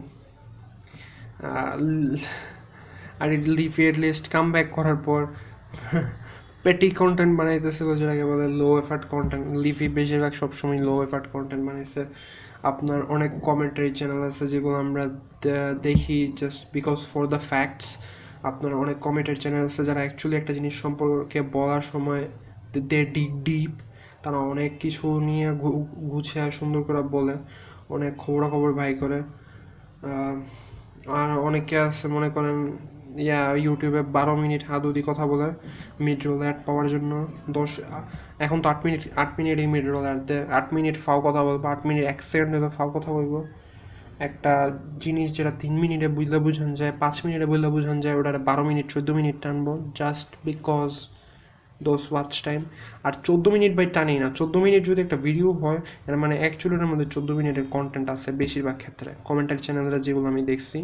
আর 3.21 3.29
লিফি 3.59 3.83
লিস্ট 4.05 4.25
কাম 4.31 4.47
ব্যাক 4.53 4.69
করার 4.73 4.97
পর 4.97 5.21
পেটি 6.65 6.89
কন্টেন্ট 6.91 7.33
বানাইতেছিল, 7.39 7.89
যেটাকে 8.01 8.25
বলে 8.25 8.47
লো 8.61 8.69
এফার্ট 8.79 9.05
কন্টেন্ট 9.09 9.45
লিফি 9.57 9.87
বেশিরভাগ 9.89 10.33
সবসময় 10.33 10.79
লো 10.79 10.95
এফার্ট 11.03 11.27
কন্টেন্ট 11.33 11.63
বানাইছে। 11.69 12.03
আপনার 12.71 13.01
অনেক 13.07 13.31
কমেন্টারি 13.41 13.91
চ্যানেল 13.91 14.21
আছে 14.31 14.45
যেগুলো 14.49 14.77
আমরা 14.77 15.05
দেখি 15.83 16.19
just 16.41 16.61
because 16.73 16.99
for 17.13 17.23
the 17.27 17.41
facts 17.51 17.89
আপনার 18.43 18.73
অনেক 18.75 18.97
কমেন্টারি 18.99 19.39
চ্যানেল 19.41 19.63
আছে 19.65 19.83
যারা 19.85 20.01
অ্যাকচুয়ালি 20.01 20.37
একটা 20.37 20.53
জিনিস 20.53 20.75
সম্পর্কে 20.75 21.39
বলার 21.57 21.85
সময় 21.93 22.23
দে 22.91 23.01
ডিপ 23.47 23.75
তারা 24.25 24.39
অনেক 24.53 24.71
কিছু 24.83 25.07
নিয়ে 25.29 25.49
গুছে 26.13 26.39
সুন্দর 26.59 26.83
করে 26.89 27.03
বলে, 27.17 27.35
অনেক 27.97 28.13
খবরাখবর 28.23 28.71
ভাই 28.81 28.93
করে। 29.03 29.19
আর 31.21 31.29
অনেকে 31.49 31.77
আছে 31.89 32.07
মনে 32.17 32.29
করেন, 32.37 32.57
ইয়া 33.27 33.41
ইউটিউবে 33.65 34.01
বারো 34.17 34.35
মিনিট 34.43 34.63
হাদুদি 34.71 35.03
কথা 35.09 35.25
বলে 35.33 35.49
মিড 36.05 36.21
রোল 36.27 36.41
অ্যাড 36.47 36.59
পাওয়ার 36.67 36.87
জন্য। 36.95 37.13
দশ, 37.57 37.71
এখন 38.45 38.59
তো 38.63 38.67
আট 38.73 38.81
মিনিট, 38.87 39.03
আট 39.23 39.31
মিনিটই 39.39 39.67
মিড 39.75 39.87
রোল 39.93 40.05
অ্যাড 40.09 40.21
দেয়। 40.29 40.45
আট 40.59 40.67
মিনিট 40.77 40.97
ফাও 41.05 41.19
কথা 41.27 41.41
বলব, 41.47 41.63
আট 41.75 41.83
মিনিট 41.89 42.05
এক 42.13 42.19
সেকেন্ডে 42.31 42.59
তো 42.65 42.69
ফাও 42.77 42.89
কথা 42.97 43.11
বলব। 43.17 43.35
একটা 44.29 44.53
জিনিস 45.05 45.29
যেটা 45.37 45.53
তিন 45.63 45.75
মিনিটে 45.83 46.09
বুঝলে 46.17 46.39
বুঝান 46.47 46.71
যায়, 46.81 46.93
পাঁচ 47.03 47.17
মিনিটে 47.25 47.47
বুঝলে 47.53 47.69
বুঝান 47.75 47.97
যায় 48.05 48.17
ওটা 48.21 48.31
বারো 48.49 48.63
মিনিট, 48.71 48.87
চোদ্দ 48.93 49.09
মিনিট 49.19 49.37
টানবো 49.45 49.73
just 50.01 50.29
because 50.49 50.91
those 51.87 52.03
watch 52.13 52.33
time 52.47 52.61
আর 53.07 53.13
চোদ্দ 53.27 53.45
মিনিট 53.55 53.73
বাই 53.79 53.87
টানেই 53.97 54.19
না। 54.23 54.29
চোদ্দ 54.39 54.55
মিনিট 54.65 54.83
যদি 54.91 55.01
একটা 55.07 55.19
ভিডিও 55.27 55.49
হয়, 55.63 55.81
এর 56.09 56.17
মানে 56.23 56.35
অ্যাকচুয়ালির 56.43 56.89
মধ্যে 56.93 57.07
চোদ্দ 57.15 57.31
মিনিটের 57.39 57.67
কন্টেন্ট 57.75 58.07
আছে 58.15 58.29
বেশিরভাগ 58.43 58.77
ক্ষেত্রে। 58.83 59.11
কমেন্টারি 59.29 59.61
চ্যানেলরা 59.67 59.99
যেগুলো 60.07 60.27
আমি 60.33 60.43
দেখছি 60.51 60.79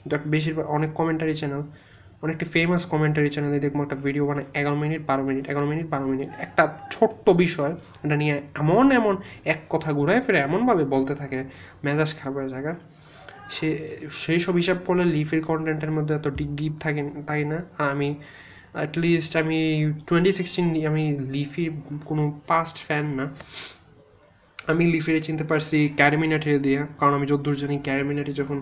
কিন্তু 0.00 0.16
বেশিরভাগ 0.34 0.66
অনেক 0.76 0.90
কমেন্টারি 1.00 1.34
চ্যানেল 1.40 1.62
অনেকটি 2.24 2.44
ফেমাস 2.54 2.82
কমেন্টারি 2.92 3.28
চ্যানেলে 3.34 3.58
দেখব 3.64 3.78
একটা 3.86 3.98
ভিডিও 4.06 4.24
মানে 4.30 4.42
এগারো 4.60 4.76
মিনিট 4.82 5.00
বারো 5.10 5.22
মিনিট 5.28 5.44
এগারো 5.50 5.66
মিনিট 5.72 5.86
বারো 5.94 6.06
মিনিট 6.12 6.28
একটা 6.46 6.62
ছোট্ট 6.94 7.26
বিষয়, 7.44 7.72
এটা 8.04 8.16
নিয়ে 8.22 8.34
এমন 8.62 8.86
এমন 9.00 9.14
এক 9.52 9.60
কথা 9.72 9.90
ঘুরায় 9.98 10.20
ফিরে, 10.24 10.38
এমনভাবে 10.46 10.84
বলতে 10.94 11.14
থাকে, 11.20 11.38
মেজাজ 11.84 12.10
খারাপ 12.18 12.34
হয়ে 12.38 12.50
জায়গা 12.54 12.72
সে, 13.54 13.68
সেই 14.22 14.38
সব 14.44 14.54
হিসাব 14.62 14.78
করলে 14.86 15.04
লিফের 15.14 15.42
কন্টেন্টের 15.50 15.92
মধ্যে 15.96 16.12
এত 16.18 16.26
ডিপ 16.58 16.74
থাকে, 16.84 17.02
তাই 17.28 17.42
না? 17.52 17.58
আর 17.78 17.88
আমি 17.94 18.08
অ্যাটলিস্ট 18.78 19.32
আমি 19.42 19.58
টোয়েন্টি 20.08 20.32
সিক্সটিন 20.38 20.66
আমি 20.90 21.02
লিফির 21.34 21.70
কোনো 22.08 22.22
পাস্ট 22.50 22.76
ফ্যান 22.86 23.06
না। 23.18 23.26
আমি 24.72 24.84
লিফিরে 24.94 25.20
চিনতে 25.26 25.44
পারছি 25.50 25.78
ক্যারিমিনাটির 26.00 26.58
দিয়ে। 26.66 26.80
কারণ 26.98 27.12
আমি 27.18 27.26
যদ্দূর 27.32 27.56
জানি 27.62 27.76
ক্যারিমিনাটি 27.88 28.32
যখন 28.40 28.58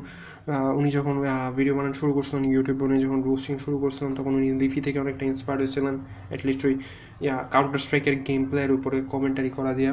উনি 0.79 0.91
যখন 0.99 1.15
ভিডিও 1.57 1.75
বানানো 1.77 1.97
শুরু 2.01 2.13
করছিলেন 2.17 2.43
ইউটিউবে 2.53 2.83
উনি 2.89 2.97
যখন 3.07 3.19
রোস্টিং 3.29 3.55
শুরু 3.65 3.77
করছিলেন 3.83 4.11
তখন 4.19 4.33
উনি 4.39 4.49
লিফি 4.61 4.81
থেকে 4.87 4.99
অনেকটা 5.05 5.25
ইন্সপায়ার 5.31 5.59
হয়েছিলেন। 5.63 5.95
অ্যাটলিস্ট 6.29 6.63
ওই 6.69 6.75
কাউন্টার 7.55 7.81
স্ট্রাইকের 7.85 8.17
গেম 8.29 8.41
প্লেয়ের 8.49 8.73
উপরে 8.79 8.97
কমেন্টারি 9.13 9.51
করা 9.59 9.73
দিয়ে। 9.79 9.93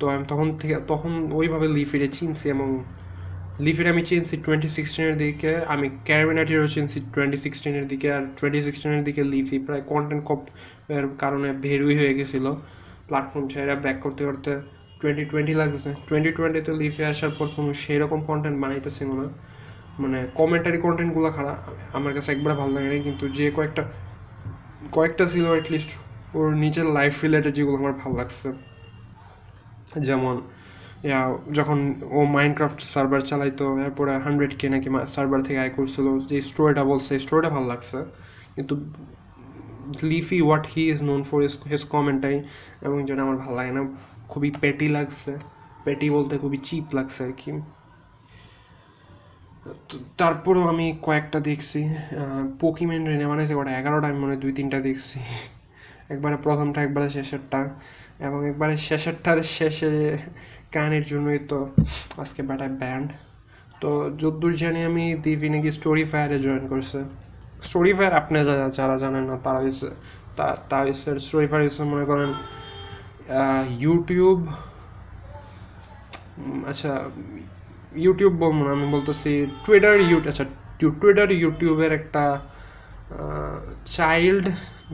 তো 0.00 0.04
আমি 0.14 0.24
তখন 0.28 0.46
থেকে, 0.60 0.74
তখন 0.92 1.12
ওইভাবে 1.38 1.66
লিফিরে 1.76 2.08
চিনছি 2.18 2.46
এবং 2.54 2.68
লিফির 3.64 3.86
আমি 3.92 4.02
চিনছি 4.10 4.34
টোয়েন্টি 4.44 4.68
সিক্সটিনের 4.76 5.16
দিকে, 5.22 5.52
আমি 5.74 5.86
ক্যারিমিনাটিরও 6.08 6.68
চিনছি 6.74 6.98
টোয়েন্টি 7.14 7.38
সিক্সটিনের 7.44 7.86
দিকে, 7.92 8.08
আর 8.16 8.22
টোয়েন্টি 8.38 8.60
সিক্সটিনের 8.66 9.02
দিকে 9.08 9.22
লিফি 9.32 9.56
প্রায় 9.66 9.82
কন্টেন্ট 9.92 10.22
কপ 10.28 10.42
এর 10.96 11.04
কারণে 11.22 11.48
বেরোই 11.62 11.94
হয়ে 12.00 12.12
গেছিল। 12.18 12.46
প্ল্যাটফর্ম 13.08 13.44
ছেড়ে 13.52 13.74
ব্যাক 13.84 13.98
করতে 14.04 14.22
করতে 14.28 14.50
টোয়েন্টি 15.00 15.24
টোয়েন্টি 15.30 15.54
লাগছে। 15.60 15.90
টোয়েন্টি 16.08 16.30
টোয়েন্টিতে 16.36 16.72
লিফে 16.80 17.02
আসার 17.12 17.32
পর 17.38 17.46
কোনো 17.56 17.70
সেই 17.82 17.98
রকম 18.02 18.18
কন্টেন্ট 18.28 18.56
বানাইতেছিল 18.62 19.08
না। 19.20 19.26
মানে 20.02 20.18
কমেন্টারি 20.40 20.78
কন্টেন্টগুলো 20.86 21.28
খারাপ, 21.36 21.58
আমার 21.98 22.12
কাছে 22.16 22.28
একবার 22.34 22.52
ভালো 22.60 22.72
লাগে 22.76 22.88
না 22.92 22.96
কিন্তু 23.06 23.24
যে 23.38 23.46
কয়েকটা 23.56 23.82
কয়েকটা 24.96 25.24
ছিল 25.32 25.44
অ্যাটলিস্ট 25.54 25.90
ওর 26.38 26.46
নিজের 26.64 26.86
লাইফ 26.96 27.14
রিলেটেড 27.24 27.52
যেগুলো 27.58 27.76
আমার 27.82 27.94
ভালো 28.02 28.14
লাগছে। 28.20 28.48
যেমন 30.08 30.34
যখন 31.52 31.94
ও 32.10 32.24
মাইনক্রাফট 32.24 32.80
সার্ভার 32.80 33.20
চালাইতো, 33.20 33.78
এরপরে 33.78 34.18
হান্ড্রেড 34.18 34.52
কে 34.58 34.68
নাকি 34.68 34.88
সার্ভার 35.06 35.40
থেকে 35.42 35.58
আয় 35.58 35.70
করছিল, 35.70 36.18
যে 36.30 36.42
স্টোরিটা 36.42 36.84
বলছে 36.84 37.18
স্টোরিটা 37.18 37.50
ভালো 37.50 37.66
লাগছে। 37.66 37.98
কিন্তু 38.54 38.74
Leafy 40.02 40.40
what 40.40 40.66
he 40.66 40.82
is 40.90 41.02
known 41.02 41.22
for 41.22 41.38
his 41.70 41.84
commentary 41.84 42.42
এবং 42.82 43.04
যেটা 43.06 43.22
আমার 43.22 43.36
ভালো 43.36 43.56
লাগে 43.56 43.72
না, 43.72 43.82
খুবই 44.28 44.50
পেটি 44.60 44.88
লাগছে। 44.88 45.32
পেটি 45.84 46.10
বলতে 46.10 46.38
খুবই 46.38 46.58
চিপ 46.58 46.84
লাগছে 46.94 47.24
আর 47.24 47.32
কি। 47.36 47.52
তারপরেও 50.18 50.64
আমি 50.68 50.98
কয়েকটা 51.02 51.40
দেখছি। 51.40 51.88
পোকিমেন 52.60 53.06
রেনে 53.06 53.26
বানাইছে 53.26 53.54
কটা? 53.54 53.70
এগারোটা, 53.78 54.08
আমি 54.08 54.18
মনে 54.18 54.36
দুই, 54.36 54.52
তিনটা 54.52 54.80
দেখছি। 54.80 55.18
একবারে 56.08 56.36
প্রথমটা, 56.36 56.82
একবারে 56.82 57.08
শেষেরটা। 57.08 57.60
এবং 58.26 58.48
একবারে 58.48 58.76
শেষেরটার 58.76 59.42
শেষে 59.42 60.18
গানের 60.74 61.04
জন্যই 61.12 61.40
তো 61.50 61.58
আজকে 62.22 62.40
বেটায় 62.48 62.74
ব্যান্ড 62.80 63.08
তো 63.82 63.90
যদ্দূর 64.20 64.54
জানি 64.62 64.80
আমি 64.90 65.04
দিভি 65.24 65.48
নাকি 65.54 65.70
স্টোরি 65.78 66.04
ফায়ারে 66.10 66.38
জয়েন 66.46 66.64
করছে। 66.72 66.98
স্টোরি 67.68 67.92
ফায়ার 67.98 68.14
আপনি 68.20 68.36
যারা 68.78 68.96
জানেন 69.04 69.24
না, 69.30 69.36
তারা 69.44 69.60
হচ্ছে 69.64 69.88
তা 70.70 70.76
হচ্ছে 70.86 71.10
স্টোরি 71.26 71.46
ফায়ার 71.50 71.62
হচ্ছে 71.66 71.82
মনে 71.92 72.04
করেন 72.10 72.30
ইউটিউব 73.84 74.38
আচ্ছা 76.70 76.92
ইউটিউব 78.04 78.32
বলব 78.42 78.58
না, 78.66 78.70
আমি 78.76 78.86
বলতেছি 78.94 79.30
টুইটার 79.64 79.94
ইউ 80.08 80.18
আচ্ছা 80.30 80.44
টুইটার 81.00 81.28
ইউটিউবের 81.42 81.92
একটা 82.00 82.24
চাইল্ড 83.96 84.44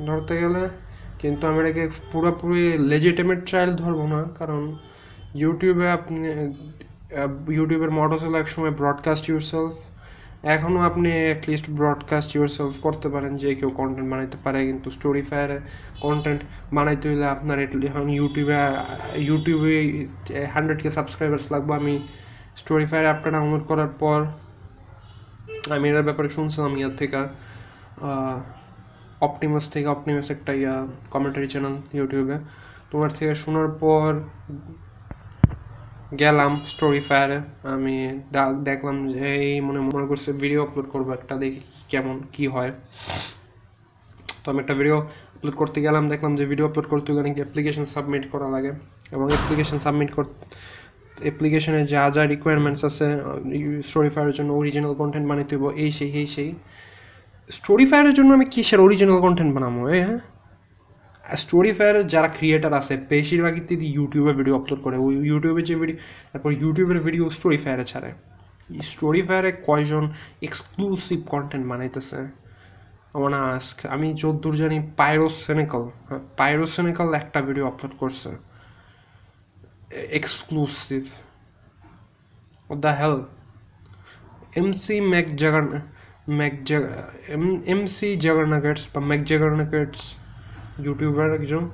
ধরতে 0.09 0.35
গেলে, 0.43 0.63
কিন্তু 1.21 1.43
আমি 1.51 1.59
এটাকে 1.63 1.85
পুরোপুরি 2.13 2.65
লেজিটেমেট 2.91 3.41
চাইল্ড 3.51 3.75
ধরবো 3.83 4.05
না, 4.15 4.21
কারণ 4.39 4.63
ইউটিউবে 5.43 5.87
আপনি 5.99 6.19
ইউটিউবের 7.59 7.93
মটো 7.99 8.17
ছিল 8.23 8.33
একসময় 8.43 8.73
ব্রডকাস্ট 8.81 9.25
ইউরসেলফ 9.31 9.73
এখনও 10.55 10.81
আপনি 10.91 11.09
অ্যাটলিস্ট 11.27 11.67
ব্রডকাস্ট 11.79 12.31
ইউরসেলফ 12.37 12.75
করতে 12.87 13.09
পারেন, 13.15 13.33
যে 13.43 13.51
কেউ 13.61 13.71
কন্টেন্ট 13.81 14.09
বানাইতে 14.13 14.39
পারে, 14.45 14.59
কিন্তু 14.69 14.89
স্টোরি 14.97 15.23
ফায়ারে 15.31 15.59
কন্টেন্ট 16.05 16.41
বানাইতে 16.77 17.05
হলে 17.11 17.27
আপনার 17.37 17.57
এখন 17.89 18.07
ইউটিউবে 18.19 18.57
ইউটিউবে 19.29 19.75
হান্ড্রেড 20.55 20.79
কে 20.83 20.89
সাবস্ক্রাইবার্স 20.99 21.45
লাগবো। 21.53 21.73
আমি 21.81 21.95
স্টোরি 22.61 22.87
ফায়ার 22.91 23.07
অ্যাপটা 23.09 23.29
ডাউনলোড 23.35 23.65
করার 23.71 23.91
পর 24.03 24.19
আমি 25.77 25.85
এটার 25.91 26.07
ব্যাপারে 26.09 26.29
শুনছিলাম 26.37 26.73
ইয়ার 26.81 26.93
থেকে 27.01 27.23
অপটিমাস 29.27 29.65
থেকে 29.73 29.87
অপটিমাস 29.95 30.27
একটা 30.35 30.53
ইয়া 30.61 30.75
কমেন্টারি 31.15 31.49
চ্যানেল 31.53 31.75
ইউটিউবে। 31.99 32.37
তোমার 32.91 33.11
থেকে 33.17 33.33
শোনার 33.43 33.69
পর 33.83 34.09
গেলাম 36.23 36.53
স্টোরি 36.73 37.01
ফায়ারে 37.09 37.39
আমি 37.75 37.95
দেখলাম 38.69 38.97
যে 39.15 39.27
এই 39.49 39.57
মনে 39.67 39.81
মনে 39.95 40.07
করছে 40.11 40.29
ভিডিও 40.43 40.61
আপলোড 40.67 40.87
করব 40.95 41.09
একটা, 41.19 41.35
দেখি 41.43 41.61
কেমন, 41.93 42.17
কি 42.35 42.45
হয়। 42.55 42.71
তো 44.43 44.47
আমি 44.53 44.59
একটা 44.65 44.75
ভিডিও 44.81 44.97
আপলোড 45.37 45.55
করতে 45.61 45.79
গেলাম, 45.87 46.03
দেখলাম 46.13 46.33
যে 46.39 46.45
ভিডিও 46.53 46.67
আপলোড 46.71 46.87
করতে 46.93 47.11
গেলে 47.15 47.27
নাকি 47.29 47.41
অ্যাপ্লিকেশন 47.45 47.85
সাবমিট 47.95 48.25
করা 48.33 48.49
লাগে। 48.55 48.73
এবং 49.15 49.27
অ্যাপ্লিকেশন 49.35 49.79
সাবমিট 49.85 50.11
কর 50.17 50.25
অ্যাপ্লিকেশনে 51.25 51.81
যা 51.93 52.03
যা 52.17 52.23
রিকোয়ারমেন্টস 52.35 52.83
আছে 52.91 53.07
স্টোরি 53.89 54.11
ফায়ারের 54.15 54.35
জন্য 54.39 54.51
অরিজিনাল 54.61 54.95
কন্টেন্ট 55.01 55.27
বানাইতে 55.31 55.55
হইব 55.57 55.65
এই 55.85 55.91
সেই 55.99 56.11
এই 56.21 56.27
সেই। 56.35 56.51
স্টোরি 57.51 57.85
ফায়ারের 57.91 58.15
জন্য 58.19 58.31
আমি 58.39 58.47
কিসের 58.55 58.81
অরিজিনাল 58.87 59.19
কন্টেন্ট 59.27 59.51
বানাবো 59.57 59.81
হ্যাঁ? 59.91 60.19
স্টোরি 61.25 61.73
ফায়ারের 61.79 62.07
যারা 62.15 62.29
ক্রিয়েটার 62.37 62.73
আছে, 62.81 62.95
বেশিরভাগই 63.13 63.63
তিনি 63.71 63.85
ইউটিউবে 63.97 64.33
ভিডিও 64.39 64.55
আপলোড 64.61 64.81
করে। 64.87 64.97
ওই 65.07 65.15
ইউটিউবে 65.31 65.63
যে 65.69 65.75
ভিডিও 65.81 65.97
তারপর 66.31 66.51
ইউটিউবের 66.63 67.01
ভিডিও 67.07 67.25
স্টোরি 67.37 67.59
ফায়ারে 67.65 67.85
ছাড়ে। 67.93 68.11
স্টোরি 68.91 69.23
ফায়ারে 69.29 69.51
কয়জন 69.69 70.05
এক্সক্লুসিভ 70.49 71.19
কন্টেন্ট 71.33 71.65
বানাইতেছে? 71.71 72.21
আমার 73.17 73.31
না 73.35 73.41
আস্ক 73.59 73.79
আমি 73.95 74.07
যদ্দূর 74.23 74.55
জানি 74.63 74.77
পাইরোসেনিক্যাল 75.01 75.83
পাইরোসেনিক্যাল 76.41 77.09
একটা 77.21 77.39
ভিডিও 77.49 77.65
আপলোড 77.71 77.95
করছে। 78.03 78.31
Exclusive 80.19 81.03
O 82.71 82.73
the 82.85 82.93
hell 83.01 83.17
MC 84.61 84.97
Mac 85.13 85.27
Jugger 85.41 85.65
Mac 86.39 86.55
MC 87.73 88.09
Juggernuggets 88.25 88.85
বা 88.93 89.01
ম্যাক 89.09 89.21
জাগারনাগেটস 89.31 90.03
ইউটিউবার 90.87 91.29
একজন 91.39 91.65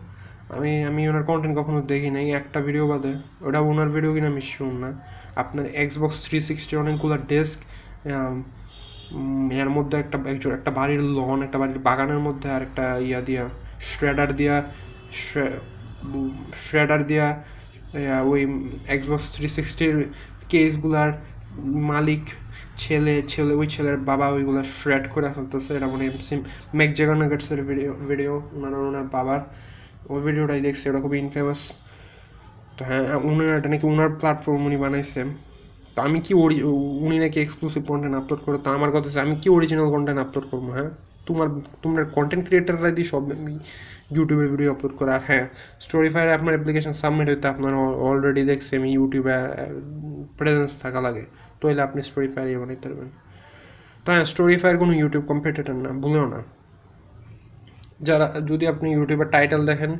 আমি 0.56 0.72
আমি 0.90 1.02
ওনার 1.10 1.24
কন্টেন্ট 1.30 1.54
কখনো 1.60 1.80
দেখি 1.92 2.10
নাই। 2.16 2.26
একটা 2.40 2.58
ভিডিও 2.66 2.84
বাদে, 2.92 3.12
ওটা 3.46 3.60
ওনার 3.70 3.88
ভিডিও 3.94 4.10
কিনা 4.14 4.28
আমি 4.34 4.42
শুন 4.52 4.72
না। 4.82 4.90
আপনার 5.42 5.64
এক্সবক্স 5.82 6.16
থ্রি 6.24 6.38
সিক্সটি 6.48 6.74
অনেকগুলো 6.82 7.16
ডেস্ক 7.32 7.58
এর 9.62 9.70
মধ্যে 9.76 9.96
একটা 10.02 10.16
একজন 10.32 10.50
একটা 10.58 10.70
বাড়ির 10.78 11.02
লন 11.16 11.38
একটা 11.46 11.58
বাড়ির 11.62 11.80
বাগানের 11.88 12.20
মধ্যে 12.26 12.48
আর 12.56 12.62
একটা 12.68 12.84
ইয়া 13.08 13.20
দিয়া 13.28 13.44
শ্রেডার 13.90 14.30
দিয়া 14.40 14.56
শ্রেডার 16.62 17.00
দিয়া 17.10 17.26
ওই 18.30 18.40
এক্সবক্স 18.94 19.26
থ্রি 19.34 19.48
সিক্সটির 19.56 19.96
কেসগুলার 20.48 21.10
মালিক, 21.90 22.24
ছেলে 22.82 23.14
ছেলে, 23.32 23.52
ওই 23.60 23.66
ছেলের 23.74 23.96
বাবা 24.10 24.26
ওইগুলো 24.36 24.60
শ্রেড 24.76 25.04
করে 25.14 25.28
ফেলতেছে। 25.34 25.70
এটা 25.78 25.88
মনে 25.92 26.04
এমসি 26.10 26.34
ম্যাক 26.76 26.90
জাগারনাগেটসের 26.98 27.60
ভিডিও 27.68 27.90
ভিডিও 28.10 28.32
ওনার 28.56 28.72
ওনার 28.90 29.06
বাবার। 29.14 29.40
ওই 30.12 30.20
ভিডিওটাই 30.26 30.60
দেখছি 30.66 30.84
ওটা 30.90 31.00
খুবই 31.04 31.18
ইনফেমাস 31.24 31.60
তো 32.76 32.82
হ্যাঁ 32.88 33.04
উনার, 33.28 33.50
এটা 33.58 33.68
নাকি 33.72 33.86
ওনার 33.92 34.10
প্ল্যাটফর্ম 34.20 34.60
উনি 34.68 34.78
বানাইছে। 34.84 35.20
তো 35.94 35.98
আমি 36.06 36.18
কি 36.26 36.32
উনি 37.04 37.16
নাকি 37.24 37.38
এক্সক্লুসিভ 37.44 37.82
কন্টেন্ট 37.90 38.14
আপলোড 38.20 38.40
করে 38.46 38.58
তো 38.64 38.68
আমার 38.76 38.90
কথা 38.94 39.08
আমি 39.26 39.34
কি 39.42 39.48
অরিজিনাল 39.56 39.88
কন্টেন্ট 39.94 40.18
আপলোড 40.24 40.46
করব 40.52 40.66
হ্যাঁ? 40.76 40.90
তোমার 41.26 41.48
তোমার 41.82 42.02
কন্টেন্ট 42.16 42.42
ক্রিয়েটাররা 42.48 42.90
দিয়ে 42.96 43.08
সব 43.12 43.22
ইউটিউবে 44.16 44.46
ভিডিও 44.52 44.68
আপলোড 44.74 44.94
করে। 44.98 45.10
আর 45.16 45.22
হ্যাঁ 45.28 45.44
স্টোরি 45.84 46.08
ফায়ারে 46.14 46.32
আপনার 46.38 46.52
অ্যাপ্লিকেশন 46.56 46.94
সাবমিট 47.02 47.26
হইতে 47.32 47.46
আপনার 47.54 47.72
অলরেডি 48.08 48.42
দেখছি 48.50 48.72
আমি 48.78 48.88
ইউটিউবে 48.96 49.34
প্রেজেন্স 50.38 50.72
থাকা 50.82 51.00
লাগে। 51.06 51.24
তো 51.60 51.64
এলে 51.70 51.82
আপনি 51.88 52.00
স্টোরি 52.08 52.28
ফায়ার 52.34 52.46
ইয়ে 52.50 52.58
বানাইতে 52.62 52.86
পারবেন। 52.90 53.10
তাই 54.04 54.12
হ্যাঁ 54.14 54.26
স্টোরি 54.32 54.56
ফায়ার 54.62 54.76
কোনো 54.82 54.92
ইউটিউব 55.00 55.24
কম্পিটিটর 55.32 55.76
না, 55.84 55.90
ভুলেও 56.02 56.26
না। 56.34 56.40
যারা, 58.08 58.26
যদি 58.50 58.64
আপনি 58.72 58.88
ইউটিউবের 58.96 59.28
টাইটেল 59.36 59.60
দেখেন 59.70 59.92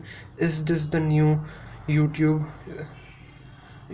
is 0.47 0.55
this 0.69 0.83
the 0.95 1.01
new 1.13 1.29
YouTube 1.97 2.37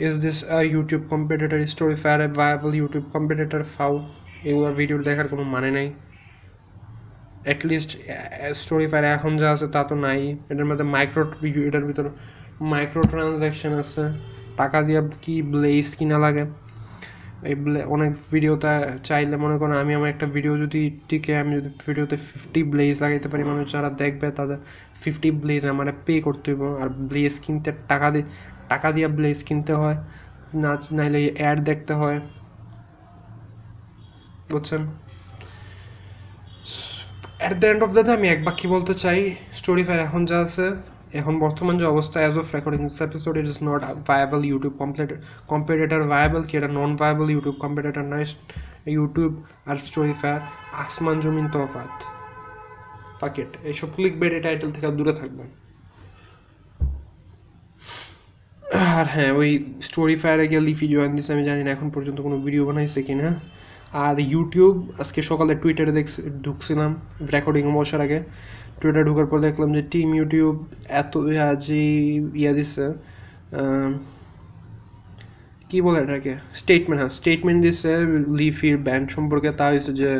is 0.06 0.14
this 0.24 0.38
a 0.56 0.58
YouTube 0.74 1.02
competitor 1.12 1.58
Story 1.74 1.96
Fire 2.02 2.18
a 2.26 2.28
viable 2.40 2.70
YouTube 2.80 3.04
competitor 3.14 3.62
ফাউ 3.74 3.92
এগুলোর 4.50 4.74
ভিডিও 4.80 4.96
দেখার 5.08 5.26
কোনো 5.32 5.44
মানে 5.54 5.70
নাই। 5.76 5.88
অ্যাটলিস্ট 7.46 7.90
স্টোরি 8.60 8.86
ফায়ার 8.90 9.04
এখন 9.16 9.32
যা 9.40 9.48
আছে 9.54 9.66
তা 9.74 9.82
তো 9.88 9.94
নাই। 10.06 10.20
এটার 10.50 10.66
মধ্যে 10.70 10.86
মাইক্রো 10.94 11.22
এটার 11.68 11.84
ভিতর 11.90 12.06
মাইক্রো 12.72 13.02
ট্রানজ্যাকশন 13.12 13.72
আছে। 13.82 14.02
টাকা 14.60 14.78
দিয়ে 14.86 15.00
কি 15.24 15.34
ব্লেজ 15.52 15.88
কিনা 15.98 16.18
লাগে। 16.24 16.44
এই 17.50 17.54
অনেক 17.94 18.10
ভিডিওতে 18.32 18.72
চাইলে 19.08 19.36
মনে 19.44 19.56
করেন 19.60 19.76
আমি 19.84 19.92
আমার 19.98 20.10
একটা 20.14 20.26
ভিডিও 20.36 20.54
যদি 20.62 20.80
টিকে, 21.08 21.32
আমি 21.42 21.52
যদি 21.58 21.70
ভিডিওতে 21.86 22.16
ফিফটি 22.28 22.60
ব্লেজ 22.72 22.96
লাগাইতে 23.04 23.28
পারি, 23.32 23.42
মানুষ 23.50 23.64
যারা 23.74 23.90
দেখবে 24.02 24.26
তাদের 24.38 24.58
ফিফটি 25.02 25.28
ব্লেজ 25.42 25.62
আমার 25.72 25.86
পে 26.06 26.14
করতে 26.26 26.48
হইব। 26.52 26.62
আর 26.82 26.88
ব্লেজ 27.10 27.34
কিনতে 27.44 27.70
টাকা 27.90 28.08
দিয়ে 28.14 28.26
টাকা 28.72 28.88
দিয়ে 28.96 29.08
ব্লেজ 29.18 29.38
কিনতে 29.48 29.72
হয়। 29.82 29.96
না, 30.62 30.70
নাইলে 30.96 31.20
অ্যাড 31.40 31.58
দেখতে 31.68 31.92
হয়। 32.00 32.18
বুঝছেন? 34.52 34.82
At 37.40 37.54
the 37.62 37.68
end 37.72 37.82
of 37.86 37.90
the 37.96 38.02
আমি 38.18 38.26
এক 38.34 38.40
বাক্যে 38.46 38.66
বলতে 38.74 38.94
চাই 39.02 39.20
স্টোরি 39.58 39.82
ফায়ার 39.86 40.00
এখন 40.08 40.22
যা 40.30 40.38
আছে, 40.46 40.66
এখন 41.20 41.34
বর্তমান 41.44 41.74
যে 41.80 41.86
অবস্থা 41.94 42.18
as 42.22 42.34
of 42.42 42.46
recording 42.56 42.80
this 42.88 42.98
episode 43.08 43.34
it 43.40 43.46
is 43.52 43.58
not 43.68 43.80
viable 44.08 44.40
YouTube 44.50 44.74
complete 44.82 45.10
competitor 45.52 46.02
viable 46.12 46.42
কি? 46.48 46.54
এটা 46.60 46.70
নন 46.78 46.90
ভায়াবল 47.00 47.26
ইউটিউব 47.34 47.56
কম্পিটিটার 47.64 48.04
নয় 48.12 48.26
ইউটিউব 48.96 49.32
আর 49.70 49.76
স্টোরি 49.88 50.14
ফায়ার 50.20 50.40
আসমান, 50.84 51.16
জমিন 51.24 51.46
তফাত 51.54 51.94
পাকেট 53.20 53.50
এইসব 53.68 53.88
ক্লিক 53.96 54.14
বেডে 54.20 54.38
টাইটেল 54.46 54.70
থেকে 54.74 54.86
দূরে 54.98 55.14
থাকবেন 55.20 55.48
আর 58.96 59.06
হ্যাঁ 59.14 59.32
ওই 59.40 59.50
স্টোরি 59.88 60.16
ফায়ারে 60.22 60.44
গিয়ে 60.50 60.62
লিফি 60.68 60.86
জয়েন 60.94 61.12
দিছে 61.16 61.30
আমি 61.34 61.44
জানি 61.50 61.62
না 61.66 61.70
এখন 61.76 61.88
পর্যন্ত 61.94 62.18
কোনো 62.26 62.36
ভিডিও 62.44 62.62
বানাইছে 62.68 63.00
কিনা। 63.08 63.28
আর 64.04 64.14
ইউটিউব 64.34 64.74
আজকে 65.02 65.20
সকালে 65.30 65.52
টুইটারে 65.62 65.92
দেখছি, 65.98 66.20
ঢুকছিলাম 66.44 66.90
রেকর্ডিং 67.34 67.64
বসার 67.76 68.00
আগে। 68.06 68.18
টুইটারে 68.80 69.04
ঢুকার 69.08 69.26
পর 69.30 69.38
দেখলাম 69.46 69.68
যে 69.76 69.82
টিম 69.92 70.08
ইউটিউব 70.18 70.54
এত 71.02 71.12
যে 71.66 71.82
ইয়া 72.42 72.52
দিছে 72.58 72.86
কি 75.70 75.78
বলে 75.86 75.98
এটাকে? 76.04 76.32
স্টেটমেন্ট 76.60 76.98
হ্যাঁ 77.00 77.12
স্টেটমেন্ট 77.18 77.58
দিছে 77.66 77.92
লিফির 78.40 78.76
ব্যান্ড 78.86 79.06
সম্পর্কে, 79.16 79.50
তা 79.60 79.66
হয়েছে 79.72 79.92
যে 80.00 80.10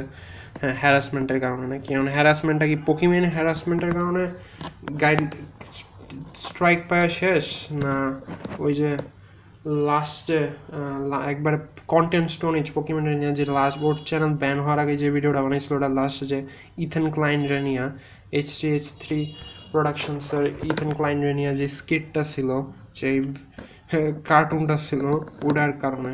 হ্যাঁ 0.61 0.75
হ্যারাসমেন্টের 0.83 1.39
কারণে 1.45 1.67
নাকি? 1.73 1.89
কারণ 1.95 2.09
হ্যারাসমেন্টটা 2.17 2.67
কি 2.71 2.77
পকিমেন 2.89 3.25
হ্যারাসমেন্টের 3.37 3.93
কারণে 3.99 4.25
গাইড 5.03 5.21
স্ট্রাইক 6.47 6.81
পাওয়া 6.91 7.09
শেষ? 7.21 7.45
না, 7.85 7.95
ওই 8.65 8.73
যে 8.81 8.91
লাস্টে 9.67 10.41
একবারে 11.33 11.59
কন্টেন্ট 11.95 12.29
স্টোন 12.31 12.55
স্টোনেজ 12.55 12.73
পকিমেন্ট 12.75 13.07
রেনিয়া 13.09 13.33
যে 13.33 13.45
লাস্ট 13.45 13.79
বোর্ড 13.79 13.99
চ্যানেল 14.09 14.33
ব্যান 14.43 14.59
হওয়ার 14.61 14.79
আগে 14.79 14.97
যে 14.97 15.11
ভিডিওটা 15.11 15.43
বানিয়েছিল 15.43 15.73
ওটা 15.77 15.89
লাস্টে 15.89 16.25
যে 16.27 16.39
ইথেন 16.79 17.11
ক্লাইন 17.11 17.47
রেনিয়া 17.47 17.85
এইচ 18.33 18.49
টি 18.61 18.67
এইচ 18.69 18.87
থ্রি 19.03 19.35
প্রোডাকশনসের 19.73 20.47
ইথেন 20.47 20.91
ক্লাইন 20.95 21.19
রেনিয়া 21.23 21.55
যে 21.55 21.69
স্কিটটা 21.69 22.25
ছিল, 22.25 22.49
যে 22.95 23.09
কার্টুনটা 24.25 24.77
ছিল, 24.77 25.05
ওটার 25.43 25.73
কারণে। 25.73 26.13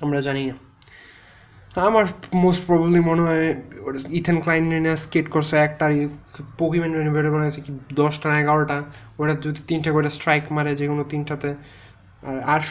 আমরা 0.00 0.20
জানি 0.20 0.42
না। 0.46 0.54
আমার 1.80 2.06
মোস্ট 2.44 2.62
প্রবলি 2.68 3.00
মনে 3.10 3.22
হয় 3.26 3.46
ইথেন 4.18 4.38
ক্লাইন 4.44 4.64
নিয়ে 4.70 4.96
স্কেট 5.04 5.26
করছে 5.34 5.54
একটা 5.66 5.84
পকিমেন 6.60 6.92
বের 7.14 7.26
বানাইছে 7.34 7.60
কি 7.64 7.70
দশটা 8.00 8.26
না 8.30 8.34
এগারোটা 8.42 8.76
ওটা 9.20 9.34
যদি 9.44 9.60
তিনটা 9.68 9.90
করে 9.96 10.08
স্ট্রাইক 10.16 10.44
মারে 10.56 10.72
যে 10.80 10.86
কোনো 10.90 11.02
তিনটাতে। 11.12 11.50
আর 12.28 12.36
আর 12.52 12.62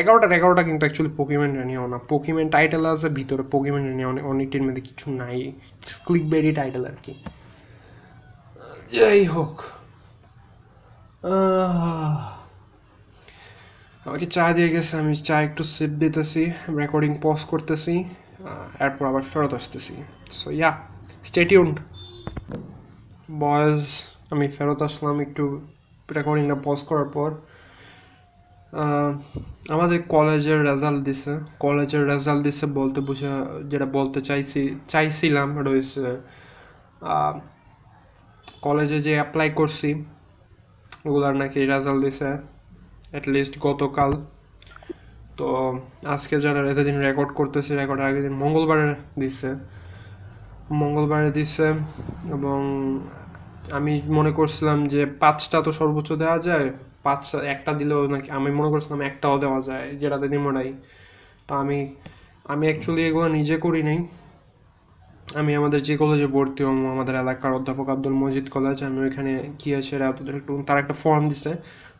এগারোটার 0.00 0.32
এগারোটা 0.38 0.62
কিন্তু 0.68 0.82
অ্যাকচুয়ালি 0.84 1.12
পকিমেন 1.18 1.50
নিয়েও 1.68 1.86
না। 1.92 1.98
পকিমেন 2.12 2.46
টাইটেল 2.54 2.82
আছে, 2.92 3.08
ভিতরে 3.18 3.44
পকিমেন 3.54 3.84
নিয়ে 3.98 4.08
অনেক 4.12 4.24
অনেকটির 4.32 4.62
মধ্যে 4.66 4.82
কিছু 4.88 5.06
নাই। 5.20 5.38
ক্লিক 6.06 6.24
বেরি 6.32 6.52
টাইটেল 6.58 6.82
আর 6.90 6.96
কি। 7.04 7.14
যাই 8.96 9.22
হোক 9.34 9.54
আমাকে 14.06 14.26
চা 14.36 14.44
দিয়ে 14.56 14.70
গেছে, 14.74 14.94
আমি 15.02 15.12
চা 15.28 15.36
একটু 15.48 15.62
সিপ 15.74 15.92
দিতেছি 16.02 16.42
রেকর্ডিং 16.80 17.12
পজ 17.24 17.40
করতেছি। 17.52 17.94
এরপর 18.84 19.04
আবার 19.10 19.24
ফেরত 19.30 19.52
আসতেছি। 19.58 19.94
সো 20.38 20.46
ইয়া 20.58 20.70
স্টেটিউন্ড 21.28 21.74
বয়েজ 23.44 23.80
আমি 24.32 24.46
ফেরত 24.56 24.80
আসলাম 24.88 25.16
একটু 25.26 25.44
রেকর্ডিংটা 26.16 26.56
পজ 26.66 26.78
করার 26.88 27.08
পর। 27.16 27.30
আমাদের 29.74 29.98
কলেজের 30.14 30.60
রেজাল্ট 30.70 31.00
দিছে। 31.08 31.32
কলেজের 31.64 32.04
রেজাল্ট 32.12 32.40
দিছে 32.46 32.64
বলতে 32.78 32.98
বুঝা, 33.08 33.34
যেটা 33.70 33.86
বলতে 33.98 34.20
চাইছি, 34.28 34.62
চাইছিলাম 34.92 35.48
রয়েছে। 35.68 36.04
কলেজে 38.66 38.98
যে 39.06 39.12
অ্যাপ্লাই 39.18 39.48
করছি, 39.60 39.90
ওগুলার 41.08 41.34
নাকি 41.40 41.58
রেজাল্ট 41.74 42.00
দিছে 42.04 42.28
অ্যাটলিস্ট 43.12 43.54
গতকাল। 43.66 44.10
তো 45.38 45.46
আজকে 46.14 46.34
যারা 46.44 46.60
এতদিন 46.72 46.96
রেকর্ড 47.06 47.30
করতেছে 47.38 47.70
রেকর্ড 47.80 48.00
আগের 48.06 48.22
দিন 48.26 48.34
মঙ্গলবারে 48.44 48.86
দিছে। 49.22 49.50
মঙ্গলবারে 50.82 51.30
দিছে 51.38 51.66
এবং 52.36 52.58
আমি 53.78 53.92
মনে 54.18 54.32
করছিলাম 54.38 54.78
যে 54.92 55.02
পাঁচটা 55.22 55.58
তো 55.66 55.70
সর্বোচ্চ 55.80 56.10
দেওয়া 56.22 56.38
যায়, 56.48 56.66
পাঁচটা, 57.06 57.38
একটা 57.54 57.72
দিলেও 57.80 58.00
নাকি, 58.14 58.28
আমি 58.38 58.50
মনে 58.58 58.68
করছিলাম 58.72 59.00
একটাও 59.10 59.36
দেওয়া 59.44 59.60
যায়, 59.68 59.86
যেটাতে 60.00 60.26
নিমোটাই 60.34 60.70
তো 61.46 61.52
আমি 61.62 61.78
আমি 62.52 62.64
অ্যাকচুয়ালি 62.68 63.02
এগুলো 63.08 63.26
নিজে 63.38 63.56
করি 63.64 63.80
নাই। 63.88 63.98
আমি 65.40 65.52
আমাদের 65.60 65.80
যে 65.88 65.94
কলেজে 66.00 66.28
ভর্তি 66.36 66.62
হম 66.66 66.78
আমাদের 66.94 67.14
এলাকার 67.22 67.52
অধ্যাপক 67.58 67.86
আব্দুল 67.94 68.14
মজিদ 68.22 68.46
কলেজ 68.56 68.76
আমি 68.88 68.98
ওইখানে 69.06 69.32
গিয়ে 69.60 69.78
একটু 70.40 70.52
তার 70.68 70.78
একটা 70.82 70.94
ফর্ম 71.02 71.24
দিছে। 71.32 71.52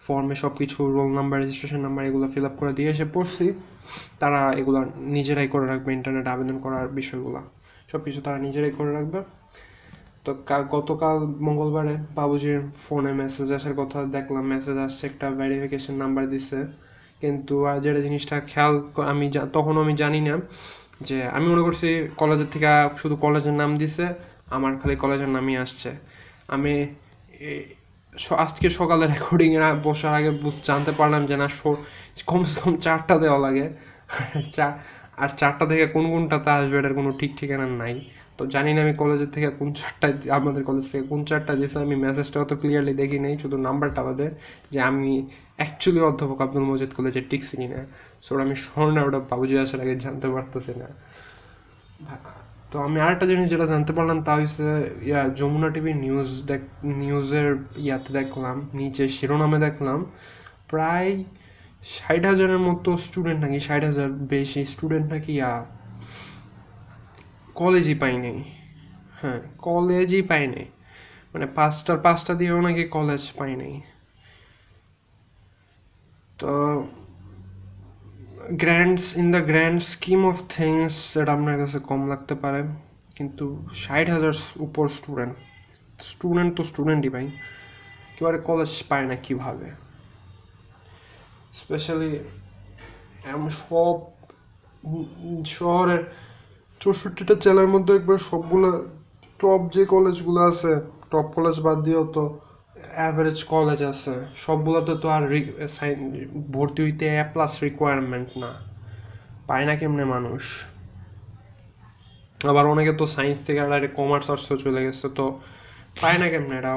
ফর্মে 0.04 0.34
সব 0.42 0.52
কিছু 0.60 0.78
রোল 0.96 1.10
নাম্বার 1.18 1.36
রেজিস্ট্রেশন 1.42 1.80
নাম্বার 1.86 2.02
এগুলো 2.10 2.26
ফিল 2.32 2.46
আপ 2.50 2.54
করে 2.60 2.72
দিয়ে 2.78 2.90
এসে 2.94 3.06
পড়ছি। 3.14 3.46
তারা 4.20 4.40
এগুলো 4.60 4.78
নিজেরাই 5.16 5.48
করে 5.54 5.66
রাখবে 5.72 5.90
ইন্টারনেট 5.98 6.26
আবেদন 6.34 6.56
করার 6.64 6.86
বিষয়গুলো। 6.98 7.40
সব 7.90 8.00
কিছু 8.06 8.20
তারা 8.26 8.38
নিজেরাই 8.46 8.72
করে 8.78 8.90
রাখবে। 8.98 9.20
তো 10.24 10.30
গতকাল 10.74 11.16
মঙ্গলবারে 11.46 11.94
বাবুজির 12.18 12.60
ফোনে 12.84 13.12
মেসেজ 13.20 13.48
আসার 13.56 13.74
কথা 13.80 13.98
দেখলাম 14.16 14.44
মেসেজ 14.52 14.76
আসছে, 14.86 15.02
একটা 15.10 15.26
ভেরিফিকেশন 15.40 15.94
নাম্বার 16.02 16.24
দিছে। 16.32 16.58
কিন্তু 17.22 17.54
আর 17.70 17.78
যেটা 17.84 18.00
জিনিসটা 18.06 18.36
খেয়াল 18.50 18.74
আমি 19.12 19.26
তখনও 19.56 19.80
আমি 19.84 19.94
জানি 20.02 20.20
না 20.28 20.34
যে, 21.08 21.18
আমি 21.36 21.46
মনে 21.52 21.62
করছি 21.66 21.88
কলেজের 22.20 22.48
থেকে 22.54 22.68
শুধু 23.00 23.16
কলেজের 23.24 23.56
নাম 23.62 23.70
দিছে, 23.82 24.06
আমার 24.56 24.72
খালি 24.80 24.94
কলেজের 25.04 25.30
নামই 25.36 25.54
আসছে। 25.64 25.90
আমি 26.54 26.74
আজকে 28.44 28.68
সকালে 28.80 29.04
রেকর্ডিং 29.14 29.50
এ 29.58 29.60
বসার 29.86 30.12
আগে 30.18 30.30
জানতে 30.68 30.92
পারলাম 30.98 31.22
যে 31.30 31.36
না 31.42 31.46
কমসে 32.30 32.58
কম 32.64 32.74
চারটা 32.86 33.14
দেওয়া 33.24 33.38
লাগে। 33.46 33.66
আর 35.22 35.30
চারটা 35.40 35.64
থেকে 35.70 35.84
কোন 35.94 36.04
কোনটাতে 36.14 36.50
আসবে 36.56 36.76
এটার 36.80 36.94
কোনো 36.98 37.10
ঠিক 37.20 37.30
ঠিকানা 37.38 37.66
নাই। 37.82 37.94
তো 38.36 38.42
জানি 38.54 38.70
না 38.76 38.80
আমি 38.84 38.94
কলেজের 39.02 39.30
থেকে 39.34 39.48
কোন 39.60 39.68
চারটায় 39.80 40.14
আমাদের 40.38 40.62
কলেজ 40.68 40.84
থেকে 40.90 41.04
কোন 41.12 41.20
চারটা 41.30 41.52
দিয়েছে 41.58 41.78
আমি 41.86 41.96
মেসেজটা 42.04 42.38
অত 42.44 42.52
ক্লিয়ারলি 42.60 42.94
দেখি 43.02 43.18
নাই, 43.24 43.34
শুধু 43.42 43.56
নাম্বারটা 43.66 43.98
আমাদের 44.04 44.30
যে 44.72 44.78
আমি 44.90 45.10
অ্যাকচুয়ালি 45.58 46.00
অধ্যাপক 46.10 46.38
আব্দুল 46.44 46.64
মজিদ 46.70 46.90
কলেজে 46.96 47.20
টিকছি 47.30 47.54
কিনা। 47.60 47.80
সো 48.24 48.30
আমি 48.44 48.54
স্মরণে 48.64 49.00
ওটা 49.06 49.20
বাবুজি 49.30 49.54
আসার 49.64 49.80
আগে 49.84 49.94
জানতে 50.04 50.26
পারতেছি 50.34 50.72
না। 50.80 50.88
তো 52.70 52.76
আমি 52.86 52.98
আরেকটা 53.04 53.26
জিনিস 53.32 53.46
যেটা 53.52 53.66
জানতে 53.72 53.92
পারলাম, 53.96 54.18
তা 54.26 54.32
হচ্ছে 54.38 54.66
ইয়া, 55.08 55.20
যমুনা 55.38 55.68
টিভি 55.74 55.92
নিউজ 56.04 56.30
দেখ 56.50 56.62
নিউজের 57.02 57.50
ইয়াতে 57.84 58.10
দেখলাম, 58.18 58.56
নিচে 58.78 59.04
শিরোনামে 59.16 59.58
দেখলাম, 59.66 59.98
প্রায় 60.70 61.10
ষাট 61.94 62.22
হাজারের 62.30 62.60
মতো 62.68 62.90
স্টুডেন্ট 63.06 63.40
নাকি, 63.44 63.58
ষাট 63.68 63.82
হাজার 63.88 64.08
বেশি 64.34 64.60
স্টুডেন্ট 64.72 65.06
নাকি, 65.12 65.32
ইয়া 65.40 65.52
কলেজই 67.60 67.96
পাই 68.02 68.14
নাই 68.24 68.38
হ্যাঁ 69.20 69.40
কলেজই 69.66 70.22
পাই 70.30 70.44
নাই 70.54 70.66
মানে 71.32 71.46
পাঁচটার, 71.58 71.98
পাঁচটা 72.06 72.32
দিয়েও 72.40 72.60
নাকি 72.66 72.84
কলেজ 72.96 73.22
পাই 73.38 73.52
নাই 73.60 73.74
তো 76.40 76.52
grands 78.56 79.04
in 79.20 79.26
the 79.36 79.42
grand 79.50 79.78
scheme 79.92 80.20
of 80.32 80.36
things 80.56 80.92
সেটা 81.12 81.30
আপনার 81.36 81.56
কাছে 81.62 81.78
কম 81.88 82.00
লাগতে 82.12 82.34
পারে, 82.42 82.60
কিন্তু 83.16 83.44
ষাট 83.82 84.06
হাজার 84.14 84.34
উপর 84.66 84.84
স্টুডেন্ট 84.98 85.34
স্টুডেন্ট 86.10 86.50
তো 86.56 86.62
স্টুডেন্টই 86.70 87.10
পাই 87.14 87.26
একেবারে 88.10 88.38
কলেজ 88.48 88.70
পায় 88.90 89.06
না 89.10 89.16
কীভাবে। 89.24 89.68
স্পেশালি 91.60 92.10
সব, 93.60 93.96
শহরের 95.56 96.02
চৌষট্টিটা 96.80 97.34
জেলার 97.44 97.68
মধ্যে 97.74 97.92
একবার 97.98 98.18
সবগুলো 98.30 98.68
টপ 99.40 99.60
যে 99.74 99.82
কলেজগুলো 99.94 100.40
আছে 100.50 100.72
টপ 101.10 101.26
কলেজ 101.36 101.56
বাদ 101.66 101.78
দিয়েও 101.86 102.04
তো 102.16 102.24
অ্যাভারেজ 102.96 103.38
কলেজ 103.44 103.80
আছে। 103.92 104.14
সবগুলোতে 104.36 104.94
তো 105.02 105.06
আর 105.16 105.22
ভর্তি 106.54 106.80
হইতে 106.82 107.04
এ 107.20 107.24
প্লাস 107.32 107.52
রিকোয়ারমেন্ট 107.62 108.28
না। 108.38 108.50
পায় 109.46 109.64
না 109.68 109.74
কেমনে 109.76 110.04
মানুষ? 110.14 110.42
আবার 112.50 112.64
অনেকে 112.66 112.92
তো 112.92 113.04
সায়েন্স 113.06 113.38
থেকে 113.46 113.60
ডাইরেক্ট 113.70 113.94
কমার্স 113.96 114.26
আর্টসও 114.30 114.56
চলে 114.56 114.80
গেছে, 114.86 115.06
তো 115.08 115.24
পায় 116.02 116.18
না 116.18 116.26
কেমনে? 116.28 116.54
এটা 116.60 116.72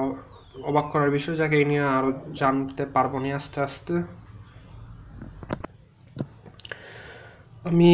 অবাক 0.70 0.86
করার 0.91 1.12
বিষয়, 1.18 1.36
যাকে 1.36 1.56
এই 1.58 1.66
নিয়ে 1.66 1.84
আরও 1.97 2.12
জানতে 2.34 2.84
পারব 2.86 3.14
না 3.20 3.30
আস্তে 3.36 3.58
আস্তে। 3.68 3.93
আমি 7.70 7.91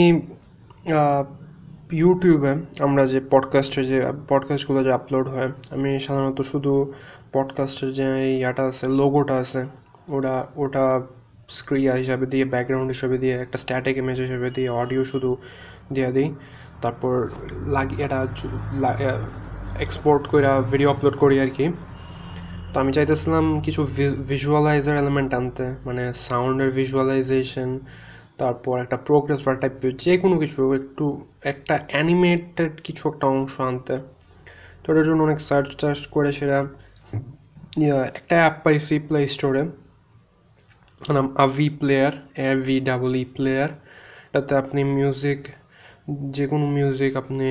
ইউটিউবে 1.92 2.52
আমরা 2.80 3.04
যে 3.14 3.20
পডকাস্টের 3.34 3.86
যে 3.92 3.98
পডকাস্টগুলো 4.30 4.80
যে 4.84 4.92
আপলোড 4.92 5.28
হয়, 5.28 5.50
আমি 5.72 5.90
সাধারণত 6.00 6.40
শুধু 6.42 6.74
পডকাস্টের 7.38 7.90
যে 7.94 8.08
ইয়াটা 8.40 8.64
আছে 8.64 8.86
লোগোটা 9.00 9.36
আছে, 9.36 9.62
ওটা 10.12 10.48
ওটা 10.56 11.02
স্ক্রিয়া 11.50 11.94
হিসাবে 11.94 12.26
দিয়ে 12.26 12.46
ব্যাকগ্রাউন্ড 12.46 12.90
হিসাবে 12.92 13.18
দিয়ে, 13.18 13.36
একটা 13.42 13.58
স্ট্যাটিক 13.58 13.96
ইমেজ 13.98 14.18
হিসাবে 14.22 14.50
দিয়ে 14.50 14.70
অডিও 14.82 15.04
শুধু 15.04 15.32
দিয়ে 15.94 16.12
দিই। 16.12 16.30
তারপর 16.82 17.14
লাগি, 17.68 17.96
এটা 18.04 18.20
এক্সপোর্ট 19.80 20.24
করে 20.28 20.46
ভিডিও 20.72 20.90
আপলোড 20.90 21.16
করি 21.18 21.40
আর 21.40 21.50
কি 21.50 21.66
তো 22.74 22.76
আমি 22.80 22.92
চাইতেছিলাম 22.94 23.46
কিছু 23.62 23.82
ভিজুয়ালাইজার 24.28 24.96
এলিমেন্ট 24.98 25.32
আনতে 25.34 25.66
মানে 25.86 26.14
সাউন্ডের 26.14 26.72
ভিজুয়ালাইজেশন 26.72 27.80
তারপর 28.38 28.76
একটা 28.82 28.98
প্রোগ্রেস 28.98 29.40
বার 29.46 29.56
টাইপ 29.60 29.74
যে 29.98 30.18
কোনো 30.18 30.36
কিছু, 30.40 30.62
একটু, 30.74 31.06
একটা 31.42 31.76
অ্যানিমেটেড 31.88 32.74
কিছু 32.84 33.10
একটা 33.10 33.28
অংশ 33.28 33.62
আনতে। 33.62 33.96
তো 34.82 34.86
ওটার 34.92 35.06
জন্য 35.06 35.20
অনেক 35.24 35.40
সার্চ 35.40 35.70
টার্চ 35.82 36.02
করে 36.08 36.32
সেটা 36.32 36.58
একটা 38.20 38.36
অ্যাপ 38.42 38.56
পাইছি 38.66 38.96
প্লে 39.08 39.20
স্টোরে 39.36 39.64
নাম 41.02 41.28
Avee 41.46 41.68
player 41.80 42.14
A 42.48 42.50
V 42.68 42.76
double 42.90 43.12
E 43.22 43.26
player 43.36 43.70
এটাতে 44.30 44.54
আপনি 44.62 44.82
মিউজিক 44.98 45.40
যে 46.36 46.46
কোনো 46.52 46.66
মিউজিক 46.78 47.12
আপনি 47.22 47.50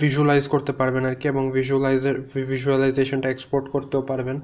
ভিজুয়ালাইজ 0.00 0.44
করতে 0.54 0.72
পারবেন 0.80 1.04
আর 1.10 1.16
কি, 1.20 1.26
এবং 1.32 1.42
ভিজুয়ালাইজার 1.56 2.14
ভিজুয়ালাইজেশনটা 2.50 3.28
এক্সপোর্ট 3.34 3.64
করতেও 3.74 4.02
পারবেন। 4.10 4.36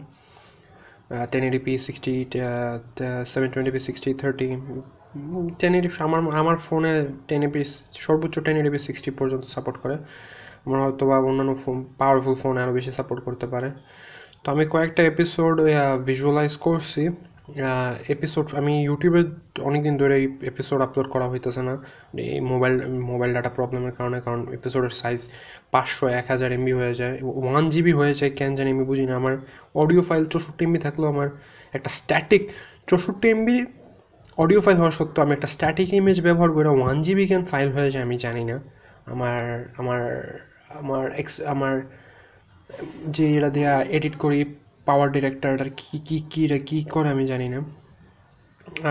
Ten 1.33 1.43
ADP 1.49 1.73
sixty 1.87 2.15
seven 3.33 3.49
twenty 3.53 3.73
p 3.75 3.81
sixty 3.89 4.11
thirty 4.21 4.49
ten 5.61 5.73
ADP 5.79 5.97
আমার 6.07 6.21
আমার 6.43 6.57
ফোনে 6.67 6.93
টেন 7.29 7.43
এপি 7.49 7.61
সর্বোচ্চ 8.07 8.35
টেন 8.47 8.57
এডিপি 8.63 8.79
সিক্সটি 8.87 9.11
পর্যন্ত 9.19 9.45
সাপোর্ট 9.55 9.77
করে। 9.83 9.97
আমার 10.65 10.79
হয়তো 10.85 11.05
বা 11.11 11.17
অন্যান্য 11.31 11.53
ফোন 11.63 11.77
পাওয়ারফুল 12.01 12.35
ফোন 12.43 12.55
আরও 12.63 12.73
বেশি 12.79 12.91
সাপোর্ট 12.99 13.21
করতে 13.27 13.47
পারে। 13.53 13.69
তো 14.43 14.47
আমি 14.55 14.65
কয়েকটা 14.75 15.03
এপিসোড 15.13 15.55
ভিজুয়ালাইজ 16.09 16.53
করছি। 16.67 17.03
এপিসোড 18.15 18.47
আমি 18.61 18.73
ইউটিউবে 18.89 19.21
অনেকদিন 19.69 19.95
ধরে 20.01 20.15
এই 20.21 20.27
এপিসোড 20.51 20.79
আপলোড 20.87 21.09
করা 21.15 21.27
হইতেছে 21.33 21.63
না। 21.69 21.75
এই 22.35 22.41
মোবাইল 22.53 22.75
মোবাইল 23.11 23.31
ডাটা 23.37 23.51
প্রবলেমের 23.59 23.95
কারণে, 23.99 24.19
কারণ 24.27 24.41
এপিসোডের 24.59 24.95
সাইজ 25.01 25.21
পাঁচশো, 25.75 26.05
এক 26.21 26.27
হাজার 26.33 26.51
এমবি 26.59 26.73
হয়ে 26.81 26.95
যায়। 27.01 27.15
ওয়ান 27.45 27.65
জিবি 27.73 27.93
হয়ে 28.01 28.15
যায়, 28.19 28.33
কেন 28.39 28.51
জানি 28.59 28.71
আমি 28.77 28.85
বুঝি 28.91 29.05
না 29.11 29.15
আমার 29.21 29.35
অডিও 29.83 30.03
ফাইল 30.09 30.23
চৌষট্টি 30.33 30.63
এমবি 30.69 30.81
থাকলেও 30.87 31.09
আমার 31.15 31.29
একটা 31.77 31.91
স্ট্যাটিক 31.99 32.43
চৌষট্টি 32.91 33.27
এমবি 33.35 33.57
অডিও 34.39 34.61
ফাইল 34.65 34.77
হওয়া 34.83 34.93
সত্ত্বেও 34.99 35.23
আমি 35.27 35.33
একটা 35.39 35.49
স্ট্যাটিক 35.55 35.89
ইমেজ 36.01 36.19
ব্যবহার 36.27 36.51
করে 36.57 36.69
ওয়ান 36.79 36.97
জিবি 37.05 37.25
কেন 37.31 37.43
ফাইল 37.53 37.69
হয়ে 37.77 37.91
যায় 37.95 38.05
আমি 38.07 38.17
জানি 38.25 38.43
না 38.51 38.57
আমার 39.13 39.43
আমার 39.81 40.01
আমার 40.81 41.05
এক্স 41.23 41.35
আমার 41.53 41.75
যে 43.17 43.25
এরা 43.37 43.51
দেওয়া 43.57 43.75
এডিট 43.97 44.15
করি 44.25 44.39
পাওয়ার 44.89 45.09
ডিরেক্টরটার 45.17 45.71
কী 45.81 45.97
কী 46.07 46.17
কী 46.33 46.43
রে 46.51 46.59
কী 46.69 46.79
করে 46.95 47.09
আমি 47.15 47.25
জানি 47.33 47.49
না। 47.55 47.61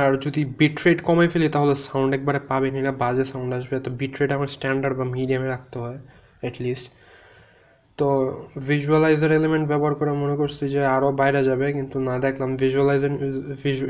আর 0.02 0.12
যদি 0.26 0.42
বিট 0.60 0.76
রেট 0.86 1.00
কমে 1.08 1.28
ফেলি 1.34 1.48
তাহলে 1.56 1.76
সাউন্ড 1.88 2.10
একবারে 2.18 2.40
পাবেনই 2.50 2.82
না 2.88 2.92
বাজে 3.04 3.26
সাউন্ড 3.32 3.50
আসবে। 3.58 3.76
তো 3.86 3.90
বিট 4.00 4.14
রেট 4.20 4.32
আমার 4.38 4.50
স্ট্যান্ডার্ড 4.56 4.96
বা 5.00 5.06
মিডিয়ামে 5.16 5.48
রাখতে 5.54 5.76
হয় 5.84 6.00
অ্যাটলিস্ট 6.44 6.88
তো 8.00 8.08
ভিজুয়ালাইজার 8.70 9.32
এলিমেন্ট 9.40 9.66
ব্যবহার 9.72 9.94
করে 10.00 10.12
মনে 10.24 10.36
করছি 10.42 10.64
যে 10.74 10.82
আরও 10.96 11.10
বাইরে 11.22 11.42
যাবে, 11.50 11.68
কিন্তু 11.78 11.98
না 12.10 12.16
দেখলাম 12.26 12.50
ভিজুয়ালাইজার 12.62 13.12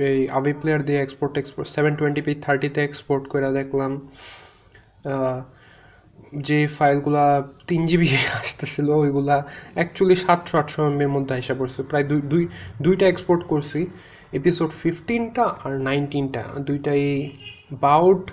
এই 0.09 0.19
আভি 0.37 0.53
প্লেয়ার 0.59 0.81
দিয়ে 0.87 0.99
export 1.05 1.33
export 1.41 1.67
seven 1.75 1.93
twenty 1.99 2.21
p 2.25 2.31
থার্টিতে 2.45 2.79
export 2.87 3.23
করে 3.33 3.49
দেখলাম। 3.59 3.91
যে 6.33 6.67
ফাইলগুলা 6.67 7.25
তিন 7.67 7.81
জিবি 7.87 8.09
আসতেছিল, 8.41 8.89
ওইগুলা 8.89 9.35
অ্যাকচুয়ালি 9.75 10.15
সাতশো, 10.15 10.57
আটশো 10.57 10.79
এমবির 10.89 11.11
মধ্যে 11.15 11.35
আসা 11.35 11.55
পড়ছে। 11.59 11.83
প্রায় 11.83 12.03
দুই 12.03 12.21
দুই, 12.21 12.47
দুইটা 12.81 13.07
এক্সপোর্ট 13.07 13.41
করছি। 13.47 13.87
এপিসোড 14.39 14.69
ফিফটিনটা 14.81 15.43
আর 15.63 15.71
নাইনটিনটা 15.79 16.43
দুইটাই 16.67 17.03
বাউট 17.71 18.31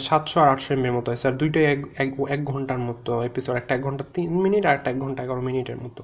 সাতশো 0.00 0.40
আর 0.40 0.48
আটশো 0.48 0.74
এমবির 0.74 0.92
মতো 0.92 1.12
আছে। 1.12 1.28
আর 1.28 1.32
দুইটাই 1.32 1.64
এক 1.64 1.80
এক 2.28 2.44
ঘণ্টার 2.44 2.78
মতো 2.78 3.12
এপিসোড 3.22 3.56
একটা 3.56 3.74
এক 3.74 3.82
ঘণ্টা 3.82 4.04
তিন 4.14 4.30
মিনিট 4.44 4.66
আর 4.66 4.74
একটা 4.74 4.90
এক 4.90 4.98
ঘণ্টা 4.98 5.22
এগারো 5.24 5.40
মিনিটের 5.40 5.76
মতো। 5.76 6.02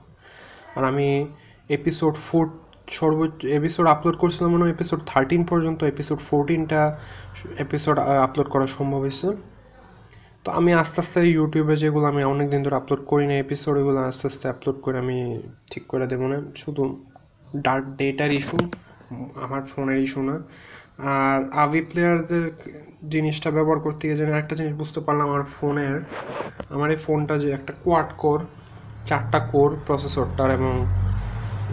আর 0.76 0.84
আমি 0.84 1.26
এপিসোড 1.68 2.14
ফোর 2.14 2.44
সর্বোচ্চ 2.98 3.44
এপিসোড 3.44 3.86
আপলোড 3.86 4.16
করছিলাম 4.18 4.50
মনে 4.52 4.62
হয় 4.64 4.70
এপিসোড 4.70 5.00
থার্টিন 5.06 5.44
পর্যন্ত। 5.44 5.84
এপিসোড 5.84 6.18
ফোরটিনটা 6.18 6.98
এপিসোড 7.58 7.98
আপলোড 7.98 8.48
করা 8.48 8.66
সম্ভব 8.66 8.98
হয়েছে। 8.98 9.53
তো 10.44 10.48
আমি 10.58 10.70
আস্তে 10.82 10.98
আস্তে 11.00 11.20
ইউটিউবে 11.34 11.74
যেগুলো 11.82 12.06
আমি 12.12 12.22
অনেক 12.24 12.46
দিন 12.52 12.60
ধরে 12.62 12.76
আপলোড 12.80 13.02
করি 13.10 13.24
না 13.30 13.34
এপিসোড 13.44 13.74
এগুলো 13.82 13.98
আস্তে 14.10 14.26
আস্তে 14.30 14.46
আপলোড 14.54 14.76
করে 14.84 14.96
আমি 15.04 15.18
ঠিক 15.70 15.84
করে 15.88 16.06
দেবো 16.12 16.26
না। 16.32 16.38
শুধু 16.62 16.82
ডার্ক 17.66 17.84
ডেটার 18.00 18.30
ইস্যু 18.32 18.58
আমার 19.44 19.62
ফোনের 19.72 19.98
ইস্যু 20.06 20.20
না। 20.22 20.36
আর 21.12 21.38
আবি 21.64 21.80
প্লেয়ারদের 21.88 22.44
জিনিসটা 23.12 23.48
ব্যবহার 23.50 23.78
করতে 23.80 24.02
গিয়ে 24.08 24.18
যেন 24.20 24.30
একটা 24.42 24.54
জিনিস 24.60 24.74
বুঝতে 24.82 25.00
পারলাম, 25.00 25.26
আমার 25.30 25.44
ফোনের 25.56 25.94
আমার 26.74 26.88
এই 26.90 27.00
ফোনটা 27.06 27.34
যে 27.38 27.48
একটা 27.52 27.72
কোয়াড 27.84 28.08
কোর 28.22 28.38
চারটা 29.08 29.40
কোর 29.52 29.70
প্রসেসরটার 29.86 30.48
এবং 30.58 30.74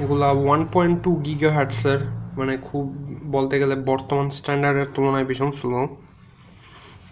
এগুলা 0.04 0.28
ওয়ান 0.44 0.62
পয়েন্ট 0.74 0.96
টু 1.04 1.12
গিগা 1.26 1.52
হার্টসের 1.54 2.00
মানে 2.40 2.54
খুব 2.68 2.86
বলতে 3.36 3.56
গেলে 3.60 3.76
বর্তমান 3.92 4.28
স্ট্যান্ডার্ডের 4.30 4.88
তুলনায় 4.96 5.26
ভীষণ 5.26 5.52
slow 5.52 5.80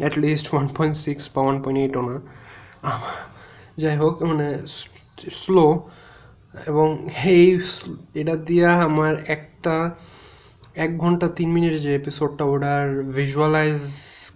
at least 0.01 0.47
one 0.53 0.65
point 0.75 0.95
six 1.05 1.23
বা 1.33 1.41
ওয়ান 1.45 1.57
পয়েন্ট 1.63 1.79
এইটও 1.83 2.01
না। 2.09 2.15
যাই 3.81 3.95
হোক 4.01 4.15
মানে 4.31 4.47
স্লো 5.41 5.65
এবং 6.71 6.87
এই 7.33 7.47
এটা 8.21 8.35
দিয়া 8.49 8.69
আমার 8.89 9.13
একটা 9.35 9.75
এক 10.85 10.91
ঘণ্টা 11.03 11.25
তিন 11.37 11.49
মিনিটের 11.55 11.81
যে 11.85 11.91
এপিসোডটা 12.01 12.43
ওটার 12.53 12.85
ভিজুয়ালাইজ 13.17 13.81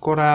করা 0.05 0.31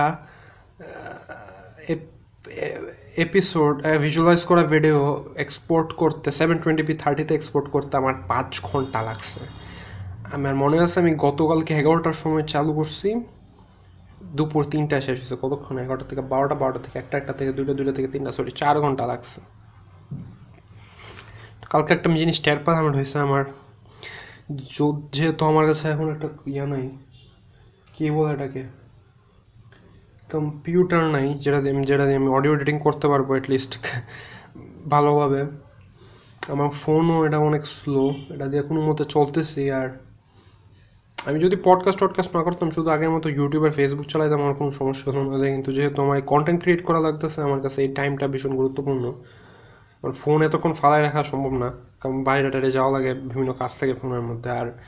এপিসোড 3.24 3.74
ভিজুয়ালাইজ 4.04 4.40
করা 4.50 4.62
ভিডিও 4.74 4.98
এক্সপোর্ট 5.44 5.88
করতে 6.02 6.28
সেভেন 6.38 6.56
টোয়েন্টি 6.62 6.84
পি 6.88 6.94
থার্টিতে 7.02 7.32
এক্সপোর্ট 7.34 7.66
করতে 7.74 7.92
আমার 8.02 8.16
পাঁচ 8.30 8.50
ঘণ্টা 8.68 9.00
লাগছে। 9.08 9.40
আমার 10.36 10.54
মনে 10.62 10.76
আছে 10.84 10.96
আমি 11.02 11.12
গতকালকে 11.26 11.72
এগারোটার 11.80 12.16
সময় 12.22 12.44
চালু 12.52 12.72
করছি। 12.78 13.08
দুপুর 14.36 14.62
তিনটায় 14.64 15.02
শেষ 15.06 15.18
হয়েছে 15.20 15.36
কতক্ষণ? 15.42 15.78
এগারোটা 15.78 16.06
থেকে 16.10 16.22
বারোটা 16.32 16.54
বারোটা 16.54 16.80
থেকে 16.84 16.98
একটা 16.98 17.18
একটা 17.18 17.32
থেকে 17.32 17.52
দুইটা 17.52 17.72
দুইটা 17.72 17.92
থেকে 17.92 18.08
তিনটা 18.08 18.32
সরি 18.32 18.50
চার 18.50 18.80
ঘণ্টা 18.80 19.06
লাগছে। 19.06 19.40
কালকে 21.70 21.90
একটা 21.94 22.08
জিনিস 22.16 22.36
টের 22.44 22.58
পেলাম 22.64 22.84
হয়েছে 22.98 23.18
আমার 23.18 23.44
যেহেতু 25.12 25.44
আমার 25.44 25.64
কাছে 25.66 25.84
এখন 25.94 26.06
একটা 26.14 26.28
ইয়ে 26.46 26.66
নাই, 26.66 26.84
কী 27.94 28.10
বলে 28.10 28.30
এটাকে? 28.34 28.62
কম্পিউটার 30.32 31.02
নাই, 31.16 31.34
যেটা 31.34 31.60
দিয়ে 31.60 31.74
যেটা 31.84 32.04
দিয়ে 32.04 32.16
আমি 32.16 32.28
অডিও 32.28 32.52
এডিটিং 32.54 32.78
করতে 32.78 33.06
পারব 33.08 33.26
অ্যাটলিস্ট 33.30 33.72
ভালোভাবে। 34.94 35.40
আমার 36.52 36.68
ফোনও 36.82 37.16
এটা 37.26 37.38
অনেক 37.38 37.62
স্লো 37.66 38.04
এটা 38.34 38.46
দিয়ে 38.46 38.62
কোনো 38.62 38.80
মতে 38.88 39.04
চলতেছি 39.04 39.70
আর 39.70 39.88
আমি 41.26 41.40
যদি 41.40 41.56
পডকাস্ট 41.64 42.00
টডকাস্ট 42.00 42.36
না 42.36 42.42
করতাম, 42.42 42.70
শুধু 42.70 42.90
আগের 42.90 43.10
মতো 43.10 43.28
ইউটিউব 43.28 43.64
আর 43.64 43.70
ফেসবুক 43.70 44.06
চালাইতাম, 44.06 44.42
আমার 44.42 44.54
কোনো 44.54 44.70
সমস্যা 44.70 45.12
হতো 45.12 45.22
না। 45.22 45.50
কিন্তু 45.50 45.72
যেহেতু 45.72 46.02
আমার 46.02 46.22
কন্টেন্ট 46.22 46.62
ক্রিয়েট 46.62 46.84
করা 46.84 47.00
লাগতেছে, 47.00 47.42
আমার 47.42 47.60
কাছে 47.60 47.82
এই 47.82 47.94
টাইমটা 47.94 48.28
ভীষণ 48.28 48.56
গুরুত্বপূর্ণ। 48.56 49.12
আমার 50.02 50.12
ফোন 50.12 50.42
এতক্ষণ 50.42 50.72
ফালায় 50.72 51.02
রাখা 51.02 51.24
সম্ভব 51.24 51.52
না। 51.52 51.72
কারণ 52.00 52.24
বাইরে 52.24 52.50
টাইরে 52.50 52.70
যাওয়া 52.70 52.98
লাগে 52.98 53.14
বিভিন্ন 53.14 53.52
কাজ 53.52 53.78
থাকে 53.78 53.94
ফোনের 53.94 54.20
মধ্যে। 54.20 54.50
আর 54.50 54.78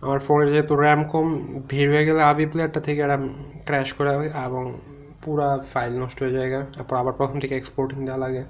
আমার 0.00 0.18
ফোনের 0.18 0.50
যেহেতু 0.50 0.76
র্যাম 0.76 1.04
কম, 1.04 1.58
ভিড় 1.68 1.94
হয়ে 1.94 2.06
গেলে 2.06 2.22
আবি 2.22 2.46
প্লেয়ারটা 2.46 2.80
থেকে 2.80 3.06
র্যাম 3.06 3.34
ক্র্যাশ 3.64 3.92
করে 3.92 4.30
এবং 4.46 4.78
পুরা 5.22 5.58
ফাইল 5.72 6.02
নষ্ট 6.02 6.22
হয়ে 6.22 6.32
যায় 6.32 6.62
তারপর 6.62 6.96
আবার 6.96 7.12
প্রথম 7.12 7.40
থেকে 7.40 7.56
এক্সপোর্টিং 7.56 8.04
দেওয়া 8.04 8.18
লাগে। 8.18 8.44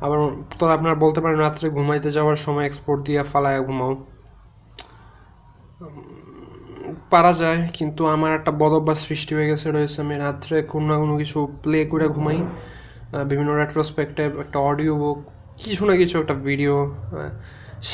আবার 0.00 0.18
তো 0.58 0.66
আপনারা 0.66 0.94
বলতে 0.94 1.20
পারেন, 1.20 1.38
রাত্রে 1.38 1.70
ঘুমাইতে 1.70 2.10
যাওয়ার 2.10 2.36
সময় 2.36 2.66
এক্সপোর্ট 2.66 3.02
দিয়ে 3.02 3.22
ফালায় 3.22 3.60
ঘুমাও। 3.60 4.04
পারা 7.12 7.32
যায়, 7.42 7.60
কিন্তু 7.78 8.02
আমার 8.14 8.30
একটা 8.38 8.52
বদ 8.60 8.72
অভ্যাস 8.78 8.98
সৃষ্টি 9.08 9.32
হয়ে 9.36 9.48
গেছে, 9.52 9.66
রয়েছে 9.76 9.98
আমি 10.04 10.14
রাত্রে 10.24 10.56
কোনো 10.72 10.86
না 10.90 10.96
কোনো 11.02 11.14
কিছু 11.22 11.38
প্লে 11.64 11.78
করে 11.92 12.06
ঘুমাই। 12.16 12.38
বিভিন্ন 13.30 13.50
রেট্রোস্পেক্টিভ 13.62 14.28
একটা 14.44 14.58
অডিও 14.68 14.92
বুক 15.02 15.18
কিছু 15.62 15.82
না 15.88 15.94
কিছু 16.00 16.14
একটা 16.22 16.34
ভিডিও 16.48 16.74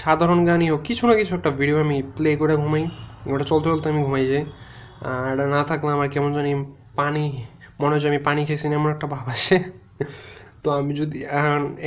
সাধারণ 0.00 0.40
গানই 0.48 0.66
হোক, 0.72 0.80
কিছু 0.88 1.04
না 1.08 1.14
কিছু 1.20 1.32
একটা 1.38 1.50
ভিডিও 1.60 1.76
আমি 1.84 1.96
প্লে 2.16 2.30
করে 2.40 2.54
ঘুমাই। 2.62 2.84
ওটা 3.32 3.44
চলতে 3.50 3.66
চলতে 3.72 3.86
আমি 3.92 4.00
ঘুমাই 4.06 4.24
যাই। 4.32 4.44
আর 5.10 5.36
না 5.54 5.60
থাকলে 5.70 5.90
আমার 5.96 6.08
কেমন 6.14 6.30
জানি 6.38 6.52
পানি, 7.00 7.24
মনে 7.80 7.92
হচ্ছে 7.94 8.08
আমি 8.12 8.20
পানি 8.28 8.40
খেয়েছি 8.48 8.66
না, 8.70 8.74
এমন 8.80 8.90
একটা 8.94 9.06
ভাব 9.14 9.26
আসে। 9.34 9.56
তো 10.62 10.68
আমি 10.80 10.92
যদি 11.00 11.18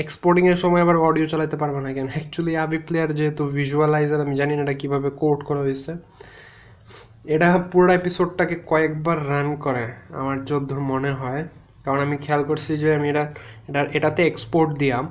এক্সপোর্টিংয়ের 0.04 0.60
সময় 0.64 0.82
আবার 0.86 0.97
অডিও 1.08 1.26
চালাতে 1.32 1.56
পারব 1.62 1.76
না 1.86 1.89
কেন? 1.95 2.08
অ্যাকচুয়ালি 2.16 2.54
আবি 2.64 2.78
প্লেয়ার 2.88 3.10
যেহেতু 3.20 3.43
ভিজুয়ালাইজার 3.58 4.20
আমি 4.26 4.36
জানি 4.41 4.54
না 4.58 4.62
এটা 4.66 4.76
কীভাবে 4.82 5.10
কোড 5.22 5.39
করা 5.47 5.62
হয়েছে। 5.66 5.91
এটা 7.26 7.47
পুরো 7.71 7.91
এপিসোডটাকে 7.93 8.55
কয়েকবার 8.65 9.17
রান 9.30 9.55
করে, 9.55 9.86
আমার 10.21 10.45
যদ্দূর 10.45 10.80
মনে 10.80 11.11
হয়। 11.11 11.41
কারণ 11.84 11.99
আমি 11.99 12.17
খেয়াল 12.17 12.43
করছি 12.43 12.71
যে 12.78 12.95
আমি 12.95 13.07
এটা 13.09 13.24
এটা, 13.69 13.82
এটাতে 13.97 14.21
এক্সপোর্ট 14.28 14.69
দিয়াম। 14.78 15.05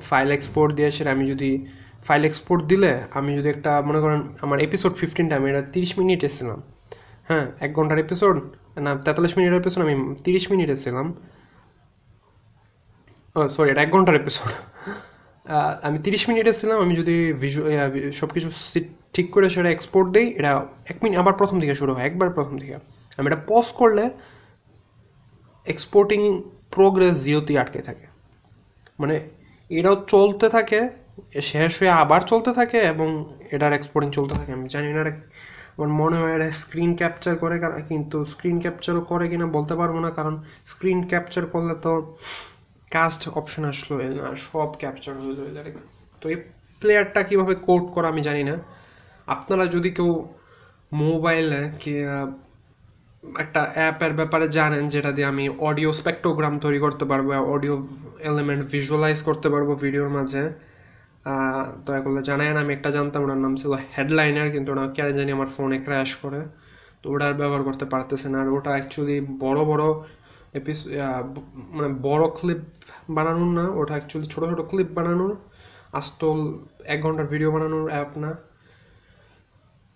ফাইল 0.00 0.28
এক্সপোর্ট 0.32 0.70
দিয়ে 0.74 0.90
সেটা 0.90 1.10
আমি 1.10 1.24
যদি 1.26 1.66
ফাইল 2.04 2.22
এক্সপোর্ট 2.24 2.62
দিলে 2.64 2.92
আমি 3.14 3.30
যদি 3.38 3.48
একটা, 3.48 3.72
মনে 3.80 4.00
করেন 4.00 4.20
আমার 4.40 4.58
এপিসোড 4.62 4.92
ফিফটিনটা 4.94 5.34
আমি 5.36 5.46
এটা 5.50 5.62
তিরিশ 5.74 5.98
মিনিট 5.98 6.24
এসেছিলাম। 6.24 6.58
হ্যাঁ 7.28 7.46
এক 7.60 7.70
ঘণ্টার 7.72 7.98
এপিসোড 7.98 8.34
না, 8.84 8.90
তেতাল্লিশ 9.04 9.32
মিনিটের 9.38 9.58
এপিসোড 9.60 9.80
আমি 9.86 9.94
তিরিশ 10.24 10.44
মিনিট 10.52 10.70
এসেছিলাম। 10.70 11.06
ও 13.36 13.48
সরি 13.48 13.70
এটা 13.70 13.82
এক 13.82 13.90
ঘণ্টার 13.90 14.14
এপিসোড 14.16 14.50
আমি 15.86 15.98
তিরিশ 16.04 16.22
মিনিটে 16.28 16.52
ছিলাম, 16.60 16.78
আমি 16.84 16.94
যদি 17.00 17.16
সব 18.20 18.28
কিছু 18.34 18.48
ঠিক 19.14 19.26
করে 19.34 19.46
সেটা 19.54 19.70
এক্সপোর্ট 19.76 20.08
দিই, 20.14 20.26
এটা 20.38 20.50
এক 20.92 20.96
মিনিট, 21.02 21.16
আবার 21.22 21.34
প্রথম 21.40 21.56
থেকে 21.62 21.74
শুরু 21.80 21.92
হয়, 21.94 22.04
একবার 22.10 22.28
প্রথম 22.36 22.54
থেকে 22.62 22.74
আমি 23.18 23.26
এটা 23.30 23.40
পজ 23.50 23.66
করলে 23.80 24.04
এক্সপোর্টিং 25.72 26.20
প্রোগ্রেস 26.74 27.14
জিওতেই 27.24 27.56
আটকে 27.62 27.80
থাকে। 27.88 28.06
মানে 29.00 29.16
এটাও 29.70 29.96
চলতে 30.14 30.46
থাকে 30.56 30.80
শেষ 31.50 31.72
হয়ে 31.80 31.92
আবার 32.02 32.20
চলতে 32.32 32.50
থাকে 32.58 32.78
এবং 32.92 33.08
এটার 33.54 33.72
এক্সপোর্টিং 33.78 34.08
চলতে 34.18 34.34
থাকে। 34.38 34.50
আমি 34.58 34.66
জানি 34.74 34.90
না 34.96 35.02
আমার 35.76 35.90
মনে 36.00 36.16
হয় 36.20 36.32
এটা 36.36 36.48
স্ক্রিন 36.62 36.90
ক্যাপচার 37.00 37.34
করে 37.42 37.56
কিন্তু 37.90 38.16
স্ক্রিন 38.32 38.56
ক্যাপচারও 38.64 39.02
করে 39.10 39.24
কিনা 39.32 39.46
বলতে 39.56 39.74
পারব 39.80 39.94
না, 40.04 40.10
কারণ 40.18 40.34
স্ক্রিন 40.72 40.98
ক্যাপচার 41.10 41.44
করলে 41.52 41.74
তো 41.84 41.92
কাস্ট 42.94 43.22
অপশন 43.40 43.62
আসলো 43.72 43.94
আর 44.28 44.36
সব 44.48 44.68
ক্যাপচার 44.80 45.14
যাবে 45.38 45.50
ডাইরেক্ট 45.56 45.80
তো 46.22 46.24
এই 46.32 46.38
প্লেয়ারটা 46.82 47.20
কীভাবে 47.28 47.54
কোড 47.66 47.84
করা 47.94 48.06
আমি 48.12 48.22
জানি 48.28 48.42
না। 48.50 48.54
আপনারা 49.34 49.64
যদি 49.74 49.90
কেউ 49.98 50.10
মোবাইলে 51.04 51.60
কি 51.82 51.92
একটা 53.44 53.60
অ্যাপের 53.76 54.12
ব্যাপারে 54.18 54.46
জানেন, 54.58 54.84
যেটা 54.94 55.10
দিয়ে 55.16 55.28
আমি 55.32 55.44
অডিও 55.68 55.90
স্পেক্টোগ্রাম 56.00 56.54
তৈরি 56.64 56.78
করতে 56.84 57.04
পারব 57.10 57.28
অডিও 57.54 57.74
এলিমেন্ট 58.30 58.62
ভিজুয়ালাইজ 58.72 59.18
করতে 59.28 59.48
পারব 59.54 59.68
ভিডিওর 59.84 60.10
মাঝে 60.16 60.42
দয়া 61.86 62.02
করলে 62.04 62.20
জানায়েন। 62.30 62.56
আমি 62.62 62.70
একটা 62.76 62.90
জানতাম 62.96 63.20
ওটার 63.24 63.40
নাম 63.44 63.52
ছিল 63.60 63.72
হেডলাইনার 63.94 64.48
কিন্তু 64.54 64.68
ওটা 64.72 64.84
কেন 64.96 65.08
জানি 65.18 65.30
আমার 65.36 65.50
ফোনে 65.56 65.78
ক্র্যাশ 65.86 66.10
করে। 66.22 66.40
তো 67.02 67.06
ওটা 67.12 67.24
আর 67.28 67.34
ব্যবহার 67.40 67.62
করতে 67.68 67.84
পারতেছে 67.92 68.26
না। 68.32 68.36
আর 68.42 68.48
ওটা 68.56 68.70
অ্যাকচুয়ালি 68.76 69.16
বড় 69.44 69.60
বড় 69.70 69.84
এপিস 70.58 70.78
মানে 71.76 71.88
বড় 72.06 72.24
ক্লিপ 72.38 72.60
বানানোর 73.16 73.50
না, 73.58 73.64
ওটা 73.80 73.92
অ্যাকচুয়ালি 73.96 74.26
ছোটো 74.34 74.46
ছোটো 74.50 74.64
ক্লিপ 74.70 74.90
বানানোর। 74.98 75.32
আস্তল 75.98 76.38
এক 76.94 76.98
ঘণ্টার 77.04 77.26
ভিডিও 77.32 77.50
বানানোর 77.54 77.86
অ্যাপ 77.94 78.10
না। 78.22 78.30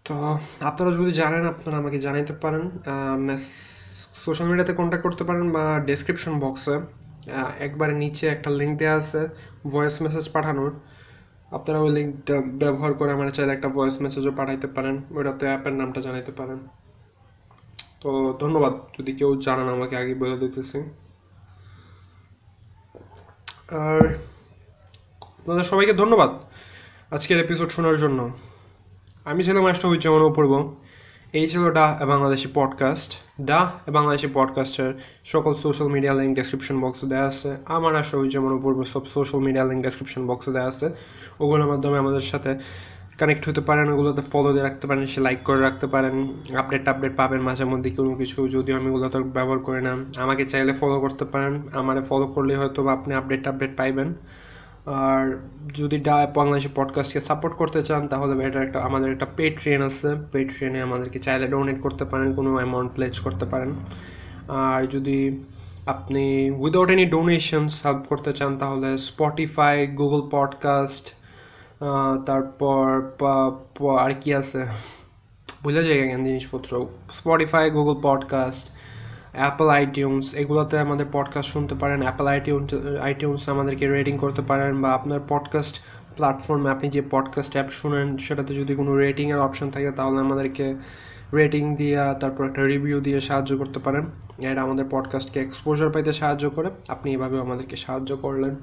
তো 0.07 0.15
আপনারা 0.71 0.91
যদি 0.99 1.13
জানেন, 1.23 1.43
আপনারা 1.53 1.77
আমাকে 1.83 1.99
জানাইতে 2.07 2.35
পারেন 2.43 2.65
সোশ্যাল 4.25 4.47
মিডিয়াতে 4.51 4.75
কন্ট্যাক্ট 4.81 5.05
করতে 5.07 5.23
পারেন 5.29 5.47
বা 5.57 5.65
ডেসক্রিপশন 5.91 6.35
বক্সে 6.45 6.75
একবারে 7.67 7.93
নিচে 8.03 8.25
একটা 8.35 8.51
লিঙ্ক 8.59 8.75
দেওয়া 8.81 8.97
আছে 9.03 9.21
ভয়েস 9.73 9.95
মেসেজ 10.05 10.27
পাঠানোর। 10.35 10.71
আপনারা 11.57 11.79
ওই 11.85 11.91
লিঙ্কটা 11.97 12.37
ব্যবহার 12.63 12.93
করে 12.99 13.11
আমার 13.17 13.27
চাইলে 13.37 13.53
একটা 13.57 13.69
ভয়েস 13.77 13.97
মেসেজও 14.05 14.33
পাঠাইতে 14.41 14.69
পারেন। 14.77 14.97
ওইটাতে 15.17 15.45
অ্যাপের 15.51 15.75
নামটা 15.81 16.01
জানাইতে 16.07 16.33
পারেন। 16.41 16.59
তো 18.01 18.37
ধন্যবাদ, 18.41 18.73
যদি 18.99 19.13
কেউ 19.13 19.31
জানান 19.41 19.69
আমাকে, 19.69 19.97
আগে 19.97 20.15
বলে 20.15 20.37
দিতেছি। 20.39 20.79
আর 23.71 24.01
আপনাদের 25.39 25.65
সবাইকে 25.65 25.93
ধন্যবাদ 25.93 26.31
আজকের 27.11 27.39
এপিসোড 27.45 27.69
শোনার 27.69 27.97
জন্য। 27.97 28.31
আমি 29.25 29.43
ছিলাম 29.43 29.63
মাস্টার 29.63 29.91
উজ্জামান 29.91 30.23
অপূর্ব 30.23 30.53
এই 31.33 31.49
ছিল 31.49 31.71
ডা 31.71 31.87
বাংলাদেশি 32.07 32.49
পডকাস্ট 32.55 33.11
ডা 33.41 33.71
বাংলাদেশি 33.93 34.29
পডকাস্টের 34.35 34.91
সকল 35.25 35.55
সোশ্যাল 35.55 35.89
মিডিয়া 35.89 36.15
লিঙ্ক 36.15 36.33
ডেসক্রিপশন 36.37 36.81
বক্সে 36.81 37.07
দেওয়া 37.07 37.27
আছে। 37.27 37.57
আমার 37.65 37.97
আসা 37.97 38.17
উজ্জামান 38.17 38.53
অপূর্ব 38.53 38.85
সব 38.85 39.07
সোশ্যাল 39.07 39.41
মিডিয়া 39.41 39.65
লিঙ্ক 39.65 39.83
ডেসক্রিপশন 39.83 40.27
বক্সে 40.27 40.51
দেওয়া 40.53 40.69
আছে। 40.69 40.87
ওগুলোর 41.41 41.67
মাধ্যমে 41.67 41.99
আমাদের 41.99 42.21
সাথে 42.21 42.51
কানেক্ট 43.19 43.49
হতে 43.49 43.61
পারেন, 43.61 43.89
ওগুলোতে 43.89 44.23
ফলো 44.23 44.53
দিয়ে 44.53 44.65
রাখতে 44.65 44.87
পারেন 44.87 45.07
সে 45.07 45.21
লাইক 45.21 45.39
করে 45.45 45.61
রাখতে 45.61 45.87
পারেন 45.87 46.29
আপডেট 46.57 46.89
আপডেট 46.89 47.17
পাবেন 47.17 47.41
মাঝে 47.41 47.65
মধ্যে 47.65 47.91
কোনো 47.91 48.15
কিছু, 48.15 48.49
যদিও 48.49 48.77
আমি 48.77 48.91
ওগুলো 48.91 49.09
তো 49.09 49.23
ব্যবহার 49.23 49.59
করি 49.59 49.83
না। 49.83 49.97
আমাকে 50.19 50.45
চাইলে 50.45 50.73
ফলো 50.73 51.01
করতে 51.01 51.25
পারেন, 51.25 51.63
আমারে 51.73 52.01
ফলো 52.01 52.27
করলে 52.27 52.57
হয়তো 52.57 52.89
আপনি 52.89 53.15
আপডেট 53.15 53.49
আপডেট 53.49 53.77
পাইবেন। 53.77 54.15
আর 54.87 55.39
যদি 55.75 55.99
ডা 55.99 56.27
বাংলাদেশি 56.27 56.69
পডকাস্টকে 56.75 57.21
সাপোর্ট 57.21 57.57
করতে 57.57 57.83
চান, 57.83 58.09
তাহলে 58.09 58.45
এটা 58.47 58.63
একটা 58.63 58.81
আমাদের 58.81 59.13
একটা 59.13 59.27
পেড 59.37 59.61
ট্রেন 59.61 59.83
আছে। 59.83 60.09
পেড 60.33 60.57
ট্রেনে 60.57 60.83
আমাদেরকে 60.83 61.19
চাইলে 61.19 61.47
ডোনেট 61.49 61.81
করতে 61.81 62.05
পারেন, 62.05 62.35
কোনো 62.35 62.55
অ্যামাউন্ট 62.55 62.93
প্লেজ 62.93 63.21
করতে 63.21 63.47
পারেন। 63.47 63.75
আর 64.49 64.87
যদি 64.87 65.41
আপনি 65.87 66.51
উইদাউট 66.51 66.91
এনি 66.91 67.07
ডোনেশনস 67.07 67.87
হেল্প 67.87 68.03
করতে 68.09 68.33
চান, 68.33 68.59
তাহলে 68.59 68.99
স্পটিফাই 68.99 69.87
গুগল 69.87 70.23
পডকাস্ট 70.31 71.15
তারপর 72.27 73.03
আর 73.99 74.11
কি 74.21 74.35
আছে? 74.35 74.65
ভুলে 75.63 75.85
যাই 75.85 76.09
কেন 76.09 76.25
জিনিসপত্র। 76.25 76.87
Spotify 77.13 77.71
Google 77.71 78.01
podcast 78.03 78.71
Apple 79.33 79.69
iTunes 79.69 80.35
এগুলোতে 80.35 80.79
আমাদের 80.79 81.07
পডকাস্ট 81.13 81.51
শুনতে 81.53 81.75
পারেন। 81.75 82.03
অ্যাপল 82.03 82.27
আইটিউন্স 82.27 82.75
আইটিউন্স 83.03 83.49
আমাদেরকে 83.49 83.89
রেটিং 83.89 84.19
করতে 84.19 84.43
পারেন 84.43 84.83
বা 84.83 84.91
আপনার 84.91 85.21
পডকাস্ট 85.29 85.77
প্ল্যাটফর্মে 86.17 86.71
আপনি 86.71 86.89
যে 86.89 87.03
পডকাস্ট 87.11 87.53
অ্যাপ 87.53 87.71
শুনেন, 87.71 88.17
সেটাতে 88.17 88.55
যদি 88.55 88.75
কোনো 88.75 88.97
রেটিংয়ের 88.97 89.39
অপশন 89.39 89.71
থাকে, 89.71 89.91
তাহলে 89.91 90.21
আমাদেরকে 90.21 90.75
রেটিং 91.35 91.77
দিয়ে, 91.77 91.99
তারপর 92.21 92.47
একটা 92.47 92.63
রিভিউ 92.63 93.01
দিয়ে 93.01 93.21
সাহায্য 93.21 93.59
করতে 93.59 93.81
পারেন। 93.81 94.07
এটা 94.43 94.63
আমাদের 94.63 94.85
পডকাস্টকে 94.91 95.41
এক্সপোজার 95.41 95.91
পাইতে 95.91 96.13
সাহায্য 96.13 96.51
করে। 96.51 96.71
আপনি 96.89 97.13
এভাবেও 97.13 97.41
আমাদেরকে 97.41 97.77
সাহায্য 97.77 98.17
করলেন। 98.17 98.57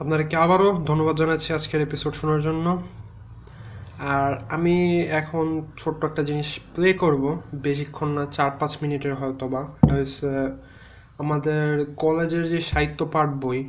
আপনাদেরকে 0.00 0.36
আবারও 0.36 0.68
ধন্যবাদ 0.86 1.16
জানাচ্ছি 1.16 1.48
আজকের 1.52 1.80
এপিসোড 1.82 2.12
শোনার 2.14 2.40
জন্য। 2.40 2.66
আর 3.98 4.32
আমি 4.50 4.76
এখন 5.20 5.46
ছোট্ট 5.78 6.00
একটা 6.04 6.22
জিনিস 6.22 6.48
প্লে 6.74 6.88
করব। 6.92 7.24
বেশিক্ষণ 7.54 8.08
না 8.08 8.26
চার 8.26 8.50
পাঁচ 8.58 8.72
মিনিটের 8.82 9.14
হয়তো 9.14 9.44
বা 9.48 9.62
আমাদের 11.18 11.86
কলেজের 11.96 12.44
যে 12.48 12.60
সাহিত্য 12.60 13.00
পাঠ 13.12 13.28
বই 13.42 13.60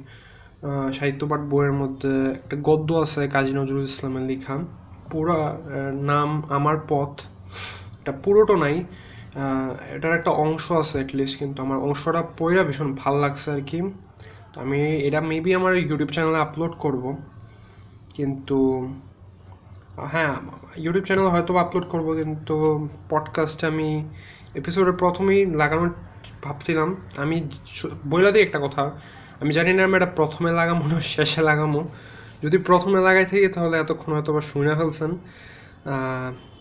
সাহিত্য 0.93 1.21
পাঠ 1.27 1.41
বইয়ের 1.51 1.73
মধ্যে 1.73 2.13
একটা 2.32 2.55
গদ্য 2.63 2.89
আছে 2.93 3.21
কাজী 3.27 3.53
নজরুল 3.53 3.84
ইসলামের 3.84 4.23
লেখা। 4.23 4.55
পুরা 5.11 5.39
নাম 6.11 6.30
আমার 6.49 6.77
পথ। 6.89 7.13
এটা 7.99 8.11
পুরোটা 8.23 8.55
নাই। 8.57 8.75
এটার 9.95 10.13
একটা 10.13 10.32
অংশ 10.45 10.65
আছে 10.71 10.95
অ্যাটলিস্ট 10.97 11.39
কিন্তু 11.39 11.59
আমার 11.63 11.77
অংশটা 11.77 12.21
পড়া 12.38 12.63
ভীষণ 12.63 12.89
ভালো 12.95 13.17
লাগছে 13.19 13.51
আর 13.51 13.61
কি। 13.67 13.80
তো 14.54 14.58
আমি, 14.62 14.80
এটা 15.08 15.20
মেবি 15.22 15.52
আমার 15.56 15.74
ইউটিউব 15.78 16.10
চ্যানেলে 16.10 16.39
আপলোড 16.39 16.74
করব, 16.80 17.04
কিন্তু 18.16 18.58
হ্যাঁ 20.14 20.34
ইউটিউব 20.84 21.06
চ্যানেল 21.06 21.28
হয়তো 21.28 21.52
আপলোড 21.58 21.86
করব, 21.89 22.08
কিন্তু 22.20 22.56
পডকাস্টে 23.10 23.66
আমি 23.68 23.89
এপিসোডের 24.56 24.93
প্রথমেই 24.93 25.41
লাগানোর 25.62 25.89
ভাবছিলাম। 26.43 26.89
আমি 27.18 27.36
বইলা 28.06 28.30
দিই 28.32 28.43
একটা 28.43 28.60
কথা, 28.60 28.84
আমি 29.41 29.52
জানি 29.54 29.72
না 29.74 29.82
আমি 29.84 29.95
এটা 29.95 30.10
প্রথমে 30.20 30.50
লাগামো 30.52 30.84
না 30.88 30.97
শেষে 31.14 31.41
লাগামো 31.41 31.82
যদি 32.43 32.58
প্রথমে 32.58 33.00
লাগাই 33.08 33.26
থাকি, 33.26 33.47
তাহলে 33.47 33.76
এতক্ষণ 33.80 34.12
হয়তো 34.14 34.32
বা 34.34 34.41
শুনে 34.41 34.74
ফেলছেন 34.76 35.12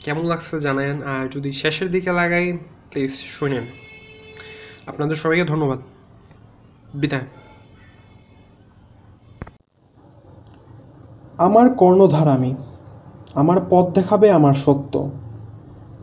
কেমন 0.04 0.24
লাগছে 0.26 0.54
জানায়েন 0.66 0.98
আর 1.02 1.24
যদি 1.34 1.50
শেষের 1.52 1.88
দিকে 1.94 2.10
লাগাই 2.20 2.46
প্লিজ 2.90 3.12
শুনেন। 3.36 3.64
আপনাদের 4.90 5.16
সবাইকে 5.22 5.44
ধন্যবাদ। 5.44 5.80
বিদায়। 6.94 7.26
আমার 11.38 11.74
কর্ণধার 11.74 12.28
আমি, 12.28 12.54
আমার 13.34 13.56
পথ 13.70 13.94
দেখাবে 13.94 14.30
আমার 14.30 14.54
সত্য। 14.54 15.08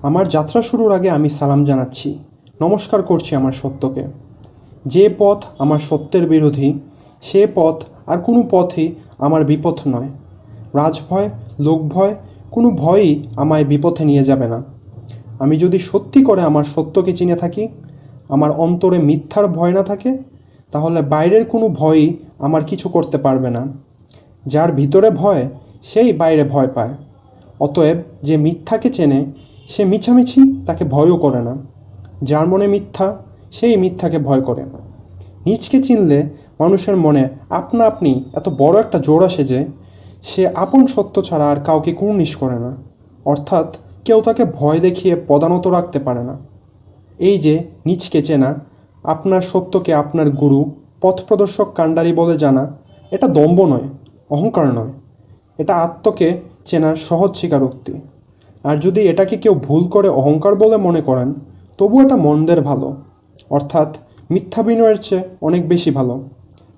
আমার 0.01 0.29
যাত্রা 0.29 0.61
শুরুর 0.61 0.91
আগে 0.91 1.09
আমি 1.09 1.29
সালাম 1.29 1.63
জানাচ্ছি, 1.63 2.19
নমস্কার 2.61 3.03
করছি 3.03 3.35
আমার 3.35 3.51
সত্যকে। 3.51 4.03
যে 4.85 5.15
পথ 5.17 5.43
আমার 5.59 5.79
সত্যের 5.79 6.27
বিরোধী, 6.27 6.73
সে 7.21 7.47
পথ 7.55 7.83
আর 8.07 8.17
কোনো 8.17 8.43
পথই 8.51 8.95
আমার 9.17 9.45
বিপথ 9.45 9.81
নয়। 9.87 10.09
রাজভয়, 10.73 11.29
লোকভয়, 11.59 12.15
কোনো 12.51 12.69
ভয়ই 12.69 13.23
আমায় 13.35 13.65
বিপথে 13.65 14.05
নিয়ে 14.05 14.23
যাবে 14.23 14.47
না। 14.47 14.63
আমি 15.39 15.57
যদি 15.57 15.79
সত্যি 15.79 16.23
করে 16.23 16.41
আমার 16.41 16.63
সত্যকে 16.63 17.13
চিনে 17.13 17.35
থাকি, 17.35 17.67
আমার 18.29 18.51
অন্তরে 18.51 18.97
মিথ্যার 18.99 19.47
ভয় 19.47 19.71
না 19.71 19.83
থাকে, 19.83 20.17
তাহলে 20.71 21.01
বাইরের 21.01 21.45
কোনো 21.45 21.69
ভয়ই 21.69 22.17
আমার 22.39 22.63
কিছু 22.65 22.89
করতে 22.89 23.17
পারবে 23.17 23.49
না। 23.49 23.84
যার 24.45 24.71
ভিতরে 24.71 25.09
ভয়, 25.09 25.49
সেই 25.83 26.13
বাইরে 26.13 26.43
ভয় 26.43 26.67
পায়। 26.67 26.93
অতএব 27.59 27.97
যে 28.23 28.37
মিথ্যাকে 28.37 28.89
চেনে, 28.89 29.25
সে 29.67 29.85
মিছামিছি 29.85 30.65
তাকে 30.65 30.85
ভয়ও 30.85 31.17
করে 31.17 31.41
না। 31.41 31.57
যার 32.23 32.47
মনে 32.47 32.67
মিথ্যা, 32.67 33.17
সেই 33.51 33.77
মিথ্যাকে 33.77 34.17
ভয় 34.17 34.41
করে। 34.41 34.63
নিজকে 35.45 35.83
চিনলে 35.83 36.23
মানুষের 36.59 36.97
মনে 36.97 37.29
আপনা 37.49 37.85
আপনি 37.85 38.23
এত 38.33 38.49
বড় 38.57 38.79
একটা 38.79 38.99
জোর 38.99 39.25
আসে 39.25 39.43
যে, 39.43 39.65
সে 40.23 40.47
আপন 40.47 40.87
সত্য 40.87 41.23
ছাড়া 41.23 41.49
আর 41.49 41.55
কাউকে 41.55 41.91
কুর্নিশ 41.91 42.35
করে 42.35 42.59
না। 42.59 42.75
অর্থাৎ 43.25 43.75
কেউ 44.05 44.21
তাকে 44.21 44.45
ভয় 44.45 44.79
দেখিয়ে 44.79 45.21
পদানত 45.27 45.67
রাখতে 45.67 45.99
পারে 45.99 46.23
না। 46.23 46.37
এই 47.19 47.37
যে 47.37 47.63
নিজকে 47.85 48.21
চেনা, 48.21 48.59
আপনার 49.03 49.41
সত্যকে 49.41 49.93
আপনার 49.93 50.29
গুরু, 50.29 50.71
পথপ্রদর্শক 51.01 51.73
কাণ্ডারি 51.73 52.13
বলে 52.13 52.37
জানা, 52.37 52.77
এটা 53.11 53.27
দম্ভ 53.27 53.61
নয়। 53.61 53.87
অহংকার 54.29 54.73
নয়। 54.73 54.93
এটা 55.57 55.75
আত্মকে 55.75 56.37
চেনার 56.65 56.95
সহজ 56.95 57.35
স্বীকারোক্তি। 57.35 57.93
আর 58.63 58.77
যদি 58.79 59.01
এটাকে 59.01 59.37
কেউ 59.37 59.53
ভুল 59.53 59.87
করে 59.87 60.09
অহংকার 60.09 60.55
বলে 60.55 60.77
মনে 60.77 61.01
করেন 61.01 61.33
তবু 61.77 62.01
এটা 62.01 62.15
মন্দের 62.15 62.61
ভালো। 62.61 62.95
অর্থাৎ 63.49 63.97
মিথ্যা 64.29 64.63
বিনয়ের 64.63 64.97
চেয়ে 64.97 65.23
অনেক 65.41 65.69
বেশি 65.69 65.91
ভালো। 65.91 66.23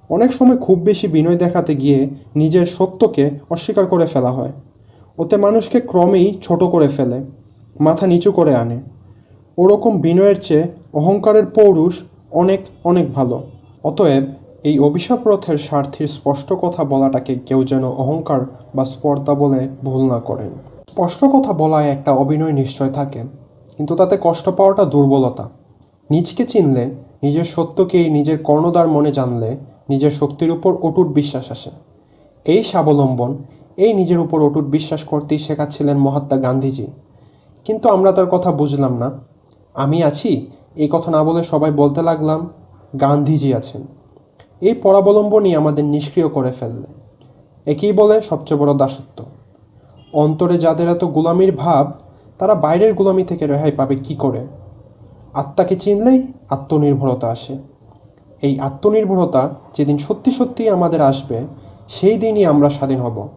অনেক 0.10 0.34
সময় 0.34 0.58
খুব 0.58 0.80
বেশি 0.80 1.08
বিনয় 1.08 1.38
দেখাতে 1.38 1.76
গিয়ে 1.76 2.10
নিজের 2.36 2.66
সত্যকে 2.66 3.30
অস্বীকার 3.50 3.86
করে 3.86 4.06
ফেলা 4.06 4.32
হয়। 4.32 4.52
ওতে 5.18 5.38
মানুষকে 5.38 5.80
ক্রমেই 5.82 6.38
ছোট 6.42 6.64
করে 6.64 6.88
ফেলে, 6.88 7.24
মাথা 7.80 8.08
নিচু 8.08 8.32
করে 8.32 8.56
আনে। 8.56 8.82
ওরকম 9.58 10.00
বিনয়ের 10.00 10.42
চেয়ে 10.42 10.64
অহংকারের 10.94 11.46
পৌরুষ 11.46 12.04
অনেক 12.32 12.60
অনেক 12.84 13.14
ভালো। 13.14 13.44
অতএব 13.84 14.24
এই 14.70 14.76
অভিশাপ 14.88 15.22
রথের 15.30 15.58
স্বার্থীর 15.68 16.10
স্পষ্ট 16.18 16.50
কথা 16.64 16.82
বলাটাকে 16.94 17.34
কেউ 17.48 17.60
যেন 17.72 17.84
অহংকার 18.04 18.42
বা 18.76 18.84
স্পর্ধা 18.94 19.34
বলে 19.42 19.62
ভুল 19.86 20.02
না 20.12 20.20
করেন। 20.20 20.52
স্পষ্ট 20.94 21.22
কথা 21.36 21.52
বলায় 21.62 21.88
একটা 21.96 22.12
অভিনয় 22.24 22.56
নিশ্চয় 22.62 22.92
থাকে, 23.00 23.22
কিন্তু 23.76 23.94
তাতে 24.00 24.16
কষ্ট 24.28 24.46
পাওয়াটা 24.58 24.84
দুর্বলতা। 24.94 25.46
নিজকে 26.12 26.44
চিনলে, 26.52 26.84
নিজের 27.26 27.48
সত্যকেই 27.56 28.08
নিজের 28.18 28.38
কর্ণদার 28.48 28.88
মনে 28.96 29.12
জানলে 29.18 29.50
নিজের 29.90 30.14
শক্তির 30.20 30.52
উপর 30.58 30.72
অটুট 30.88 31.08
বিশ্বাস 31.20 31.46
আসে। 31.56 31.72
এই 32.46 32.62
স্বাবলম্বন, 32.72 33.32
এই 33.84 33.92
নিজের 34.00 34.20
উপর 34.26 34.40
অটুট 34.48 34.66
বিশ্বাস 34.76 35.02
করতেই 35.12 35.40
শেখাচ্ছিলেন 35.46 35.98
মহাত্মা 36.06 36.38
গান্ধীজি। 36.46 36.86
কিন্তু 37.66 37.86
আমরা 37.96 38.12
তার 38.18 38.28
কথা 38.34 38.50
বুঝলাম 38.62 38.94
না। 39.02 39.10
আমি 39.84 39.98
আছি, 40.10 40.32
এই 40.82 40.90
কথা 40.94 41.10
না 41.16 41.22
বলে 41.28 41.42
সবাই 41.52 41.72
বলতে 41.82 42.02
লাগলাম, 42.10 42.40
গান্ধীজি 43.04 43.52
আছেন। 43.62 43.84
এই 44.62 44.74
পরাবলম্বনই 44.74 45.56
আমাদের 45.56 45.86
নিষ্ক্রিয় 45.86 46.30
করে 46.30 46.52
ফেললে। 46.52 46.88
একেই 47.72 47.92
বলে 47.92 48.22
সবচেয়ে 48.22 48.60
বড় 48.60 48.74
দাসত্ব। 48.74 49.26
অন্তরে 50.14 50.58
যাদের 50.58 50.90
এত 50.90 51.04
গোলামির 51.06 51.56
ভাব, 51.56 51.92
তারা 52.40 52.56
বাইরের 52.56 52.94
গোলামি 52.94 53.24
থেকে 53.24 53.48
রেহাই 53.48 53.72
পাবে 53.72 53.96
কি 53.96 54.16
করে? 54.16 54.48
আত্মাকে 55.34 55.76
চিনলেই 55.76 56.24
আত্মনির্ভরতা 56.50 57.28
আসে। 57.28 57.58
এই 58.42 58.60
আত্মনির্ভরতা 58.60 59.50
যেদিন 59.74 59.98
সত্যি 59.98 60.32
সত্যি 60.32 60.70
আমাদের 60.70 61.02
আসবে, 61.02 61.42
সেই 61.88 62.18
দিনই 62.18 62.46
আমরা 62.46 62.70
স্বাধীন 62.70 63.00
হব। 63.00 63.28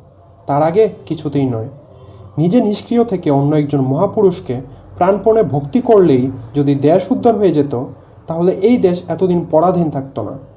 তার 0.47 0.63
আগে 0.63 0.89
কিছুতেই 1.07 1.45
নয়। 1.45 1.69
নিজে 2.39 2.61
নিষ্ক্রিয় 2.61 3.05
থেকে 3.05 3.31
অন্য 3.31 3.57
একজন 3.57 3.81
মহাপুরুষকে 3.81 4.61
প্রাণপণে 4.97 5.43
ভক্তি 5.43 5.81
করলেই 5.81 6.31
যদি 6.55 6.75
দেশ 6.75 7.11
উদ্ধার 7.11 7.37
হয়ে 7.37 7.53
যেত, 7.53 7.85
তাহলে 8.27 8.53
এই 8.53 8.77
দেশ 8.77 9.03
এতদিন 9.09 9.47
পরাধীন 9.51 9.91
থাকতো 9.91 10.23
না। 10.23 10.50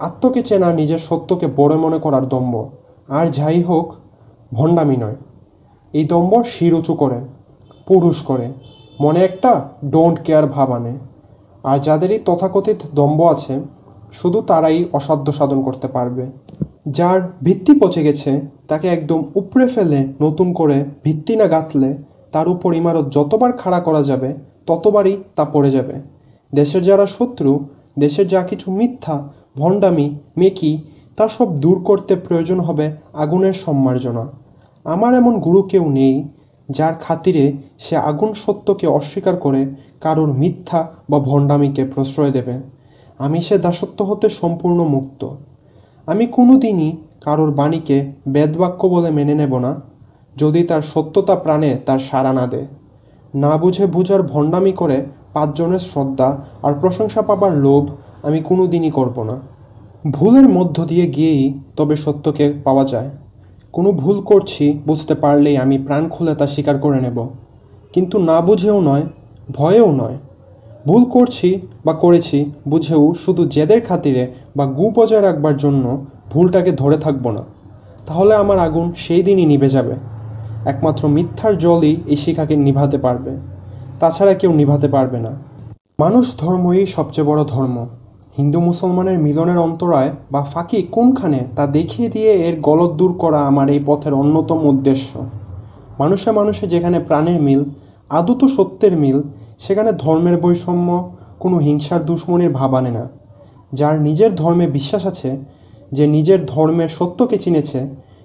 আত্মকে 0.00 0.42
চেনা 0.42 0.72
নিজের 0.72 0.98
সত্যকে 0.98 1.46
বড় 1.56 1.76
মনে 1.76 1.98
করার 1.98 2.28
দম্ভ। 2.28 2.66
আর 3.08 3.26
যাই 3.26 3.62
হোক, 3.62 3.94
ভণ্ডামি 4.52 4.96
নয়। 4.96 5.16
এই 5.92 6.04
দম্ভ 6.04 6.42
শির 6.42 6.74
উঁচু 6.74 6.94
করে, 6.94 7.20
পুরুষ 7.86 8.22
করে। 8.22 8.46
মনে 9.00 9.20
একটা 9.20 9.68
ডোন্ট 9.84 10.20
কেয়ার 10.24 10.46
ভাব 10.46 10.72
আনে। 10.72 10.98
আর 11.62 11.78
যাদেরই 11.78 12.18
তথাকথিত 12.18 12.76
দম্ভ 12.94 13.22
আছে, 13.22 13.60
শুধু 14.12 14.40
তারাই 14.40 14.84
অসাধ্য 14.92 15.32
সাধন 15.32 15.62
করতে 15.62 15.88
পারবে। 15.88 16.26
যার 16.88 17.20
ভিত্তি 17.42 17.72
পচে 17.80 18.02
গেছে, 18.02 18.40
তাকে 18.68 18.88
একদম 18.88 19.24
উপড়ে 19.34 19.66
ফেলে, 19.66 20.08
নতুন 20.20 20.52
করে 20.52 20.84
ভিত্তি 21.04 21.36
না 21.36 21.44
গাঁথলে, 21.44 21.96
তার 22.32 22.48
উপর 22.48 22.74
ইমারত 22.74 23.12
যতবার 23.12 23.52
খাড়া 23.52 23.80
করা 23.80 24.02
যাবে, 24.02 24.34
ততবারই 24.66 25.22
তা 25.36 25.44
পড়ে 25.44 25.70
যাবে। 25.70 25.94
দেশের 26.54 26.82
যারা 26.82 27.06
শত্রু, 27.06 27.68
দেশের 27.98 28.28
যা 28.28 28.42
কিছু 28.42 28.72
মিথ্যা 28.72 29.28
ভণ্ডামি, 29.60 30.06
মেকি, 30.36 30.72
তা 31.18 31.24
সব 31.36 31.48
দূর 31.62 31.76
করতে 31.88 32.12
প্রয়োজন 32.26 32.58
হবে 32.60 32.86
আগুনের 33.22 33.54
সম্মার্জনা। 33.64 34.24
আমার 34.86 35.12
এমন 35.14 35.34
গুরু 35.46 35.60
কেউ 35.62 35.84
নেই, 35.98 36.14
যার 36.68 36.94
খাতিরে 37.04 37.44
সে 37.84 37.94
আগুন 38.10 38.30
সত্যকে 38.42 38.86
অস্বীকার 38.98 39.36
করে 39.36 39.60
কারোর 40.00 40.30
মিথ্যা 40.40 40.80
বা 41.10 41.18
ভণ্ডামিকে 41.18 41.82
প্রশ্রয় 41.84 42.32
দেবে। 42.32 42.54
আমি 43.18 43.38
সে 43.46 43.56
দাসত্ব 43.58 43.98
হতে 44.10 44.26
সম্পূর্ণ 44.40 44.78
মুক্ত। 44.94 45.22
আমি 46.08 46.24
কোনো 46.36 46.54
দিনই 46.64 46.90
কারোর 47.24 47.50
বাণীকে 47.50 47.96
বেদবাক্য 48.28 48.80
বলে 48.86 49.10
মেনে 49.10 49.34
নেব 49.34 49.52
না, 49.58 49.72
যদি 50.36 50.60
তার 50.70 50.82
সত্যতা 50.92 51.34
প্রাণে 51.44 51.70
তার 51.86 52.00
সাড়া 52.08 52.32
না 52.38 52.44
দেয়। 52.46 52.68
না 53.34 53.52
বুঝে 53.56 53.84
বুঝার 53.86 54.22
ভণ্ডামি 54.22 54.72
করে 54.72 54.96
পাঁচজনের 55.34 55.82
শ্রদ্ধা 55.90 56.28
আর 56.62 56.72
প্রশংসা 56.80 57.22
পাবার 57.22 57.52
লোভ 57.66 57.84
আমি 58.22 58.40
কোনো 58.40 58.66
দিনই 58.66 58.90
করব 58.90 59.22
না। 59.22 59.40
ভুলের 60.10 60.48
মধ্য 60.48 60.84
দিয়ে 60.84 61.06
গিয়েই 61.06 61.54
তবে 61.76 61.96
সত্যকে 61.96 62.54
পাওয়া 62.64 62.84
যায়। 62.84 63.10
কোনো 63.72 63.92
ভুল 63.92 64.20
করছি 64.20 64.78
বুঝতে 64.86 65.14
পারলেই 65.14 65.56
আমি 65.56 65.78
প্রাণ 65.78 66.08
খুলে 66.08 66.34
তা 66.34 66.46
স্বীকার 66.46 66.78
করে 66.78 67.00
নেব। 67.00 67.28
কিন্তু 67.92 68.18
না 68.18 68.40
বুঝেও 68.40 68.80
নয়, 68.80 69.02
ভয়েও 69.50 69.92
নয়। 69.92 70.18
ভুল 70.86 71.04
করছি 71.04 71.60
বা 71.84 71.92
করেছি 71.92 72.52
বুঝেও 72.68 73.14
শুধু 73.14 73.44
জেদের 73.44 73.80
খাতিরে 73.80 74.32
বা 74.56 74.66
গু 74.66 74.90
বজায় 74.90 75.22
রাখবার 75.22 75.56
জন্য 75.56 76.06
ভুলটাকে 76.30 76.72
ধরে 76.72 76.96
থাকব 76.96 77.30
না। 77.30 77.42
তাহলে 78.06 78.34
আমার 78.34 78.58
আগুন 78.58 78.92
সেই 78.96 79.22
দিনই 79.22 79.46
নিভে 79.46 79.68
যাবে। 79.68 79.94
একমাত্র 80.64 81.08
মিথ্যার 81.08 81.58
জলই 81.58 81.96
এই 82.06 82.16
শিখাকে 82.16 82.56
নিভাতে 82.56 82.98
পারবে। 82.98 83.30
তাছাড়া 84.00 84.34
কেউ 84.34 84.52
নিভাতে 84.52 84.88
পারবে 84.88 85.20
না। 85.20 85.36
মানুষ 86.00 86.38
ধর্মই 86.38 86.86
সবচেয়ে 86.86 87.26
বড় 87.26 87.44
ধর্ম। 87.44 87.86
হিন্দু 88.38 88.60
মুসলমানের 88.60 89.18
মিলনের 89.18 89.58
অন্তরায় 89.58 90.10
বা 90.32 90.40
ফাঁকি 90.42 90.82
কোনখানে 90.82 91.40
তা 91.56 91.66
দেখিয়ে 91.66 92.08
দিয়ে 92.08 92.32
এর 92.46 92.60
গলদ 92.60 92.92
দূর 92.96 93.12
করা 93.12 93.40
আমার 93.46 93.70
এই 93.70 93.80
পথের 93.86 94.12
অন্যতম 94.14 94.58
উদ্দেশ্য। 94.66 95.10
মানুষে 95.98 96.30
মানুষে 96.32 96.64
যেখানে 96.66 96.98
প্রাণের 97.00 97.40
মিল, 97.40 97.64
আদত 98.10 98.40
সত্যের 98.56 98.94
মিল, 98.96 99.22
সেখানে 99.58 99.90
ধর্মের 99.92 100.36
বৈষম্য, 100.40 100.88
কোনো 101.38 101.56
হিংসার 101.58 102.00
দুশ্মনির 102.06 102.50
ভাব 102.50 102.74
আনে 102.74 102.90
না। 102.90 103.04
যার 103.72 103.96
নিজের 104.00 104.34
ধর্মে 104.34 104.66
বিশ্বাস 104.66 105.06
আছে, 105.06 105.30
যে 105.92 106.06
নিজের 106.06 106.40
ধর্মের 106.46 106.88
সত্যকে 106.88 107.36
চিনেছে, 107.38 107.80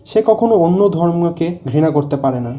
সে 0.05 0.20
কখনো 0.26 0.53
অন্য 0.55 0.82
ধর্মকে 0.89 1.47
ঘৃণা 1.68 1.89
করতে 1.89 2.16
পারে 2.18 2.39
না। 2.39 2.53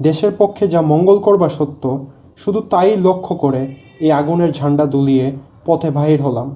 দেশের 0.00 0.32
পক্ষে 0.38 0.68
যা 0.68 0.80
মঙ্গল 0.82 1.18
করবার 1.18 1.48
সত্য, 1.48 2.06
শুধু 2.36 2.60
তাই 2.70 2.96
লক্ষ্য 2.96 3.34
করে 3.34 3.60
এই 4.00 4.10
আগুনের 4.12 4.50
ঝান্ডা 4.52 4.84
দুলিয়ে 4.86 5.32
পথে 5.66 5.90
বাহির 5.90 6.22
হলাম। 6.22 6.48